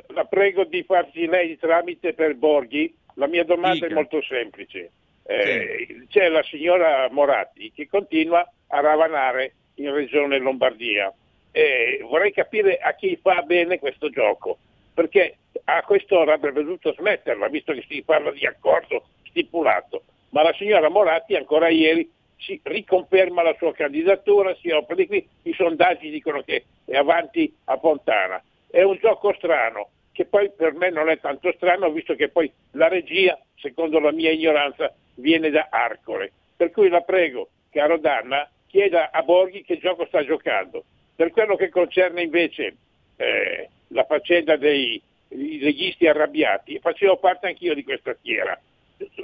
la 0.09 0.24
prego 0.24 0.64
di 0.64 0.83
farsi 0.83 1.27
lei 1.27 1.57
tramite 1.59 2.12
per 2.12 2.35
Borghi. 2.35 2.93
La 3.14 3.29
mia 3.29 3.45
domanda 3.45 3.74
Dica. 3.74 3.87
è 3.87 3.93
molto 3.93 4.20
semplice. 4.22 4.91
Eh, 5.22 5.87
sì. 5.89 6.07
C'è 6.09 6.29
la 6.29 6.43
signora 6.43 7.09
Moratti 7.11 7.72
che 7.72 7.89
continua 7.89 8.47
a 8.66 8.81
ravanare 8.81 9.55
in 9.77 9.93
regione 9.93 10.39
Lombardia. 10.39 11.12
Eh, 11.51 12.01
vorrei 12.03 12.33
capire 12.33 12.79
a 12.79 12.95
chi 12.95 13.18
fa 13.20 13.43
bene 13.43 13.79
questo 13.79 14.11
gioco, 14.11 14.59
perché 14.93 15.37
a 15.64 15.83
quest'ora 15.83 16.35
avrebbe 16.35 16.62
dovuto 16.62 16.93
smetterla, 16.93 17.49
visto 17.49 17.72
che 17.72 17.85
si 17.89 18.03
parla 18.03 18.31
di 18.31 18.47
accordo 18.47 19.07
stipulato. 19.29 20.03
Ma 20.31 20.43
la 20.43 20.53
signora 20.55 20.89
Moratti 20.89 21.35
ancora 21.35 21.68
ieri 21.68 22.11
si 22.39 22.61
riconferma 22.62 23.43
la 23.43 23.55
sua 23.59 23.72
candidatura, 23.72 24.55
si 24.57 24.70
opera 24.70 24.97
di 24.97 25.07
qui, 25.07 25.29
i 25.43 25.55
sondaggi 25.55 26.11
dicono 26.11 26.43
che 26.43 26.64
è 26.85 26.97
avanti 26.97 27.53
a 27.64 27.79
Fontana. 27.79 28.43
È 28.70 28.83
un 28.83 28.99
gioco 29.01 29.33
strano, 29.35 29.89
che 30.12 30.27
poi 30.27 30.51
per 30.51 30.74
me 30.74 30.91
non 30.91 31.09
è 31.09 31.18
tanto 31.20 31.53
strano, 31.57 31.91
visto 31.91 32.14
che 32.14 32.29
poi 32.29 32.51
la 32.72 32.89
regia, 32.89 33.39
secondo 33.57 33.99
la 33.99 34.12
mia 34.12 34.31
ignoranza, 34.31 34.93
viene 35.14 35.51
da 35.51 35.68
Arcore. 35.70 36.33
Per 36.57 36.70
cui 36.70 36.89
la 36.89 37.01
prego, 37.01 37.49
caro 37.70 37.99
Danna, 37.99 38.49
chieda 38.68 39.10
a 39.10 39.22
Borghi 39.22 39.62
che 39.62 39.78
gioco 39.78 40.06
sta 40.06 40.24
giocando. 40.24 40.84
Per 41.14 41.30
quello 41.30 41.56
che 41.56 41.68
concerne 41.68 42.22
invece 42.22 42.76
eh, 43.16 43.68
la 43.88 44.04
faccenda 44.04 44.56
dei 44.56 45.00
leghisti 45.28 46.06
arrabbiati, 46.06 46.78
facevo 46.78 47.16
parte 47.16 47.48
anch'io 47.48 47.74
di 47.74 47.82
questa 47.82 48.14
schiera. 48.18 48.58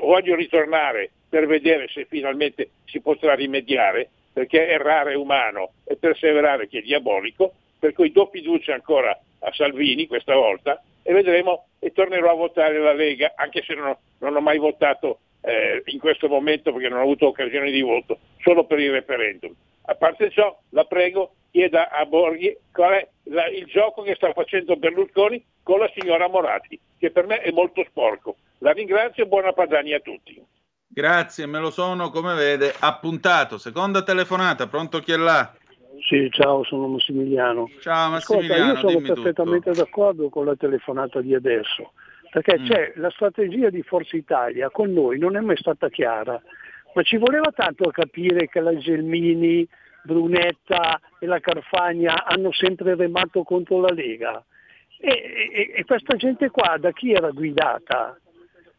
Voglio 0.00 0.34
ritornare 0.34 1.10
per 1.28 1.46
vedere 1.46 1.88
se 1.88 2.04
finalmente 2.04 2.70
si 2.84 3.00
potrà 3.00 3.34
rimediare, 3.34 4.08
perché 4.32 4.68
errare 4.68 5.12
è 5.12 5.16
umano 5.16 5.72
e 5.84 5.96
perseverare 5.96 6.68
che 6.68 6.78
è 6.78 6.82
diabolico, 6.82 7.52
per 7.78 7.92
cui 7.92 8.12
do 8.12 8.26
fiducia 8.26 8.74
ancora 8.74 9.18
a 9.40 9.52
Salvini 9.52 10.06
questa 10.06 10.34
volta 10.34 10.82
e 11.02 11.12
vedremo 11.12 11.66
e 11.78 11.92
tornerò 11.92 12.30
a 12.30 12.36
votare 12.36 12.78
la 12.78 12.92
Lega, 12.92 13.32
anche 13.34 13.62
se 13.62 13.74
non, 13.74 13.94
non 14.18 14.36
ho 14.36 14.40
mai 14.40 14.58
votato 14.58 15.18
eh, 15.42 15.82
in 15.86 15.98
questo 15.98 16.28
momento 16.28 16.72
perché 16.72 16.88
non 16.88 17.00
ho 17.00 17.02
avuto 17.02 17.26
occasione 17.26 17.70
di 17.70 17.82
voto, 17.82 18.18
solo 18.40 18.64
per 18.64 18.78
il 18.78 18.92
referendum. 18.92 19.52
A 19.86 19.94
parte 19.94 20.30
ciò, 20.30 20.56
la 20.70 20.84
prego, 20.84 21.34
chieda 21.50 21.90
a 21.90 22.04
Borghi 22.06 22.56
qual 22.72 22.92
è 22.92 23.08
la, 23.24 23.48
il 23.48 23.66
gioco 23.66 24.02
che 24.02 24.14
sta 24.14 24.32
facendo 24.32 24.76
Berlusconi 24.76 25.44
con 25.62 25.80
la 25.80 25.90
signora 25.96 26.28
Moratti, 26.28 26.78
che 26.98 27.10
per 27.10 27.26
me 27.26 27.40
è 27.40 27.50
molto 27.50 27.84
sporco. 27.88 28.36
La 28.58 28.70
ringrazio 28.70 29.24
e 29.24 29.26
buona 29.26 29.52
Padania 29.52 29.96
a 29.96 30.00
tutti. 30.00 30.40
Grazie, 30.86 31.46
me 31.46 31.58
lo 31.58 31.70
sono, 31.70 32.10
come 32.10 32.34
vede, 32.34 32.72
appuntato. 32.78 33.58
Seconda 33.58 34.02
telefonata, 34.02 34.68
pronto 34.68 35.00
chi 35.00 35.12
è 35.12 35.16
là? 35.16 35.52
Sì, 36.08 36.28
ciao, 36.30 36.62
sono 36.64 36.86
Massimiliano. 36.88 37.68
Ciao 37.80 38.10
Massimiliano, 38.10 38.72
Ascolta, 38.72 38.90
io 38.90 39.00
sono 39.00 39.14
perfettamente 39.14 39.70
tutto. 39.70 39.84
d'accordo 39.84 40.28
con 40.28 40.44
la 40.44 40.54
telefonata 40.54 41.20
di 41.20 41.34
adesso 41.34 41.92
perché 42.32 42.58
mm. 42.58 42.64
c'è 42.64 42.92
la 42.96 43.10
strategia 43.10 43.68
di 43.68 43.82
Forza 43.82 44.16
Italia 44.16 44.70
con 44.70 44.90
noi 44.90 45.18
non 45.18 45.36
è 45.36 45.40
mai 45.40 45.58
stata 45.58 45.90
chiara, 45.90 46.40
ma 46.94 47.02
ci 47.02 47.18
voleva 47.18 47.52
tanto 47.52 47.90
capire 47.90 48.48
che 48.48 48.58
la 48.60 48.74
Gelmini, 48.74 49.68
Brunetta 50.02 50.98
e 51.18 51.26
la 51.26 51.40
Carfagna 51.40 52.24
hanno 52.24 52.50
sempre 52.50 52.94
remato 52.94 53.42
contro 53.42 53.80
la 53.80 53.92
Lega. 53.92 54.42
E, 54.98 55.10
e, 55.10 55.72
e 55.74 55.84
questa 55.84 56.16
gente 56.16 56.48
qua 56.48 56.78
da 56.78 56.90
chi 56.92 57.12
era 57.12 57.30
guidata? 57.32 58.16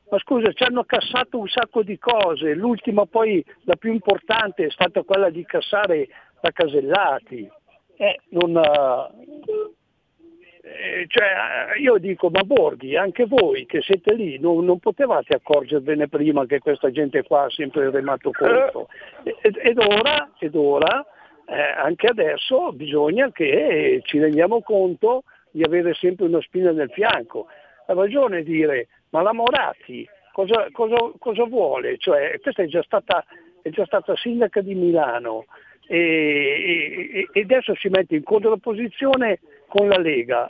Ma 0.10 0.18
scusa, 0.18 0.52
ci 0.52 0.64
hanno 0.64 0.84
cassato 0.84 1.38
un 1.38 1.48
sacco 1.48 1.84
di 1.84 2.00
cose, 2.00 2.56
l'ultima 2.56 3.06
poi, 3.06 3.46
la 3.66 3.76
più 3.76 3.92
importante, 3.92 4.66
è 4.66 4.72
stata 4.72 5.04
quella 5.04 5.30
di 5.30 5.46
cassare 5.46 6.08
la 6.42 6.50
Casellati. 6.50 7.48
Eh, 7.98 8.20
non, 8.30 8.60
eh, 10.66 11.06
cioè, 11.08 11.78
io 11.78 11.98
dico, 11.98 12.30
ma 12.30 12.42
Borghi, 12.44 12.96
anche 12.96 13.26
voi 13.26 13.66
che 13.66 13.82
siete 13.82 14.14
lì, 14.14 14.40
non, 14.40 14.64
non 14.64 14.80
potevate 14.80 15.36
accorgervene 15.36 16.08
prima 16.08 16.46
che 16.46 16.60
questa 16.60 16.90
gente 16.90 17.22
qua 17.24 17.44
ha 17.44 17.50
sempre 17.50 17.90
remato 17.92 18.32
contro. 18.32 18.88
Ed, 19.42 19.60
ed 19.62 19.78
ora, 19.78 20.32
ed 20.40 20.56
ora 20.56 21.06
eh, 21.46 21.62
anche 21.62 22.08
adesso 22.08 22.72
bisogna 22.72 23.30
che 23.32 24.00
ci 24.06 24.20
rendiamo 24.20 24.62
conto 24.62 25.24
di 25.52 25.64
avere 25.64 25.94
sempre 25.96 26.28
una 26.28 26.40
spina 26.40 26.72
nel 26.72 26.92
fianco. 26.92 27.48
Ha 27.86 27.94
ragione 27.94 28.42
dire, 28.44 28.88
ma 29.10 29.22
la 29.22 29.34
Moratti 29.34 30.08
cosa, 30.32 30.68
cosa, 30.72 30.96
cosa 31.20 31.44
vuole? 31.44 31.98
Cioè, 31.98 32.40
questa 32.42 32.64
è 32.64 32.68
già, 32.68 32.82
stata, 32.84 33.26
è 33.62 33.70
già 33.70 33.86
stata 33.86 34.16
sindaca 34.16 34.62
di 34.62 34.76
Milano 34.76 35.44
e, 35.88 37.28
e, 37.32 37.42
adesso 37.42 37.76
si 37.76 37.90
mette 37.90 38.16
in 38.16 38.24
contrapposizione 38.24 39.40
con 39.68 39.88
la 39.88 39.98
Lega. 39.98 40.50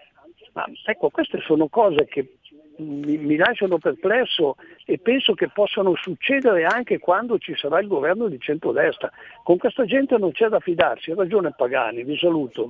Ma 0.54 0.66
ecco, 0.86 1.10
queste 1.10 1.40
sono 1.42 1.68
cose 1.68 2.06
che 2.06 2.38
mi, 2.78 3.18
mi, 3.18 3.36
lasciano 3.36 3.78
perplesso 3.78 4.56
e 4.86 4.98
penso 5.00 5.34
che 5.34 5.50
possano 5.50 5.94
succedere 5.96 6.66
anche 6.66 7.00
quando 7.00 7.38
ci 7.38 7.56
sarà 7.56 7.80
il 7.80 7.88
governo 7.88 8.28
di 8.28 8.40
centrodestra. 8.40 9.12
Con 9.44 9.58
questa 9.58 9.86
gente 9.86 10.18
non 10.18 10.32
c'è 10.32 10.48
da 10.48 10.60
fidarsi, 10.60 11.12
ha 11.12 11.16
ragione 11.16 11.54
Pagani, 11.56 12.04
vi 12.04 12.18
saluto. 12.18 12.70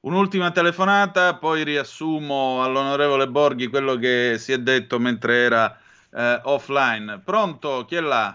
Un'ultima 0.00 0.50
telefonata, 0.50 1.36
poi 1.36 1.62
riassumo 1.62 2.62
all'onorevole 2.62 3.28
Borghi 3.28 3.66
quello 3.66 3.96
che 3.96 4.36
si 4.38 4.52
è 4.52 4.58
detto 4.58 4.98
mentre 4.98 5.34
era 5.34 5.78
eh, 6.10 6.40
offline. 6.44 7.20
Pronto? 7.22 7.84
Chi 7.86 7.96
è 7.96 8.00
là? 8.00 8.34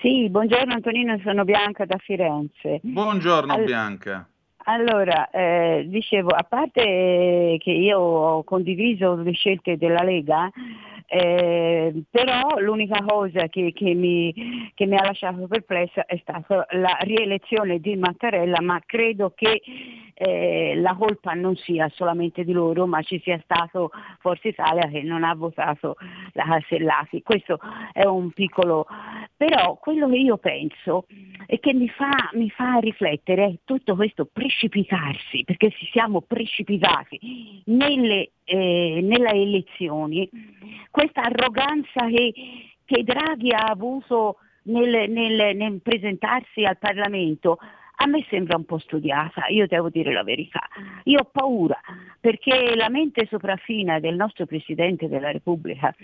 Sì, 0.00 0.30
buongiorno 0.30 0.72
Antonino, 0.72 1.18
sono 1.22 1.44
Bianca 1.44 1.84
da 1.84 1.98
Firenze. 1.98 2.80
Buongiorno 2.82 3.52
All- 3.52 3.64
Bianca. 3.64 4.26
Allora, 4.64 5.30
eh, 5.30 5.84
dicevo, 5.88 6.28
a 6.30 6.42
parte 6.42 7.56
che 7.58 7.70
io 7.70 7.98
ho 7.98 8.44
condiviso 8.44 9.16
le 9.16 9.32
scelte 9.32 9.76
della 9.78 10.02
Lega, 10.02 10.50
eh, 11.06 12.04
però 12.08 12.58
l'unica 12.58 13.02
cosa 13.04 13.48
che, 13.48 13.72
che, 13.72 13.94
mi, 13.94 14.70
che, 14.74 14.86
mi, 14.86 14.96
ha 14.96 15.04
lasciato 15.04 15.48
perplessa 15.48 16.04
è 16.04 16.16
stata 16.18 16.66
la 16.70 16.96
rielezione 17.00 17.80
di 17.80 17.96
Mattarella, 17.96 18.60
ma 18.60 18.80
credo 18.86 19.32
che 19.34 19.60
eh, 20.14 20.74
la 20.76 20.94
colpa 20.94 21.32
non 21.32 21.56
sia 21.56 21.90
solamente 21.94 22.44
di 22.44 22.52
loro, 22.52 22.86
ma 22.86 23.00
ci 23.02 23.18
sia 23.24 23.40
stato 23.42 23.90
Forza 24.20 24.46
Italia 24.46 24.86
che 24.88 25.02
non 25.02 25.24
ha 25.24 25.34
votato 25.34 25.96
la 26.34 26.44
Casellati. 26.44 27.22
Questo 27.22 27.58
è 27.92 28.04
un 28.04 28.30
piccolo... 28.30 28.86
Però 29.36 29.78
quello 29.80 30.06
che 30.10 30.16
io 30.18 30.36
penso 30.36 31.06
e 31.46 31.58
che 31.60 31.72
mi 31.72 31.88
fa, 31.88 32.28
mi 32.34 32.50
fa 32.50 32.76
riflettere 32.78 33.44
è 33.46 33.54
tutto 33.64 33.96
questo 33.96 34.26
precipitarsi, 34.50 35.44
perché 35.44 35.70
ci 35.70 35.88
siamo 35.92 36.20
precipitati 36.22 37.62
nelle, 37.66 38.32
eh, 38.44 39.00
nelle 39.02 39.30
elezioni, 39.30 40.28
questa 40.90 41.22
arroganza 41.22 42.06
che, 42.08 42.32
che 42.84 43.04
Draghi 43.04 43.52
ha 43.52 43.66
avuto 43.66 44.38
nel, 44.64 45.08
nel, 45.08 45.56
nel 45.56 45.80
presentarsi 45.80 46.64
al 46.64 46.78
Parlamento 46.78 47.58
a 48.02 48.06
me 48.06 48.24
sembra 48.30 48.56
un 48.56 48.64
po' 48.64 48.78
studiata, 48.78 49.46
io 49.48 49.66
devo 49.66 49.90
dire 49.90 50.12
la 50.12 50.22
verità. 50.22 50.66
Io 51.04 51.20
ho 51.20 51.28
paura 51.30 51.78
perché 52.18 52.74
la 52.74 52.88
mente 52.88 53.26
sopraffina 53.26 54.00
del 54.00 54.14
nostro 54.14 54.46
Presidente 54.46 55.06
della 55.06 55.30
Repubblica 55.30 55.94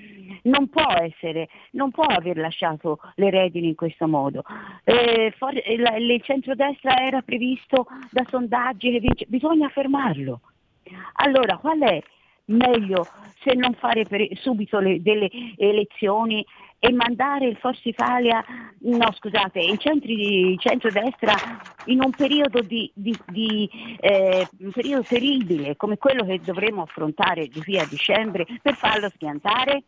non 0.43 0.69
può 0.69 0.93
essere, 1.01 1.49
non 1.73 1.91
può 1.91 2.05
aver 2.05 2.37
lasciato 2.37 3.01
le 3.15 3.31
redini 3.31 3.69
in 3.69 3.75
questo 3.75 4.07
modo. 4.07 4.45
Eh, 4.85 5.33
for- 5.39 5.55
il, 5.55 5.95
il 5.99 6.23
centrodestra 6.23 6.99
era 6.99 7.23
previsto 7.23 7.87
da 8.11 8.25
sondaggi 8.29 8.91
che 8.91 9.01
vince, 9.01 9.25
bisogna 9.29 9.69
fermarlo. 9.71 10.41
Allora, 11.15 11.57
qual 11.57 11.81
è 11.81 12.03
meglio 12.47 13.07
se 13.41 13.55
non 13.55 13.73
fare 13.73 14.05
per, 14.05 14.29
subito 14.37 14.81
le, 14.81 15.01
delle 15.01 15.31
elezioni 15.57 16.45
e 16.79 16.93
mandare 16.93 17.47
il 17.47 17.57
Forza 17.57 17.89
Italia, 17.89 18.45
no 18.81 19.13
scusate, 19.13 19.61
i 19.61 19.79
centri 19.79 20.15
di 20.15 20.57
centrodestra 20.59 21.35
in 21.87 22.01
un 22.03 22.11
periodo, 22.11 22.61
di, 22.61 22.91
di, 22.95 23.17
di, 23.27 23.69
eh, 24.01 24.47
un 24.59 24.71
periodo 24.73 25.03
terribile 25.03 25.77
come 25.77 25.97
quello 25.97 26.25
che 26.25 26.41
dovremo 26.41 26.83
affrontare 26.83 27.47
di 27.49 27.63
qui 27.63 27.79
a 27.79 27.87
dicembre 27.87 28.47
per 28.63 28.75
farlo 28.77 29.11
schiantare? 29.15 29.85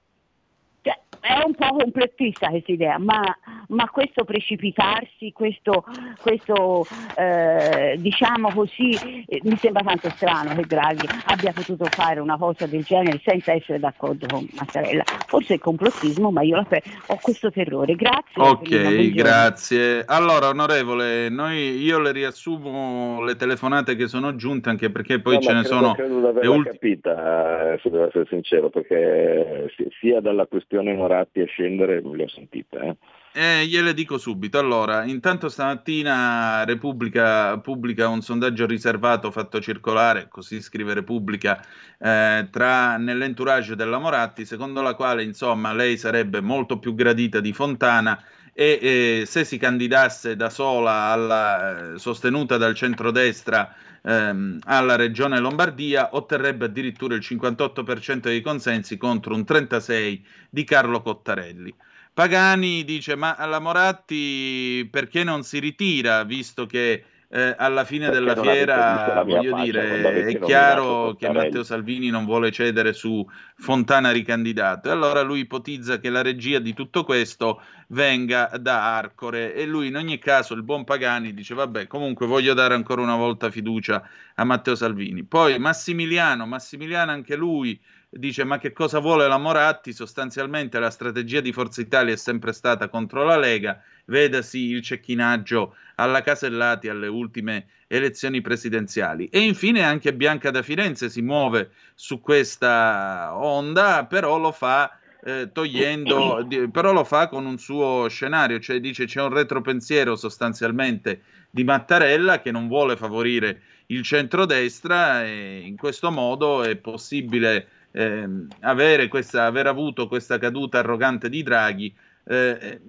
È 1.20 1.42
un 1.44 1.54
po' 1.54 1.76
complettista 1.76 2.48
questa 2.48 2.72
idea, 2.72 2.98
ma, 2.98 3.20
ma 3.68 3.88
questo 3.88 4.24
precipitarsi, 4.24 5.32
questo, 5.32 5.84
questo 6.20 6.86
eh, 7.16 7.96
diciamo 7.98 8.50
così, 8.52 9.24
eh, 9.26 9.40
mi 9.42 9.56
sembra 9.56 9.82
tanto 9.82 10.10
strano 10.10 10.54
che 10.54 10.64
Draghi 10.66 11.06
abbia 11.26 11.52
potuto 11.52 11.84
fare 11.86 12.20
una 12.20 12.36
cosa 12.36 12.66
del 12.66 12.84
genere 12.84 13.20
senza 13.24 13.52
essere 13.52 13.78
d'accordo 13.78 14.26
con 14.26 14.46
Mattarella. 14.52 15.02
Forse 15.26 15.54
è 15.54 15.58
complottismo, 15.58 16.30
ma 16.30 16.42
io 16.42 16.56
la, 16.56 16.66
ho 17.06 17.18
questo 17.20 17.50
terrore. 17.50 17.94
Grazie. 17.94 18.42
Ok, 18.42 19.12
grazie. 19.12 20.04
Allora, 20.06 20.48
onorevole, 20.48 21.28
noi, 21.28 21.82
io 21.82 21.98
le 21.98 22.12
riassumo 22.12 23.22
le 23.22 23.36
telefonate 23.36 23.96
che 23.96 24.08
sono 24.08 24.36
giunte, 24.36 24.68
anche 24.68 24.90
perché 24.90 25.20
poi 25.20 25.34
no, 25.34 25.40
ce 25.40 25.52
ne 25.52 25.60
credo, 25.62 25.74
sono... 25.74 25.92
Credo 25.94 26.20
di 26.20 26.26
averla 26.26 26.50
ulti- 26.50 26.70
capita, 26.70 27.72
eh, 27.72 27.78
se 27.82 27.90
devo 27.90 28.06
essere 28.06 28.26
sincero, 28.28 28.70
perché 28.70 29.72
sia 30.00 30.20
dalla 30.20 30.46
questione 30.46 30.94
Moratti 31.08 31.40
a 31.40 31.46
scendere 31.46 32.02
le 32.02 32.24
ho 32.24 32.28
sentite. 32.28 32.76
Eh. 32.76 32.96
Eh, 33.32 33.66
gliele 33.66 33.94
dico 33.94 34.18
subito. 34.18 34.58
Allora, 34.58 35.04
intanto 35.04 35.48
stamattina 35.48 36.64
Repubblica 36.64 37.58
pubblica 37.58 38.08
un 38.08 38.20
sondaggio 38.20 38.66
riservato 38.66 39.30
fatto 39.30 39.60
circolare, 39.60 40.28
così 40.28 40.60
scrive 40.60 40.92
Repubblica, 40.92 41.64
eh, 41.98 42.48
tra, 42.50 42.96
nell'entourage 42.96 43.74
della 43.74 43.98
Moratti, 43.98 44.44
secondo 44.44 44.82
la 44.82 44.94
quale 44.94 45.22
insomma 45.22 45.72
lei 45.72 45.96
sarebbe 45.96 46.40
molto 46.40 46.78
più 46.78 46.94
gradita 46.94 47.40
di 47.40 47.52
Fontana 47.52 48.22
e 48.52 48.78
eh, 48.82 49.22
se 49.24 49.44
si 49.44 49.56
candidasse 49.56 50.34
da 50.34 50.50
sola 50.50 51.12
alla, 51.12 51.92
eh, 51.94 51.98
sostenuta 51.98 52.56
dal 52.56 52.74
centrodestra 52.74 53.72
ehm, 54.08 54.60
alla 54.64 54.96
regione 54.96 55.38
Lombardia 55.38 56.14
otterrebbe 56.14 56.64
addirittura 56.64 57.14
il 57.14 57.20
58% 57.22 58.20
dei 58.20 58.40
consensi 58.40 58.96
contro 58.96 59.34
un 59.34 59.44
36% 59.46 60.20
di 60.48 60.64
Carlo 60.64 61.02
Cottarelli. 61.02 61.74
Pagani 62.12 62.84
dice: 62.84 63.14
Ma 63.14 63.36
alla 63.36 63.60
Moratti 63.60 64.88
perché 64.90 65.22
non 65.22 65.44
si 65.44 65.58
ritira, 65.60 66.24
visto 66.24 66.66
che 66.66 67.04
eh, 67.30 67.54
alla 67.58 67.84
fine 67.84 68.08
perché 68.08 68.20
della 68.20 68.40
fiera, 68.40 69.22
voglio 69.22 69.60
dire, 69.60 70.24
è 70.24 70.38
chiaro 70.38 71.14
che 71.14 71.30
Matteo 71.30 71.62
Salvini 71.62 72.08
non 72.08 72.24
vuole 72.24 72.50
cedere 72.50 72.94
su 72.94 73.26
Fontana 73.56 74.10
ricandidato. 74.10 74.88
E 74.88 74.92
allora 74.92 75.20
lui 75.20 75.40
ipotizza 75.40 75.98
che 75.98 76.08
la 76.08 76.22
regia 76.22 76.58
di 76.58 76.72
tutto 76.72 77.04
questo 77.04 77.60
venga 77.88 78.50
da 78.58 78.96
Arcore. 78.96 79.54
E 79.54 79.66
lui, 79.66 79.88
in 79.88 79.96
ogni 79.96 80.18
caso, 80.18 80.54
il 80.54 80.62
buon 80.62 80.84
Pagani 80.84 81.34
dice: 81.34 81.52
Vabbè, 81.52 81.86
comunque 81.86 82.26
voglio 82.26 82.54
dare 82.54 82.72
ancora 82.72 83.02
una 83.02 83.16
volta 83.16 83.50
fiducia 83.50 84.02
a 84.34 84.44
Matteo 84.44 84.74
Salvini. 84.74 85.22
Poi 85.24 85.58
Massimiliano, 85.58 86.46
Massimiliano 86.46 87.10
anche 87.10 87.36
lui 87.36 87.78
dice 88.10 88.44
ma 88.44 88.58
che 88.58 88.72
cosa 88.72 88.98
vuole 88.98 89.28
la 89.28 89.38
Moratti? 89.38 89.92
Sostanzialmente 89.92 90.78
la 90.78 90.90
strategia 90.90 91.40
di 91.40 91.52
Forza 91.52 91.80
Italia 91.80 92.14
è 92.14 92.16
sempre 92.16 92.52
stata 92.52 92.88
contro 92.88 93.24
la 93.24 93.36
Lega, 93.36 93.82
vedasi 94.06 94.70
il 94.70 94.82
cecchinaggio 94.82 95.74
alla 95.96 96.22
Casellati 96.22 96.88
alle 96.88 97.08
ultime 97.08 97.66
elezioni 97.86 98.40
presidenziali. 98.40 99.28
E 99.28 99.40
infine 99.40 99.82
anche 99.82 100.14
Bianca 100.14 100.50
da 100.50 100.62
Firenze 100.62 101.10
si 101.10 101.22
muove 101.22 101.70
su 101.94 102.20
questa 102.20 103.30
onda, 103.34 104.06
però 104.06 104.38
lo 104.38 104.52
fa 104.52 104.98
eh, 105.24 105.50
togliendo, 105.52 106.46
però 106.70 106.92
lo 106.92 107.04
fa 107.04 107.28
con 107.28 107.44
un 107.44 107.58
suo 107.58 108.08
scenario, 108.08 108.60
cioè 108.60 108.80
dice 108.80 109.04
c'è 109.04 109.20
un 109.20 109.32
retropensiero 109.32 110.16
sostanzialmente 110.16 111.22
di 111.50 111.64
Mattarella 111.64 112.40
che 112.40 112.50
non 112.50 112.68
vuole 112.68 112.96
favorire 112.96 113.62
il 113.86 114.02
centrodestra 114.02 115.24
e 115.24 115.62
in 115.64 115.76
questo 115.76 116.10
modo 116.10 116.62
è 116.62 116.76
possibile 116.76 117.68
eh, 117.92 118.28
avere 118.60 119.08
questa, 119.08 119.44
aver 119.44 119.66
avuto 119.66 120.08
questa 120.08 120.38
caduta 120.38 120.78
arrogante 120.78 121.28
di 121.28 121.42
Draghi 121.42 121.94
eh, 122.24 122.80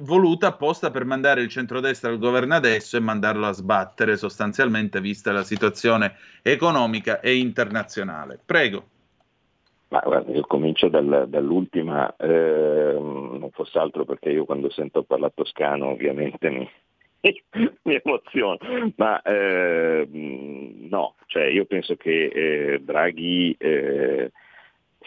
voluta 0.00 0.48
apposta 0.48 0.90
per 0.90 1.04
mandare 1.04 1.40
il 1.40 1.48
centrodestra 1.48 2.10
al 2.10 2.18
governo 2.18 2.54
adesso 2.54 2.96
e 2.96 3.00
mandarlo 3.00 3.46
a 3.46 3.52
sbattere 3.52 4.16
sostanzialmente 4.16 5.00
vista 5.00 5.32
la 5.32 5.42
situazione 5.42 6.14
economica 6.42 7.20
e 7.20 7.36
internazionale. 7.36 8.38
Prego. 8.44 8.84
Ma 9.88 10.00
guarda, 10.04 10.32
io 10.32 10.42
comincio 10.42 10.88
dal, 10.88 11.26
dall'ultima, 11.28 12.14
eh, 12.16 12.96
non 12.98 13.50
fosse 13.52 13.78
altro 13.78 14.04
perché 14.04 14.30
io 14.30 14.44
quando 14.44 14.68
sento 14.68 15.04
parlare 15.04 15.32
toscano 15.34 15.86
ovviamente 15.86 16.50
mi, 16.50 16.68
mi 17.82 18.00
emoziono, 18.02 18.58
ma 18.96 19.20
eh, 19.22 20.06
no, 20.10 21.14
cioè 21.26 21.44
io 21.44 21.64
penso 21.64 21.96
che 21.96 22.26
eh, 22.26 22.80
Draghi 22.80 23.54
eh, 23.58 24.30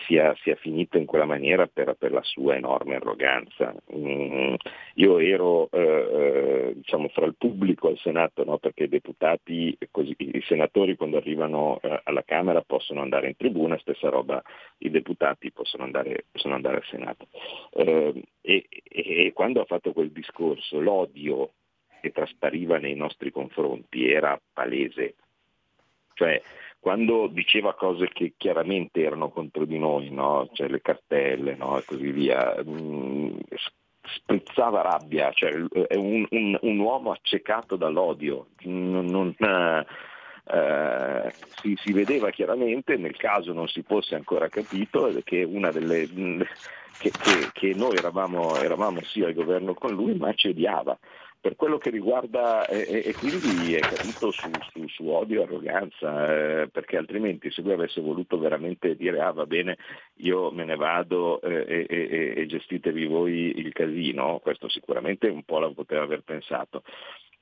sia, 0.06 0.36
sia, 0.42 0.56
finito 0.56 0.98
in 0.98 1.06
quella 1.06 1.26
maniera 1.26 1.68
per, 1.68 1.96
per 1.98 2.12
la 2.12 2.24
sua 2.24 2.56
enorme 2.56 2.96
arroganza. 2.96 3.74
Mm, 3.94 4.56
io 4.96 5.20
ero 5.20 5.70
eh, 5.72 5.80
eh, 5.80 6.74
diciamo 6.76 7.10
fra 7.10 7.26
il 7.26 7.36
pubblico 7.38 7.88
al 7.88 7.98
Senato, 7.98 8.44
no? 8.44 8.58
perché 8.58 8.84
i 8.84 8.90
deputati, 8.90 9.78
così, 9.92 10.16
i 10.18 10.42
senatori 10.46 10.96
quando 10.96 11.18
arrivano 11.18 11.80
eh, 11.82 12.02
alla 12.04 12.24
Camera 12.24 12.62
possono 12.62 13.02
andare 13.02 13.28
in 13.28 13.36
tribuna, 13.36 13.78
stessa 13.80 14.10
roba 14.10 14.42
i 14.80 14.90
deputati 14.90 15.52
possono 15.52 15.84
andare, 15.84 16.26
possono 16.32 16.56
andare 16.56 16.78
al 16.78 16.86
Senato. 16.90 17.28
Eh, 17.74 18.24
e, 18.42 18.68
e 18.84 19.32
quando 19.34 19.62
ha 19.62 19.66
fatto 19.66 19.92
quel 19.92 20.12
discorso 20.12 20.80
l'odio 20.80 21.52
che 22.00 22.12
traspariva 22.12 22.78
nei 22.78 22.96
nostri 22.96 23.32
confronti 23.32 24.10
era 24.10 24.40
palese. 24.54 25.16
Cioè, 26.14 26.42
quando 26.80 27.28
diceva 27.28 27.74
cose 27.74 28.10
che 28.10 28.34
chiaramente 28.38 29.02
erano 29.02 29.30
contro 29.30 29.66
di 29.66 29.78
noi, 29.78 30.10
no? 30.10 30.50
cioè 30.54 30.68
le 30.70 30.82
cartelle 30.82 31.56
no? 31.56 31.78
e 31.78 31.84
così 31.86 32.12
via, 32.12 32.56
mh, 32.64 32.72
mm, 32.72 33.38
sprizzava 34.02 34.82
rabbia, 34.82 35.32
cioè, 35.32 35.52
è 35.52 35.96
un, 35.96 36.26
un, 36.30 36.58
un, 36.62 36.80
uomo 36.80 37.12
accecato 37.12 37.76
dall'odio. 37.76 38.48
Non, 38.64 39.06
non, 39.06 39.36
eh, 40.52 41.34
si, 41.62 41.78
si, 41.84 41.92
vedeva 41.92 42.30
chiaramente, 42.32 42.96
nel 42.96 43.18
caso 43.18 43.54
non 43.54 43.68
si 43.68 43.84
fosse 43.84 44.16
ancora 44.16 44.48
capito, 44.48 45.12
che 45.24 45.48
delle... 45.72 46.08
Che, 47.00 47.12
che, 47.12 47.50
che 47.54 47.74
noi 47.76 47.96
eravamo, 47.96 48.58
eravamo 48.58 49.00
sì 49.04 49.24
al 49.24 49.34
governo 49.34 49.74
con 49.74 49.94
lui, 49.94 50.16
ma 50.16 50.34
ci 50.34 50.50
odiava 50.50 51.00
per 51.42 51.56
quello 51.56 51.78
che 51.78 51.90
riguarda, 51.90 52.68
e, 52.68 53.04
e 53.06 53.14
quindi 53.14 53.74
è 53.74 53.80
caduto 53.80 54.32
su, 54.32 54.50
su, 54.72 54.88
su 54.88 55.08
odio 55.08 55.42
e 55.42 55.44
arroganza, 55.44 56.62
eh, 56.62 56.68
perché 56.68 56.98
altrimenti 56.98 57.50
se 57.52 57.62
lui 57.62 57.74
avesse 57.74 58.02
voluto 58.02 58.38
veramente 58.38 58.96
dire 58.96 59.22
ah 59.22 59.32
va 59.32 59.46
bene, 59.46 59.78
io 60.18 60.52
me 60.52 60.66
ne 60.66 60.76
vado 60.76 61.42
eh, 61.42 61.86
e, 61.90 62.34
e, 62.36 62.46
gestitevi 62.46 63.06
voi 63.06 63.58
il 63.58 63.72
casino, 63.72 64.40
questo 64.40 64.68
sicuramente 64.68 65.28
un 65.28 65.44
po' 65.44 65.60
la 65.60 65.72
poteva 65.72 66.04
aver 66.04 66.22
pensato 66.22 66.84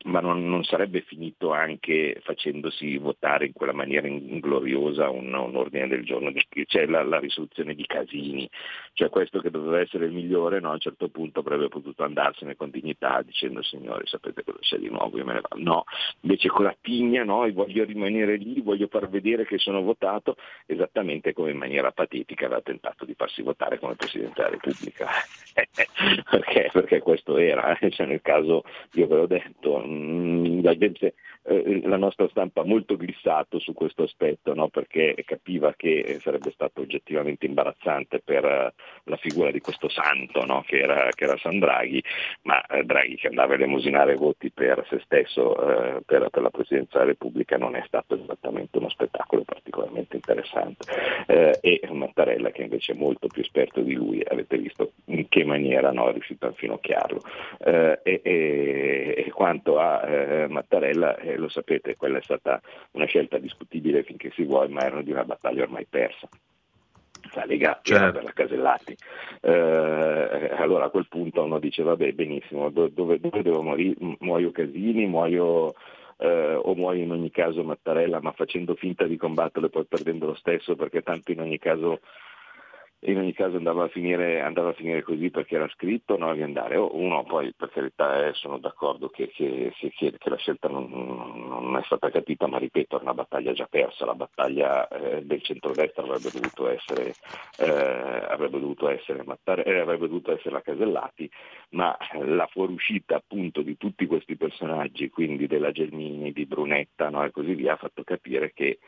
ma 0.08 0.20
non, 0.20 0.48
non, 0.48 0.64
sarebbe 0.64 1.02
finito 1.02 1.52
anche 1.52 2.20
facendosi 2.24 2.98
votare 2.98 3.46
in 3.46 3.54
quella 3.54 3.74
maniera 3.74 4.08
ingloriosa 4.08 5.10
un, 5.10 5.34
un 5.34 5.56
ordine 5.56 5.88
del 5.88 6.04
giorno, 6.04 6.32
cioè 6.66 6.86
la, 6.86 7.04
la, 7.04 7.20
risoluzione 7.20 7.76
di 7.76 7.86
Casini, 7.86 8.50
cioè 8.94 9.10
questo 9.10 9.40
che 9.40 9.52
doveva 9.52 9.80
essere 9.80 10.06
il 10.06 10.14
migliore, 10.14 10.60
no? 10.60 10.70
a 10.70 10.74
un 10.74 10.80
certo 10.80 11.10
punto 11.10 11.42
avrebbe 11.42 11.68
potuto 11.68 12.04
andarsene 12.04 12.56
con 12.56 12.70
dignità 12.70 13.22
dicendo 13.22 13.62
signori 13.62 14.08
sapete 14.08 14.44
cosa 14.44 14.60
c'è 14.62 14.78
di 14.78 14.90
nuovo, 14.90 15.18
io 15.18 15.26
me 15.26 15.34
ne 15.34 15.42
vado. 15.42 15.62
No, 15.62 15.84
invece 16.22 16.48
con 16.48 16.64
la 16.64 16.76
tigna, 16.80 17.24
no? 17.24 17.50
voglio 17.52 17.84
rimanere 17.84 18.38
lì, 18.38 18.62
voglio 18.62 18.88
far 18.88 19.10
vedere 19.10 19.46
che 19.46 19.58
sono 19.58 19.82
votato, 19.82 20.38
esattamente 20.66 21.34
come 21.34 21.52
in 21.52 21.58
maniera 21.58 21.92
patetica 21.92 22.46
aveva 22.46 22.62
tentato 22.62 23.06
di 23.06 23.14
farsi 23.14 23.42
votare 23.42 23.78
come 23.80 23.96
Presidente 23.96 24.42
della 24.42 24.50
Repubblica, 24.50 25.08
perché, 26.30 26.70
perché, 26.72 27.00
questo 27.00 27.38
era, 27.38 27.78
eh? 27.78 27.90
cioè, 27.92 28.06
nel 28.06 28.22
caso 28.22 28.64
io 28.94 29.08
ve 29.08 29.16
l'ho 29.16 29.28
detto, 29.28 29.82
la 30.62 30.78
gente 30.78 31.14
eh, 31.50 31.82
la 31.86 31.96
nostra 31.96 32.28
stampa 32.28 32.66
molto 32.66 32.98
glissato 32.98 33.58
su 33.60 33.74
questo 33.74 34.04
aspetto, 34.04 34.54
no? 34.54 34.68
perché 34.68 35.16
capiva 35.26 35.74
che 35.78 36.18
sarebbe 36.20 36.52
stato 36.52 36.82
oggettivamente 36.82 37.46
imbarazzante 37.46 38.20
per 38.20 38.44
uh, 38.44 39.10
la 39.10 39.16
figura 39.16 39.50
di 39.50 39.62
questo 39.62 39.88
santo 39.88 40.46
no? 40.46 40.64
che, 40.68 40.80
era, 40.80 41.08
che, 41.16 41.24
era, 41.24 41.38
San 41.38 41.60
Draghi, 41.60 42.04
ma 42.42 42.62
uh, 42.70 42.84
Draghi 42.84 43.16
che 43.16 43.28
andava 43.28 43.54
a 43.54 43.56
elemosinare 43.56 44.16
voti 44.16 44.52
per 44.52 44.86
se 44.90 45.00
stesso, 45.06 45.54
per, 46.06 46.28
per, 46.30 46.42
la 46.42 46.50
Presidenza 46.50 46.98
della 46.98 47.12
Repubblica, 47.12 47.58
non 47.58 47.76
è 47.78 47.84
stato 47.88 48.22
esattamente 48.22 48.78
uno 48.78 48.90
spettacolo 48.90 49.44
particolarmente 49.44 50.18
interessante. 50.18 50.86
e 51.62 51.80
Mattarella, 51.90 52.52
che 52.52 52.64
invece 52.64 52.92
è 52.92 52.96
molto 52.96 53.28
più 53.28 53.42
esperto 53.42 53.82
di 53.82 53.94
lui, 53.94 54.22
avete 54.28 54.58
visto 54.58 54.92
in 55.06 55.30
che 55.30 55.46
maniera 55.46 55.92
no, 55.92 56.10
è 56.10 56.12
riuscito 56.12 56.46
a 56.46 56.50
infinocchiarlo. 56.50 57.22
E, 57.64 58.00
e, 58.04 58.22
e, 58.24 59.32
quanto 59.32 59.77
a 59.80 60.48
Mattarella, 60.48 61.18
lo 61.36 61.50
sapete, 61.50 61.96
quella 61.96 62.18
è 62.18 62.22
stata 62.22 62.62
una 62.92 63.06
scelta 63.06 63.38
discutibile 63.38 64.04
finché 64.04 64.32
si 64.32 64.44
vuole, 64.44 64.70
ma 64.70 64.82
era 64.82 65.02
di 65.02 65.12
una 65.12 65.24
battaglia 65.24 65.64
ormai 65.64 65.86
persa. 65.90 66.28
La 67.34 67.46
Lega 67.46 67.80
certo. 67.82 68.12
per 68.14 68.24
la 68.24 68.32
Casellati. 68.32 68.96
Eh, 69.42 70.52
allora 70.58 70.86
a 70.86 70.90
quel 70.90 71.08
punto 71.10 71.44
uno 71.44 71.60
dice 71.60 71.84
vabbè 71.84 72.14
benissimo, 72.14 72.70
dove, 72.70 73.20
dove 73.20 73.42
devo 73.42 73.62
morire? 73.62 73.96
Muoio 74.20 74.52
Casini, 74.52 75.06
muoio 75.08 75.74
eh, 76.18 76.56
o 76.56 76.74
muoio 76.76 77.04
in 77.04 77.12
ogni 77.12 77.32
caso 77.32 77.64
Mattarella, 77.64 78.22
ma 78.22 78.32
facendo 78.32 78.76
finta 78.76 79.06
di 79.06 79.18
combatterlo 79.18 79.68
e 79.68 79.72
poi 79.72 79.86
perdendo 79.86 80.28
lo 80.28 80.36
stesso 80.36 80.76
perché 80.76 81.02
tanto 81.02 81.32
in 81.32 81.42
ogni 81.42 81.60
caso 81.60 82.00
in 83.02 83.18
ogni 83.18 83.34
caso 83.34 83.58
andava 83.58 83.84
a 83.84 83.88
finire, 83.90 84.42
andava 84.42 84.70
a 84.70 84.74
finire 84.74 85.04
così 85.04 85.30
perché 85.30 85.56
era 85.56 85.70
scritto, 85.70 86.18
no, 86.18 86.34
di 86.34 86.42
andare. 86.42 86.78
Uno 86.78 87.24
poi 87.24 87.54
per 87.56 87.70
carità 87.70 88.26
eh, 88.26 88.34
sono 88.34 88.58
d'accordo 88.58 89.10
che, 89.10 89.28
che, 89.28 89.72
che, 89.78 89.92
che, 90.18 90.30
la 90.30 90.38
scelta 90.38 90.68
non, 90.68 90.90
non, 90.90 91.78
è 91.78 91.84
stata 91.84 92.10
capita, 92.10 92.48
ma 92.48 92.58
ripeto, 92.58 92.98
è 92.98 93.02
una 93.02 93.14
battaglia 93.14 93.54
già 93.54 93.68
persa, 93.68 94.06
la 94.06 94.16
battaglia 94.16 94.88
eh, 94.88 95.24
del 95.24 95.44
centrodestra 95.44 96.02
avrebbe 96.04 96.32
dovuto 96.32 96.70
essere, 96.70 97.14
eh, 97.60 98.26
avrebbe 98.30 98.60
dovuto 98.60 98.90
essere, 98.90 99.20
eh, 99.24 99.80
avrebbe 99.80 100.08
dovuto 100.08 100.34
essere 100.34 100.52
la 100.52 100.62
Casellati, 100.62 101.30
ma 101.72 101.96
la 102.24 102.48
fuoriuscita 102.48 103.16
appunto 103.16 103.62
di 103.62 103.78
tutti 103.78 104.08
questi 104.08 104.36
personaggi, 104.36 105.10
quindi 105.10 105.46
della 105.46 105.72
Gelmini, 105.72 106.32
di 106.32 106.46
Brunetta 106.48 107.10
no, 107.10 107.24
e 107.24 107.30
così 107.30 107.54
via, 107.54 107.74
ha 107.74 107.78
fatto 107.78 108.04
capire 108.04 108.54
che 108.54 108.80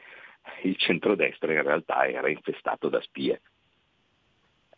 il 0.64 0.76
centrodestra 0.78 1.53
in 1.53 1.62
realtà 1.62 2.07
era 2.07 2.28
infestato 2.28 2.89
da 2.89 2.99
spie 3.01 3.41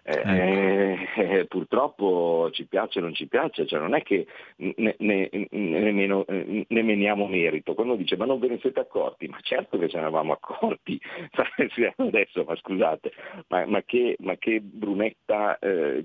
eh, 0.03 1.07
eh, 1.15 1.45
purtroppo 1.45 2.49
ci 2.51 2.65
piace 2.65 2.99
o 2.99 3.01
non 3.01 3.13
ci 3.13 3.27
piace, 3.27 3.67
cioè 3.67 3.79
non 3.79 3.93
è 3.93 4.01
che 4.01 4.25
ne, 4.57 4.95
ne, 4.97 5.29
nemmeno, 5.51 6.25
ne 6.27 6.65
meniamo 6.81 7.27
merito. 7.27 7.73
Quando 7.73 7.95
dice 7.95 8.17
ma 8.17 8.25
non 8.25 8.39
ve 8.39 8.47
ne 8.47 8.59
siete 8.59 8.79
accorti, 8.79 9.27
ma 9.27 9.37
certo 9.41 9.77
che 9.77 9.87
ce 9.89 9.97
ne 9.97 10.03
eravamo 10.03 10.33
accorti. 10.33 10.99
Adesso, 11.97 12.43
ma 12.43 12.55
scusate, 12.55 13.11
ma, 13.47 13.65
ma, 13.65 13.81
che, 13.83 14.15
ma 14.19 14.35
che, 14.37 14.59
Brunetta 14.61 15.59
eh, 15.59 16.03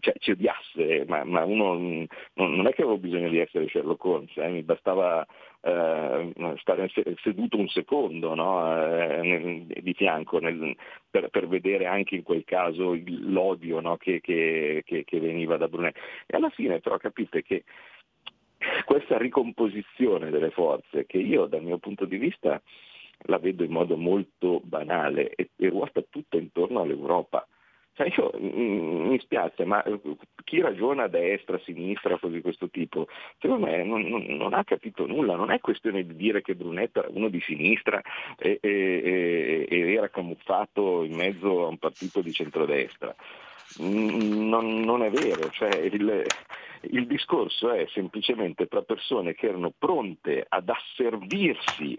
cioè, 0.00 0.14
ci 0.18 0.30
odiasse, 0.30 1.04
ma, 1.06 1.24
ma 1.24 1.44
uno 1.44 1.74
non, 1.74 2.06
non, 2.34 2.66
è 2.66 2.72
che 2.72 2.82
avevo 2.82 2.98
bisogno 2.98 3.28
di 3.28 3.38
essere 3.38 3.68
Sherlock 3.68 4.04
Holmes, 4.04 4.36
eh, 4.36 4.48
mi 4.48 4.62
bastava 4.62 5.26
eh, 5.64 6.54
stare 6.58 6.90
seduto 7.22 7.56
un 7.56 7.68
secondo 7.68 8.34
no? 8.34 8.82
eh, 8.82 9.66
di 9.80 9.94
fianco 9.94 10.38
nel, 10.38 10.76
per, 11.08 11.30
per, 11.30 11.48
vedere 11.48 11.86
anche 11.86 12.16
in 12.16 12.22
quel 12.22 12.44
caso 12.44 12.94
l'odio 13.04 13.80
no? 13.80 13.96
che, 13.96 14.20
che, 14.20 14.82
che, 14.84 15.04
che, 15.04 15.20
veniva 15.20 15.56
da 15.56 15.68
Brunello. 15.68 15.96
E 16.26 16.36
alla 16.36 16.50
fine 16.50 16.80
però 16.80 16.98
capite 16.98 17.42
che 17.42 17.64
questa 18.84 19.16
ricomposizione 19.16 20.30
delle 20.30 20.50
forze, 20.50 21.06
che 21.06 21.18
io 21.18 21.46
dal 21.46 21.62
mio 21.62 21.78
punto 21.78 22.04
di 22.04 22.18
vista 22.18 22.60
la 23.26 23.38
vedo 23.38 23.64
in 23.64 23.70
modo 23.70 23.96
molto 23.96 24.60
banale 24.64 25.30
e, 25.34 25.50
e 25.56 25.68
ruota 25.70 26.02
tutto 26.08 26.36
intorno 26.36 26.80
all'Europa. 26.80 27.46
Cioè 27.94 28.12
io, 28.16 28.32
mm, 28.36 29.08
mi 29.08 29.18
spiace, 29.20 29.64
ma 29.64 29.82
eh, 29.84 30.00
chi 30.42 30.60
ragiona 30.60 31.04
a 31.04 31.08
destra, 31.08 31.56
a 31.56 31.60
sinistra, 31.60 32.18
cose 32.18 32.34
di 32.34 32.40
questo 32.40 32.68
tipo, 32.68 33.06
secondo 33.38 33.66
me 33.66 33.84
non, 33.84 34.02
non, 34.02 34.24
non, 34.24 34.52
ha 34.52 34.64
capito 34.64 35.06
nulla, 35.06 35.36
non 35.36 35.52
è 35.52 35.60
questione 35.60 36.04
di 36.04 36.16
dire 36.16 36.42
che 36.42 36.56
Brunetto 36.56 36.98
era 36.98 37.08
uno 37.10 37.28
di 37.28 37.40
sinistra 37.40 38.02
e, 38.36 38.58
e, 38.60 39.66
e 39.68 39.92
era 39.94 40.08
camuffato 40.08 41.04
in 41.04 41.14
mezzo 41.14 41.64
a 41.64 41.68
un 41.68 41.78
partito 41.78 42.20
di 42.20 42.32
centrodestra. 42.32 43.14
Mm, 43.80 44.48
non, 44.48 44.80
non 44.80 45.02
è 45.02 45.10
vero, 45.10 45.48
cioè 45.50 45.76
il, 45.76 46.24
il 46.90 47.06
discorso 47.06 47.70
è 47.70 47.86
semplicemente 47.92 48.66
tra 48.66 48.82
persone 48.82 49.34
che 49.34 49.46
erano 49.46 49.72
pronte 49.76 50.44
ad 50.48 50.68
asservirsi 50.68 51.96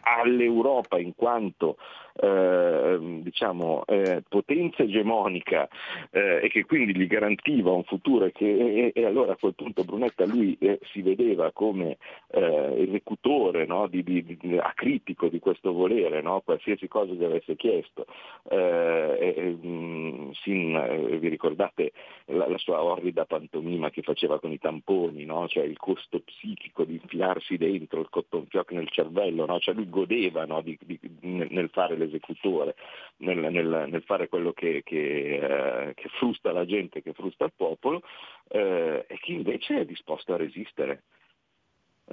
all'Europa 0.00 0.98
in 0.98 1.14
quanto 1.14 1.76
eh, 2.14 2.98
diciamo, 3.22 3.84
eh, 3.86 4.22
potenza 4.28 4.82
egemonica 4.82 5.68
eh, 6.10 6.40
e 6.42 6.48
che 6.48 6.64
quindi 6.64 6.94
gli 6.96 7.06
garantiva 7.06 7.70
un 7.70 7.84
futuro 7.84 8.26
e, 8.26 8.32
che, 8.32 8.46
e, 8.46 8.92
e 8.94 9.04
allora 9.04 9.32
a 9.32 9.36
quel 9.36 9.54
punto 9.54 9.84
Brunetta 9.84 10.26
lui 10.26 10.56
eh, 10.60 10.78
si 10.92 11.02
vedeva 11.02 11.50
come 11.52 11.96
eh, 12.28 12.86
esecutore 12.88 13.66
no, 13.66 13.86
di, 13.86 14.02
di, 14.02 14.24
di, 14.24 14.58
acritico 14.58 15.28
di 15.28 15.38
questo 15.38 15.72
volere, 15.72 16.20
no, 16.20 16.40
qualsiasi 16.44 16.88
cosa 16.88 17.12
gli 17.12 17.24
avesse 17.24 17.56
chiesto. 17.56 18.06
Mh, 18.50 19.66
mm, 19.66 20.30
sin, 20.42 21.18
vi 21.18 21.28
ricordate 21.28 21.92
la, 22.26 22.48
la, 22.48 22.58
sua 22.58 22.82
orrida 22.82 23.24
pantomima 23.24 23.90
che 23.90 24.02
faceva 24.02 24.38
con 24.38 24.52
i 24.52 24.58
tamponi, 24.58 25.24
no? 25.24 25.48
cioè 25.48 25.64
il 25.64 25.76
costo 25.76 26.20
psichico 26.20 26.84
di 26.84 26.94
infilarsi 26.94 27.56
dentro 27.56 28.00
il 28.00 28.08
cotton 28.10 28.46
fioc 28.46 28.72
nel 28.72 28.90
cervello, 28.90 29.46
cioè 29.58 29.74
lui 29.74 29.88
godeva 29.88 30.44
nel 30.44 31.70
fare 31.72 31.96
l'esecutore, 32.02 32.74
nel, 33.18 33.38
nel, 33.38 33.86
nel 33.88 34.02
fare 34.02 34.28
quello 34.28 34.52
che, 34.52 34.82
che, 34.84 35.36
eh, 35.36 35.94
che, 35.94 36.08
frusta 36.18 36.52
la 36.52 36.64
gente, 36.64 37.02
che 37.02 37.12
frusta 37.12 37.44
il 37.44 37.52
popolo, 37.56 38.02
eh, 38.48 39.04
e 39.06 39.18
chi 39.18 39.32
invece 39.34 39.80
è 39.80 39.84
disposto 39.84 40.34
a 40.34 40.36
resistere. 40.36 41.02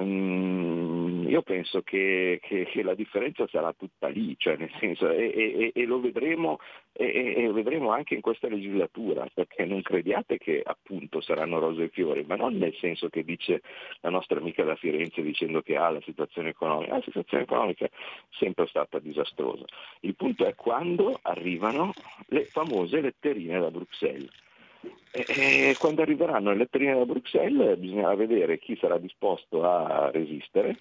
Mm, 0.01 1.27
io 1.27 1.41
penso 1.41 1.81
che, 1.81 2.39
che, 2.41 2.65
che, 2.65 2.83
la 2.83 2.93
differenza 2.93 3.45
sarà 3.47 3.73
tutta 3.73 4.07
lì, 4.07 4.35
cioè 4.37 4.57
senso, 4.79 5.09
e, 5.09 5.25
e, 5.35 5.71
e, 5.75 5.85
lo 5.85 5.99
vedremo, 5.99 6.57
e, 6.93 7.49
vedremo, 7.53 7.91
anche 7.91 8.15
in 8.15 8.21
questa 8.21 8.47
legislatura, 8.47 9.27
perché 9.33 9.65
non 9.65 9.81
crediate 9.81 10.37
che 10.37 10.61
appunto 10.63 11.19
saranno 11.19 11.59
rose 11.59 11.83
e 11.83 11.89
fiori, 11.89 12.23
ma 12.25 12.35
non 12.35 12.55
nel 12.55 12.75
senso 12.75 13.09
che 13.09 13.23
dice 13.23 13.61
la 13.99 14.09
nostra 14.09 14.39
amica 14.39 14.63
da 14.63 14.75
Firenze 14.75 15.21
dicendo 15.21 15.61
che 15.61 15.75
ah, 15.75 15.89
la 15.89 16.01
situazione 16.01 16.49
economica, 16.49 16.93
la 16.93 17.03
situazione 17.03 17.43
economica 17.43 17.85
è 17.85 17.91
sempre 18.29 18.67
stata 18.67 18.99
disastrosa. 18.99 19.65
Il 20.01 20.15
punto 20.15 20.45
è 20.45 20.55
quando 20.55 21.19
arrivano 21.21 21.91
le 22.27 22.45
famose 22.45 23.01
letterine 23.01 23.59
da 23.59 23.69
Bruxelles 23.69 24.47
e 25.11 25.75
quando 25.79 26.01
arriveranno 26.01 26.51
le 26.51 26.57
letterine 26.57 26.95
da 26.95 27.05
Bruxelles 27.05 27.77
bisognerà 27.77 28.15
vedere 28.15 28.59
chi 28.59 28.77
sarà 28.79 28.97
disposto 28.97 29.63
a 29.63 30.11
resistere 30.11 30.77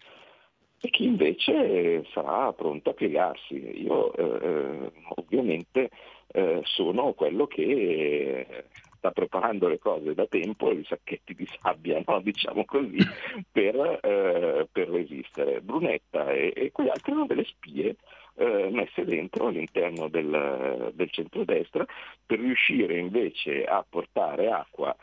e 0.80 0.90
chi 0.90 1.04
invece 1.04 2.04
sarà 2.12 2.52
pronto 2.52 2.90
a 2.90 2.94
piegarsi. 2.94 3.82
Io 3.82 4.12
eh, 4.14 4.92
ovviamente 5.16 5.90
eh, 6.28 6.60
sono 6.62 7.14
quello 7.14 7.46
che 7.46 8.64
sta 8.98 9.10
preparando 9.10 9.68
le 9.68 9.78
cose 9.78 10.14
da 10.14 10.26
tempo, 10.26 10.70
i 10.70 10.84
sacchetti 10.84 11.34
di 11.34 11.48
sabbia, 11.60 12.00
no? 12.04 12.20
diciamo 12.22 12.64
così, 12.64 12.98
per, 13.50 13.74
eh, 14.02 14.68
per 14.70 14.88
resistere. 14.88 15.60
Brunetta 15.60 16.30
e, 16.30 16.52
e 16.54 16.70
quegli 16.70 16.88
altri 16.88 17.12
erano 17.12 17.26
delle 17.26 17.44
spie 17.44 17.96
eh, 18.38 18.68
messe 18.70 19.04
dentro 19.04 19.48
all'interno 19.48 20.08
del, 20.08 20.92
del 20.94 21.10
centrodestra 21.10 21.84
per 22.24 22.38
riuscire 22.38 22.98
invece 22.98 23.64
a 23.64 23.84
portare 23.88 24.50
acqua 24.50 24.96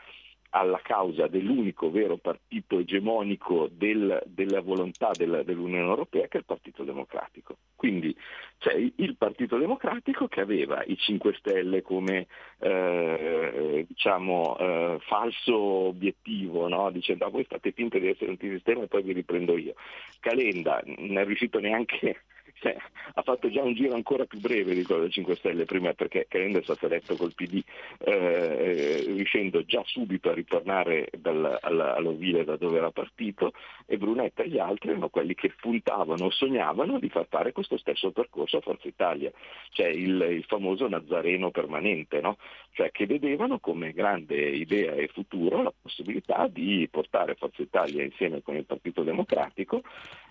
alla 0.50 0.80
causa 0.82 1.26
dell'unico 1.26 1.90
vero 1.90 2.16
partito 2.16 2.78
egemonico 2.78 3.68
del, 3.70 4.22
della 4.26 4.60
volontà 4.62 5.10
della, 5.12 5.42
dell'Unione 5.42 5.86
Europea 5.86 6.28
che 6.28 6.36
è 6.36 6.40
il 6.40 6.46
Partito 6.46 6.82
Democratico. 6.82 7.56
Quindi 7.74 8.16
c'è 8.58 8.72
il 8.72 9.16
Partito 9.16 9.58
Democratico 9.58 10.28
che 10.28 10.40
aveva 10.40 10.82
i 10.84 10.96
5 10.96 11.34
Stelle 11.38 11.82
come 11.82 12.26
eh, 12.60 13.84
diciamo, 13.86 14.56
eh, 14.58 14.98
falso 15.00 15.54
obiettivo, 15.56 16.68
no? 16.68 16.90
dicendo 16.90 17.26
ah, 17.26 17.30
voi 17.30 17.44
state 17.44 17.72
finti 17.72 18.00
di 18.00 18.08
essere 18.08 18.30
un 18.30 18.38
sistema 18.38 18.82
e 18.82 18.88
poi 18.88 19.02
vi 19.02 19.12
riprendo 19.12 19.58
io. 19.58 19.74
Calenda 20.20 20.82
non 20.86 21.18
è 21.18 21.24
riuscito 21.24 21.58
neanche 21.60 22.22
cioè, 22.58 22.76
ha 23.14 23.22
fatto 23.22 23.50
già 23.50 23.62
un 23.62 23.74
giro 23.74 23.94
ancora 23.94 24.24
più 24.24 24.40
breve 24.40 24.74
di 24.74 24.82
quello 24.82 25.02
del 25.02 25.12
5 25.12 25.36
Stelle 25.36 25.64
prima 25.64 25.92
perché 25.92 26.26
Calenda 26.28 26.58
è 26.58 26.62
stato 26.62 26.86
eletto 26.86 27.16
col 27.16 27.34
PD 27.34 27.62
eh, 27.98 29.04
riuscendo 29.06 29.64
già 29.64 29.82
subito 29.84 30.30
a 30.30 30.34
ritornare 30.34 31.08
dal, 31.18 31.58
alla, 31.60 31.94
all'ovile 31.94 32.44
da 32.44 32.56
dove 32.56 32.78
era 32.78 32.90
partito 32.90 33.52
e 33.84 33.98
Brunetta 33.98 34.42
e 34.42 34.48
gli 34.48 34.58
altri 34.58 34.90
erano 34.90 35.08
quelli 35.08 35.34
che 35.34 35.52
puntavano, 35.60 36.30
sognavano 36.30 36.98
di 36.98 37.08
far 37.08 37.26
fare 37.28 37.52
questo 37.52 37.76
stesso 37.76 38.10
percorso 38.10 38.58
a 38.58 38.60
Forza 38.60 38.88
Italia, 38.88 39.30
cioè 39.70 39.88
il, 39.88 40.20
il 40.30 40.44
famoso 40.44 40.88
Nazareno 40.88 41.50
permanente, 41.50 42.20
no? 42.20 42.38
cioè 42.72 42.90
che 42.90 43.06
vedevano 43.06 43.58
come 43.58 43.92
grande 43.92 44.36
idea 44.36 44.92
e 44.92 45.08
futuro 45.08 45.62
la 45.62 45.72
possibilità 45.80 46.48
di 46.48 46.88
portare 46.90 47.34
Forza 47.34 47.62
Italia 47.62 48.02
insieme 48.02 48.42
con 48.42 48.56
il 48.56 48.64
Partito 48.64 49.02
Democratico 49.02 49.82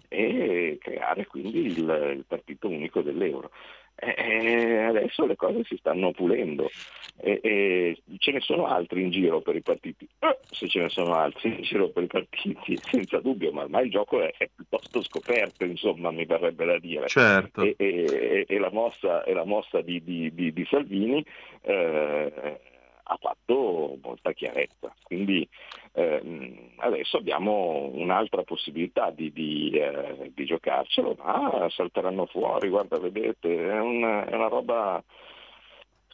e 0.07 0.77
creare 0.79 1.25
quindi 1.25 1.65
il, 1.65 2.14
il 2.15 2.25
partito 2.27 2.67
unico 2.67 3.01
dell'euro. 3.01 3.51
E 3.97 4.77
adesso 4.77 5.25
le 5.25 5.37
cose 5.37 5.63
si 5.63 5.77
stanno 5.77 6.11
pulendo 6.11 6.69
e, 7.17 7.39
e 7.41 8.01
ce 8.17 8.31
ne 8.31 8.41
sono 8.41 8.65
altri 8.65 9.03
in 9.03 9.09
giro 9.09 9.39
per 9.39 9.55
i 9.55 9.61
partiti, 9.61 10.05
eh, 10.19 10.37
se 10.51 10.67
ce 10.67 10.81
ne 10.81 10.89
sono 10.89 11.13
altri 11.13 11.55
in 11.55 11.61
giro 11.61 11.89
per 11.89 12.03
i 12.03 12.07
partiti, 12.07 12.77
senza 12.83 13.19
dubbio, 13.19 13.53
ma 13.53 13.63
ormai 13.63 13.85
il 13.85 13.91
gioco 13.91 14.21
è, 14.21 14.33
è 14.37 14.49
piuttosto 14.53 15.01
scoperto, 15.01 15.63
insomma, 15.63 16.11
mi 16.11 16.25
verrebbe 16.25 16.65
da 16.65 16.77
dire. 16.77 17.07
Certo. 17.07 17.61
E, 17.61 17.75
e, 17.77 18.45
e 18.47 18.59
la 18.59 18.69
mossa, 18.69 19.23
la 19.31 19.45
mossa 19.45 19.79
di, 19.81 20.03
di, 20.03 20.33
di, 20.33 20.51
di 20.51 20.65
Salvini 20.69 21.25
eh, 21.61 22.59
ha 23.07 23.17
fatto 23.19 23.97
molta 24.01 24.31
chiarezza. 24.31 24.93
Quindi 25.03 25.47
ehm, 25.93 26.71
adesso 26.77 27.17
abbiamo 27.17 27.89
un'altra 27.93 28.43
possibilità 28.43 29.11
di, 29.11 29.31
di, 29.31 29.71
eh, 29.71 30.31
di, 30.33 30.45
giocarcelo, 30.45 31.15
ma 31.23 31.67
salteranno 31.69 32.25
fuori, 32.25 32.69
guarda, 32.69 32.97
vedete, 32.99 33.69
è 33.69 33.79
una, 33.79 34.25
è 34.25 34.33
una 34.33 34.47
roba 34.47 35.03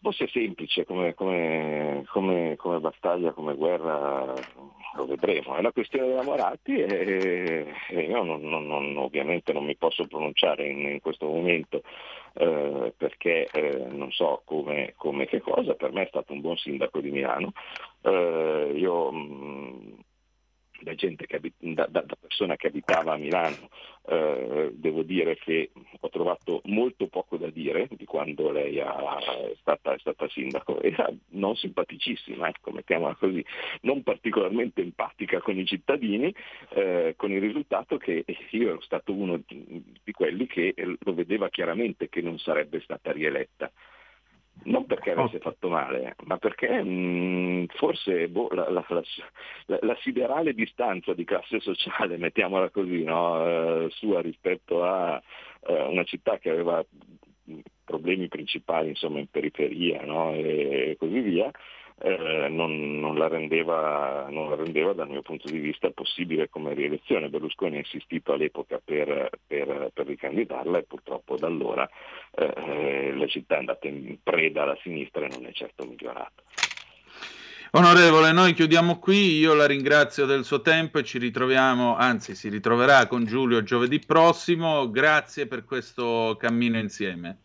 forse 0.02 0.28
semplice 0.28 0.84
come, 0.84 1.14
come, 1.14 2.04
come, 2.08 2.56
come, 2.58 2.80
battaglia, 2.80 3.32
come 3.32 3.56
guerra, 3.56 4.34
lo 4.96 5.06
vedremo. 5.06 5.56
È 5.56 5.62
la 5.62 5.72
questione 5.72 6.08
della 6.08 6.24
Moratti 6.24 6.74
e, 6.76 7.68
e 7.90 8.02
io 8.02 8.24
non, 8.24 8.42
non, 8.42 8.66
non, 8.66 8.98
ovviamente 8.98 9.54
non 9.54 9.64
mi 9.64 9.76
posso 9.76 10.08
pronunciare 10.08 10.68
in, 10.68 10.80
in 10.80 11.00
questo 11.02 11.28
momento 11.28 11.84
eh, 12.34 12.94
perché 12.98 13.48
eh, 13.52 13.86
non 13.90 14.12
so 14.12 14.42
come, 14.44 14.96
che 15.28 15.40
cosa, 15.42 15.76
per 15.76 15.92
me 15.92 16.04
è 16.04 16.08
stato 16.08 16.34
un 16.34 16.42
buon 16.42 16.58
sindaco 16.58 17.00
di 17.00 17.12
Milano. 17.12 17.52
Eh, 18.02 18.74
io 18.76 19.12
mh, 19.12 19.96
da, 20.82 20.92
abit- 20.92 21.56
da, 21.60 21.88
da, 21.88 22.04
persona 22.20 22.56
che 22.56 22.68
abitava 22.68 23.14
a 23.14 23.18
Milano, 23.18 23.70
eh, 24.08 24.72
devo 24.74 25.04
dire 25.04 25.36
che 25.38 25.72
ho 26.00 26.10
trovato 26.10 26.62
molto 26.66 27.08
poco 27.08 27.38
da 27.38 27.50
dire 27.50 27.88
di 27.92 28.06
quando 28.06 28.52
lei 28.52 28.80
ha, 28.80 29.18
è, 29.18 29.54
stata, 29.60 29.94
è, 29.94 30.00
stata, 30.00 30.28
sindaco. 30.30 30.82
Era 30.82 31.12
non 31.30 31.56
simpaticissima, 31.56 32.48
ecco, 32.48 32.72
mettiamola 32.72 33.16
così, 33.16 33.44
non 33.82 34.04
particolarmente 34.04 34.82
empatica 34.82 35.40
con 35.40 35.58
i 35.58 35.66
cittadini, 35.66 36.34
eh, 36.70 37.14
con 37.16 37.32
il 37.32 37.42
risultato 37.42 37.98
che 37.98 38.26
io 38.52 38.70
ero 38.70 38.82
stato 38.82 39.14
uno 39.14 39.40
di 39.48 40.12
quelli 40.12 40.48
che 40.48 40.74
lo 40.76 41.14
vedeva 41.14 41.50
chiaramente 41.50 42.10
che 42.10 42.22
non 42.22 42.38
sarebbe 42.40 42.82
stata 42.82 43.12
rieletta 43.12 43.72
non 44.64 44.86
perché 44.86 45.12
avesse 45.12 45.40
fatto 45.40 45.70
male, 45.70 46.16
ma 46.26 46.38
perché 46.38 46.84
mh, 46.84 46.90
mm, 46.90 47.66
forse 47.76 48.28
boh, 48.28 48.50
la, 48.52 48.70
la, 48.70 48.86
la, 48.88 49.80
la, 49.82 49.98
siderale 50.02 50.54
distanza 50.54 51.14
di 51.14 51.24
classe 51.24 51.60
sociale, 51.60 52.18
mettiamola 52.20 52.70
così, 52.70 53.04
no? 53.04 53.86
eh, 53.86 53.90
sua 53.92 54.22
rispetto 54.22 54.84
a 54.84 55.22
eh, 55.68 55.82
una 55.84 56.04
città 56.04 56.38
che 56.38 56.50
aveva 56.50 56.84
problemi 57.84 58.28
principali 58.28 58.90
insomma, 58.90 59.20
in 59.20 59.28
periferia 59.30 60.04
no? 60.04 60.34
e 60.34 60.96
così 61.00 61.20
via, 61.20 61.52
eh, 62.04 62.48
non, 62.50 63.00
non, 63.00 63.18
la 63.18 63.28
rendeva, 63.28 64.28
non, 64.30 64.50
la 64.50 64.56
rendeva, 64.56 64.94
dal 64.94 65.10
mio 65.10 65.22
punto 65.22 65.50
di 65.50 65.60
vista 65.60 65.90
possibile 65.92 66.50
come 66.50 66.74
rielezione. 66.74 67.30
Berlusconi 67.30 67.76
ha 67.76 67.80
insistito 67.80 68.34
all'epoca 68.34 68.82
per, 68.84 69.30
per, 69.46 69.92
per 69.94 70.06
ricandidarla 70.08 70.80
e 70.80 70.84
purtroppo 70.84 71.38
da 71.38 71.48
allora 71.48 71.88
eh, 72.36 73.14
la 73.16 73.28
città 73.28 73.56
è 73.56 73.60
andata 73.60 73.88
in 73.88 74.18
preda 74.24 74.64
alla 74.64 74.78
sinistra 74.82 75.26
e 75.26 75.30
non 75.30 75.46
è 75.46 75.52
certo 75.52 75.86
migliorata. 75.86 76.42
Onorevole, 77.74 78.34
noi 78.34 78.54
chiudiamo 78.54 79.00
qui, 79.00 79.38
io 79.38 79.54
la 79.54 79.66
ringrazio 79.66 80.26
del 80.26 80.44
suo 80.44 80.60
tempo 80.60 81.00
e 81.00 81.04
ci 81.04 81.18
ritroviamo, 81.20 81.96
anzi 81.96 82.36
si 82.36 82.50
ritroverà 82.50 83.08
con 83.08 83.24
Giulio 83.24 83.64
giovedì 83.64 84.00
prossimo, 84.00 84.90
grazie 84.90 85.48
per 85.48 85.64
questo 85.64 86.36
cammino 86.38 86.78
insieme. 86.78 87.38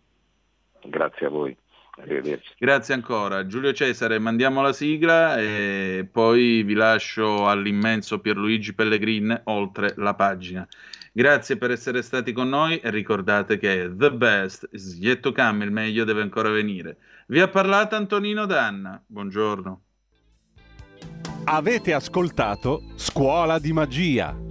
Grazie 0.83 1.27
a 1.27 1.29
voi. 1.29 1.57
Arrivederci. 1.99 2.55
Grazie 2.59 2.95
ancora. 2.95 3.47
Giulio 3.47 3.73
Cesare, 3.73 4.19
mandiamo 4.19 4.61
la 4.61 4.73
sigla 4.73 5.39
e 5.39 6.07
poi 6.11 6.63
vi 6.63 6.75
lascio 6.75 7.49
all'immenso 7.49 8.21
Pierluigi 8.21 8.75
Pellegrin 8.75 9.43
oltre 9.45 9.95
la 9.97 10.15
pagina. 10.15 10.67
Grazie 11.13 11.57
per 11.57 11.71
essere 11.71 12.03
stati 12.03 12.33
con 12.33 12.51
noi 12.51 12.79
e 12.79 12.91
ricordate 12.91 13.57
che 13.57 13.91
the 13.97 14.13
best 14.13 14.69
is 14.73 14.99
yet 15.01 15.21
to 15.21 15.33
come, 15.33 15.65
il 15.65 15.71
meglio 15.71 16.05
deve 16.05 16.21
ancora 16.21 16.51
venire. 16.51 16.99
Vi 17.29 17.41
ha 17.41 17.49
parlato 17.49 17.97
Antonino 17.97 18.45
Danna. 18.45 19.03
Buongiorno. 19.07 19.81
Avete 21.45 21.95
ascoltato 21.95 22.83
Scuola 22.97 23.59
di 23.59 23.73
Magia 23.73 24.46